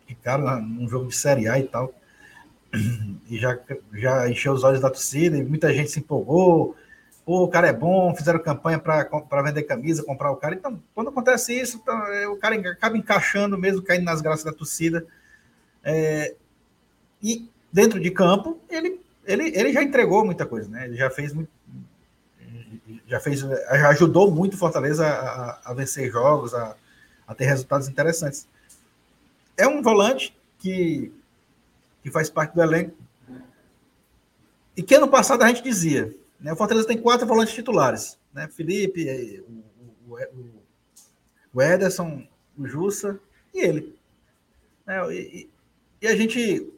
[0.07, 1.95] de cara, num jogo de Série A e tal
[3.29, 3.59] e já,
[3.93, 6.77] já encheu os olhos da torcida, e muita gente se empolgou.
[7.25, 10.55] Pô, o cara é bom, fizeram campanha para vender camisa, comprar o cara.
[10.55, 14.53] Então, quando acontece isso, então, é, o cara acaba encaixando mesmo, caindo nas graças da
[14.53, 15.07] torcida.
[15.83, 16.35] É,
[17.23, 20.85] e dentro de campo, ele, ele, ele já entregou muita coisa, né?
[20.87, 21.49] Ele já fez muito.
[23.07, 26.77] Já fez, já ajudou muito o Fortaleza a, a vencer jogos, a,
[27.27, 28.47] a ter resultados interessantes.
[29.57, 31.13] É um volante que
[32.05, 32.95] que faz parte do elenco.
[34.77, 36.53] E que ano passado a gente dizia, né?
[36.53, 38.47] O Fortaleza tem quatro volantes titulares, né?
[38.49, 39.41] Felipe, eh,
[40.07, 40.63] o, o,
[41.55, 42.29] o Ederson,
[42.59, 43.19] o Jussa
[43.55, 43.99] e ele.
[44.87, 45.49] É, e,
[46.03, 46.71] e, a gente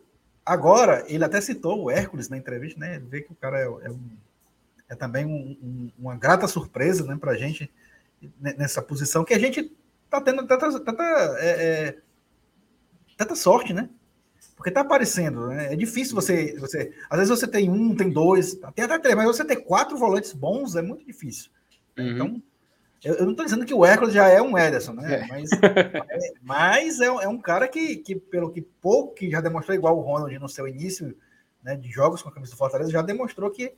[0.44, 3.01] agora, ele até citou o Hércules na entrevista, né?
[3.01, 4.11] Vê que o cara é, é, um,
[4.89, 7.69] é também um, um, uma grata surpresa, né, para a gente
[8.40, 9.77] nessa posição que a gente
[10.09, 11.05] tá tendo tanta, tanta,
[11.40, 11.98] é,
[13.16, 13.90] tanta sorte, né?
[14.56, 15.72] Porque tá aparecendo, né?
[15.72, 16.92] É difícil você, você.
[17.10, 20.32] Às vezes você tem um, tem dois, até até três, mas você ter quatro volantes
[20.32, 21.50] bons é muito difícil.
[21.98, 22.10] Uhum.
[22.10, 22.42] Então,
[23.04, 25.20] eu, eu não estou dizendo que o Hércules já é um Ederson, né?
[25.20, 25.26] É.
[25.28, 29.76] Mas, é, mas é, é, um cara que, que, pelo que pouco, que já demonstrou,
[29.76, 31.14] igual o Ronald no seu início
[31.62, 33.74] né, de jogos com a camisa do Fortaleza, já demonstrou que,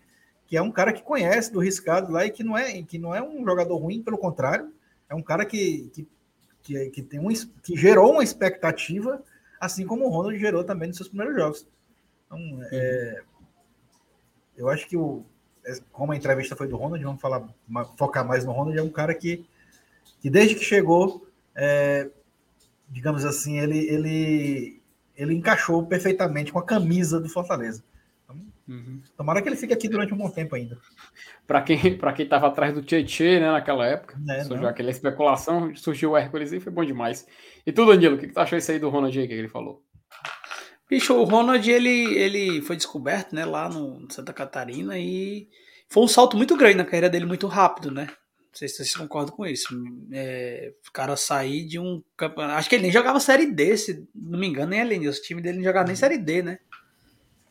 [0.46, 3.12] que é um cara que conhece do riscado lá e que não é, que não
[3.12, 4.72] é um jogador ruim, pelo contrário,
[5.10, 6.09] é um cara que, que,
[6.62, 7.28] que, que tem um,
[7.62, 9.20] que gerou uma expectativa
[9.60, 11.66] assim como o Ronald gerou também nos seus primeiros jogos.
[12.26, 12.39] Então,
[12.70, 13.22] é,
[14.56, 15.24] eu acho que o,
[15.64, 17.47] é, como a entrevista foi do Ronald, vamos falar,
[17.97, 19.44] focar mais no Ronald, é um cara que,
[20.20, 22.09] que desde que chegou, é,
[22.89, 24.82] digamos assim, ele, ele,
[25.16, 27.82] ele encaixou perfeitamente com a camisa do Fortaleza.
[28.24, 28.36] Então,
[28.68, 29.01] uhum.
[29.16, 30.78] Tomara que ele fique aqui durante um bom tempo ainda.
[31.47, 35.74] Para quem para quem estava atrás do Tietchan, né, naquela época, é, surgiu aquela especulação,
[35.74, 37.26] surgiu o Hércules e foi bom demais.
[37.69, 39.47] E tu, Danilo, o que, que tu achou isso aí do Ronald aí que ele
[39.47, 39.85] falou?
[40.89, 45.51] Bicho, o Ronald, ele, ele foi descoberto, né, lá no Santa Catarina e
[45.86, 48.07] foi um salto muito grande na carreira dele, muito rápido, né?
[48.07, 49.69] Não sei se vocês concordam com isso.
[50.11, 52.59] É, o cara sair de um campeonato.
[52.59, 55.20] Acho que ele nem jogava Série D, se não me engano, nem além disso.
[55.20, 56.61] O time dele não jogava nem Série D, né?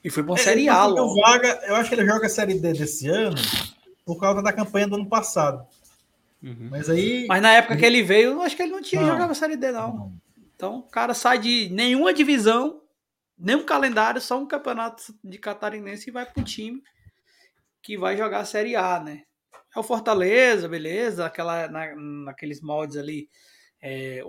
[0.04, 1.14] E foi pra uma é, Série A logo.
[1.22, 3.38] Vaga, eu acho que ele joga Série D desse ano
[4.04, 5.64] por causa da campanha do ano passado.
[6.42, 6.68] Uhum.
[6.70, 7.26] Mas aí.
[7.28, 9.10] Mas na época que ele veio, eu acho que ele não tinha não.
[9.10, 9.96] jogado a Série D, não.
[9.96, 10.14] não.
[10.56, 12.82] Então o cara sai de nenhuma divisão,
[13.38, 16.82] nenhum calendário, só um campeonato de catarinense e vai pro time
[17.82, 19.24] que vai jogar a Série A, né?
[19.76, 23.30] É o Fortaleza, beleza, aquela, na, naqueles moldes ali.
[23.82, 24.22] É,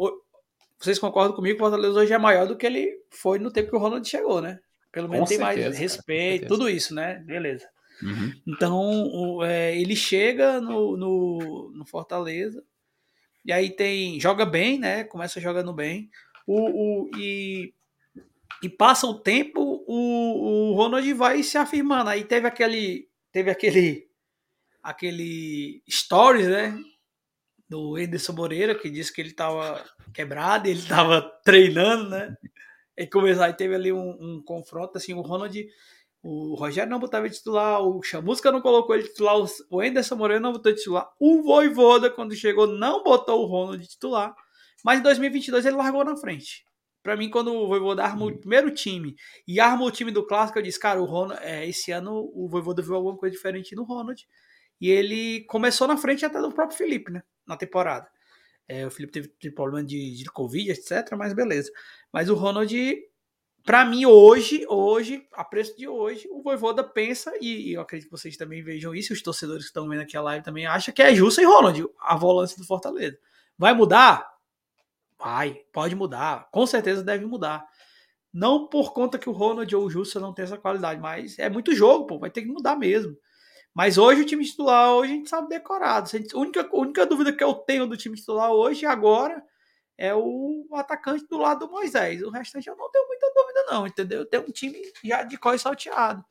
[0.79, 3.71] vocês concordam comigo que o Fortaleza hoje é maior do que ele foi no tempo
[3.71, 4.61] que o Ronald chegou, né?
[4.93, 7.17] Pelo menos Com tem certeza, mais respeito, cara, tudo isso, né?
[7.27, 7.69] Beleza.
[8.03, 8.33] Uhum.
[8.47, 12.63] Então, o, é, ele chega no, no, no, Fortaleza,
[13.45, 14.21] e aí tem.
[14.21, 15.05] Joga bem, né?
[15.05, 16.11] Começa jogando bem.
[16.47, 17.75] O, o, e,
[18.63, 22.11] e passa o tempo, o, o Ronald vai se afirmando.
[22.11, 23.09] Aí teve aquele.
[23.33, 24.09] Teve aquele.
[24.83, 26.79] Aquele stories, né?
[27.69, 29.85] Do Anderson Moreira, que disse que ele estava
[30.15, 32.35] quebrado, ele estava treinando, né?
[32.97, 35.69] E começou, aí teve ali um, um confronto, assim, o Ronald
[36.23, 39.37] o Rogério não botava titular, o Chamusca não colocou ele titular,
[39.71, 43.89] o Anderson Moreira não botou titular, o Voivoda, quando chegou, não botou o Ronald de
[43.89, 44.35] titular,
[44.85, 46.67] mas em 2022 ele largou na frente.
[47.03, 49.15] Para mim, quando o Voivoda arma o primeiro time
[49.47, 52.49] e arma o time do clássico, eu disse, cara, o Ronald, é, esse ano o
[52.49, 54.27] Voivoda viu alguma coisa diferente no Ronald.
[54.81, 57.23] E ele começou na frente até do próprio Felipe, né?
[57.47, 58.09] Na temporada.
[58.69, 61.13] É, o Felipe teve, teve problema de, de Covid, etc.
[61.17, 61.73] Mas beleza.
[62.13, 62.73] Mas o Ronald,
[63.69, 68.17] para mim, hoje, hoje, a preço de hoje, o Voivoda pensa, e, eu acredito que
[68.17, 71.03] vocês também vejam isso, os torcedores que estão vendo aqui a live também acham que
[71.03, 73.19] é Jussa e Ronald, a volância do Fortaleza.
[73.59, 74.27] Vai mudar?
[75.19, 76.49] Vai, pode mudar.
[76.51, 77.63] Com certeza deve mudar.
[78.33, 81.51] Não por conta que o Ronald ou o Jussa não tem essa qualidade, mas é
[81.51, 83.19] muito jogo, pô, vai ter que mudar mesmo.
[83.75, 86.09] Mas hoje o time titular, hoje a gente sabe decorado.
[86.09, 89.45] A única, única dúvida que eu tenho do time titular hoje, agora,
[89.99, 92.23] é o atacante do lado do Moisés.
[92.23, 94.25] O restante eu não tenho muita dúvida, não, entendeu?
[94.25, 96.25] Tem um time já de coi salteado.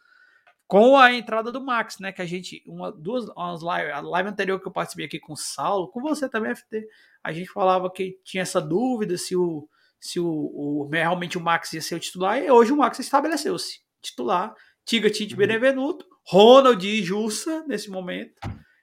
[0.66, 2.14] Com a entrada do Max, né?
[2.14, 5.34] Que a gente, uma, duas, umas live, a live anterior que eu participei aqui com
[5.34, 6.88] o Saulo, com você também, FT,
[7.22, 9.68] a gente falava que tinha essa dúvida se o
[10.00, 13.80] se o, o realmente o Max ia ser o titular, e hoje o Max estabeleceu-se
[14.02, 14.54] titular.
[14.86, 15.40] Tiga Tite uhum.
[15.40, 18.40] Benevenuto, Ronald e Jussa nesse momento,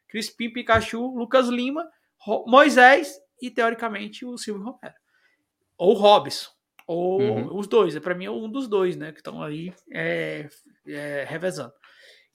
[0.09, 1.89] Crispim Pikachu, Lucas Lima,
[2.47, 4.94] Moisés e teoricamente o Silvio Romero.
[5.77, 6.51] Ou Robson.
[6.86, 7.56] Ou uhum.
[7.56, 7.97] os dois.
[7.97, 9.12] É para mim é um dos dois, né?
[9.12, 10.48] Que estão aí é,
[10.86, 11.73] é, revezando.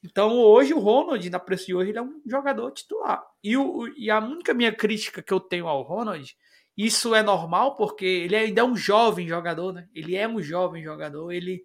[0.03, 3.23] Então hoje o Ronald, na preço de hoje, ele é um jogador titular.
[3.43, 6.35] E, o, e a única minha crítica que eu tenho ao Ronald,
[6.77, 9.87] isso é normal, porque ele ainda é um jovem jogador, né?
[9.93, 11.63] Ele é um jovem jogador, ele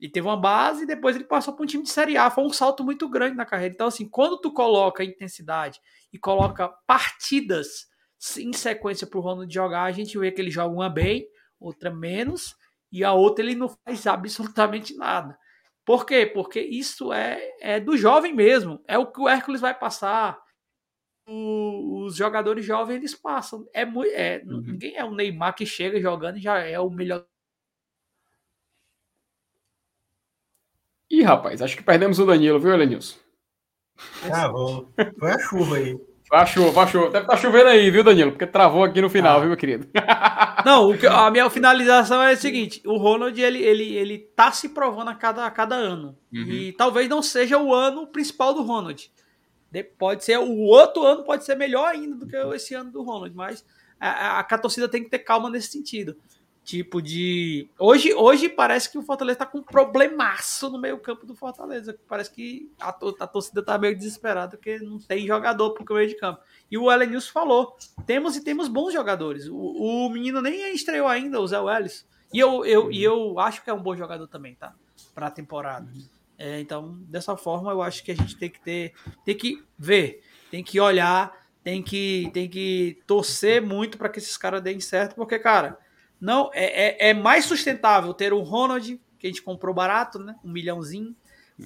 [0.00, 2.30] ele teve uma base e depois ele passou para um time de Série A.
[2.30, 3.72] Foi um salto muito grande na carreira.
[3.72, 5.80] Então, assim, quando tu coloca intensidade
[6.12, 7.86] e coloca partidas
[8.38, 11.28] em sequência para o Ronald jogar, a gente vê que ele joga uma bem,
[11.58, 12.56] outra menos,
[12.90, 15.38] e a outra ele não faz absolutamente nada.
[15.84, 16.24] Por quê?
[16.24, 18.82] Porque isso é, é do jovem mesmo.
[18.86, 20.38] É o que o Hércules vai passar.
[21.28, 23.66] O, os jogadores jovens eles passam.
[23.74, 24.60] É, é uhum.
[24.62, 27.26] Ninguém é o Neymar que chega jogando e já é o melhor
[31.10, 33.16] Ih, rapaz, acho que perdemos o Danilo, viu, Elenilson?
[34.26, 34.92] Travou.
[35.18, 36.13] Foi a chuva aí.
[36.32, 37.10] A chuva.
[37.10, 38.32] Deve estar tá chovendo aí, viu, Danilo?
[38.32, 39.40] Porque travou aqui no final, ah.
[39.40, 39.86] viu, meu querido?
[40.64, 45.08] Não, a minha finalização é a seguinte: o Ronald, ele, ele, ele tá se provando
[45.08, 46.16] a cada, a cada ano.
[46.32, 46.42] Uhum.
[46.42, 49.10] E talvez não seja o ano principal do Ronald.
[49.98, 53.34] Pode ser, o outro ano pode ser melhor ainda do que esse ano do Ronald,
[53.34, 53.64] mas
[54.00, 56.16] a, a, a torcida tem que ter calma nesse sentido
[56.64, 57.68] tipo de.
[57.78, 61.96] Hoje, hoje parece que o Fortaleza tá com um problemaço no meio-campo do Fortaleza.
[62.08, 66.16] Parece que a, a, torcida tá meio desesperada porque não tem jogador pro meio de
[66.16, 66.40] campo.
[66.70, 67.76] E o Elenilson falou:
[68.06, 69.46] temos e temos bons jogadores.
[69.46, 72.06] O, o menino nem estreou ainda, o Zé Welles.
[72.32, 74.74] E eu, eu, e eu acho que é um bom jogador também, tá?
[75.14, 75.88] Pra temporada.
[76.36, 78.94] É, então, dessa forma, eu acho que a gente tem que ter.
[79.24, 81.32] Tem que ver, tem que olhar,
[81.62, 85.83] tem que, tem que torcer muito para que esses caras deem certo, porque, cara
[86.24, 90.34] não, é, é, é, mais sustentável ter um Ronald, que a gente comprou barato, né?
[90.42, 91.14] Um milhãozinho.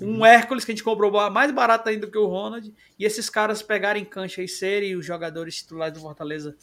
[0.02, 0.26] Um uhum.
[0.26, 2.74] Hércules, que a gente comprou mais barato ainda do que o Ronald.
[2.98, 6.56] E esses caras pegarem cancha e serem os jogadores titulares do Fortaleza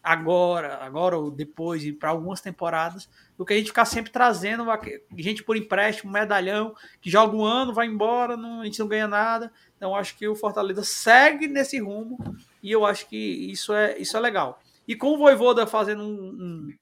[0.00, 4.64] agora, agora ou depois, e para algumas temporadas, do que a gente ficar sempre trazendo
[5.18, 9.08] gente por empréstimo, medalhão, que joga um ano, vai embora, não, a gente não ganha
[9.08, 9.52] nada.
[9.76, 12.18] Então acho que o Fortaleza segue nesse rumo
[12.62, 14.62] e eu acho que isso é, isso é legal.
[14.86, 16.74] E com o Voivoda fazendo um, um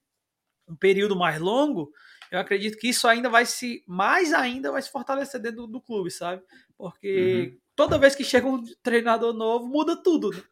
[0.71, 1.91] um período mais longo,
[2.31, 5.81] eu acredito que isso ainda vai se, mais ainda vai se fortalecer dentro do, do
[5.81, 6.43] clube, sabe?
[6.77, 7.59] Porque uhum.
[7.75, 10.43] toda vez que chega um treinador novo, muda tudo, né?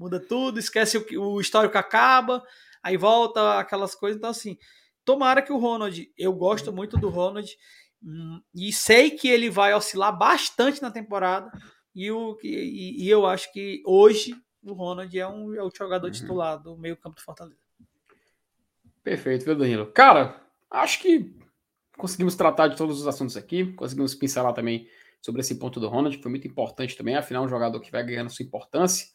[0.00, 2.42] Muda tudo, esquece o, o histórico acaba,
[2.82, 4.16] aí volta aquelas coisas.
[4.16, 4.56] Então, assim,
[5.04, 7.50] tomara que o Ronald, eu gosto muito do Ronald,
[8.02, 11.50] hum, e sei que ele vai oscilar bastante na temporada,
[11.94, 16.06] e, o, e, e eu acho que hoje o Ronald é, um, é o jogador
[16.06, 16.12] uhum.
[16.12, 17.65] titular do meio campo do Fortaleza.
[19.06, 19.86] Perfeito, viu, Danilo?
[19.86, 20.34] Cara,
[20.68, 21.32] acho que
[21.96, 24.88] conseguimos tratar de todos os assuntos aqui, conseguimos pincelar também
[25.22, 28.04] sobre esse ponto do Ronald, que foi muito importante também, afinal, um jogador que vai
[28.04, 29.06] ganhando sua importância.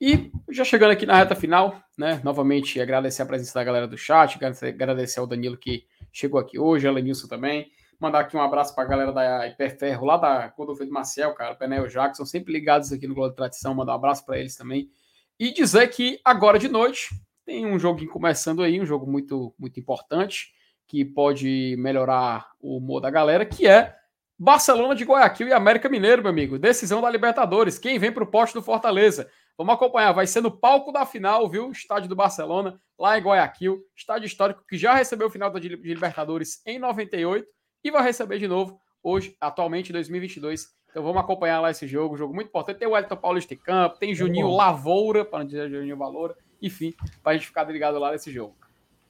[0.00, 2.20] E já chegando aqui na reta final, né?
[2.22, 6.86] Novamente agradecer a presença da galera do chat, agradecer ao Danilo que chegou aqui hoje,
[6.86, 7.68] a Lenilson também.
[7.98, 11.88] Mandar aqui um abraço para a galera da Hiperferro, lá da de Marcel, cara, Penel
[11.88, 14.88] Jackson, sempre ligados aqui no Globo de Tradição, mandar um abraço para eles também.
[15.36, 17.08] E dizer que agora de noite,
[17.44, 20.52] tem um joguinho começando aí, um jogo muito, muito importante,
[20.86, 23.94] que pode melhorar o humor da galera, que é
[24.38, 26.58] Barcelona de Guayaquil e América Mineiro, meu amigo.
[26.58, 27.78] Decisão da Libertadores.
[27.78, 29.30] Quem vem para o poste do Fortaleza?
[29.56, 30.12] Vamos acompanhar.
[30.12, 31.70] Vai ser no palco da final, viu?
[31.70, 33.80] Estádio do Barcelona, lá em Guayaquil.
[33.96, 37.46] Estádio histórico que já recebeu o final da de Libertadores em 98
[37.84, 40.66] e vai receber de novo hoje, atualmente, em 2022.
[40.90, 42.16] Então vamos acompanhar lá esse jogo.
[42.16, 42.78] Jogo muito importante.
[42.78, 46.94] Tem o Elton Paulista em campo, tem Juninho Lavoura, para não dizer Juninho Valora enfim,
[47.22, 48.56] para a gente ficar ligado lá nesse jogo.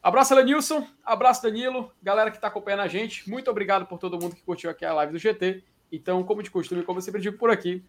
[0.02, 0.84] Abraço, Lenilson.
[1.04, 1.92] Abraço, Danilo.
[2.02, 3.30] Galera que está acompanhando a gente.
[3.30, 5.62] Muito obrigado por todo mundo que curtiu aqui a live do GT.
[5.92, 7.84] Então, como de costume, como eu sempre digo por aqui,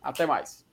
[0.00, 0.63] até mais.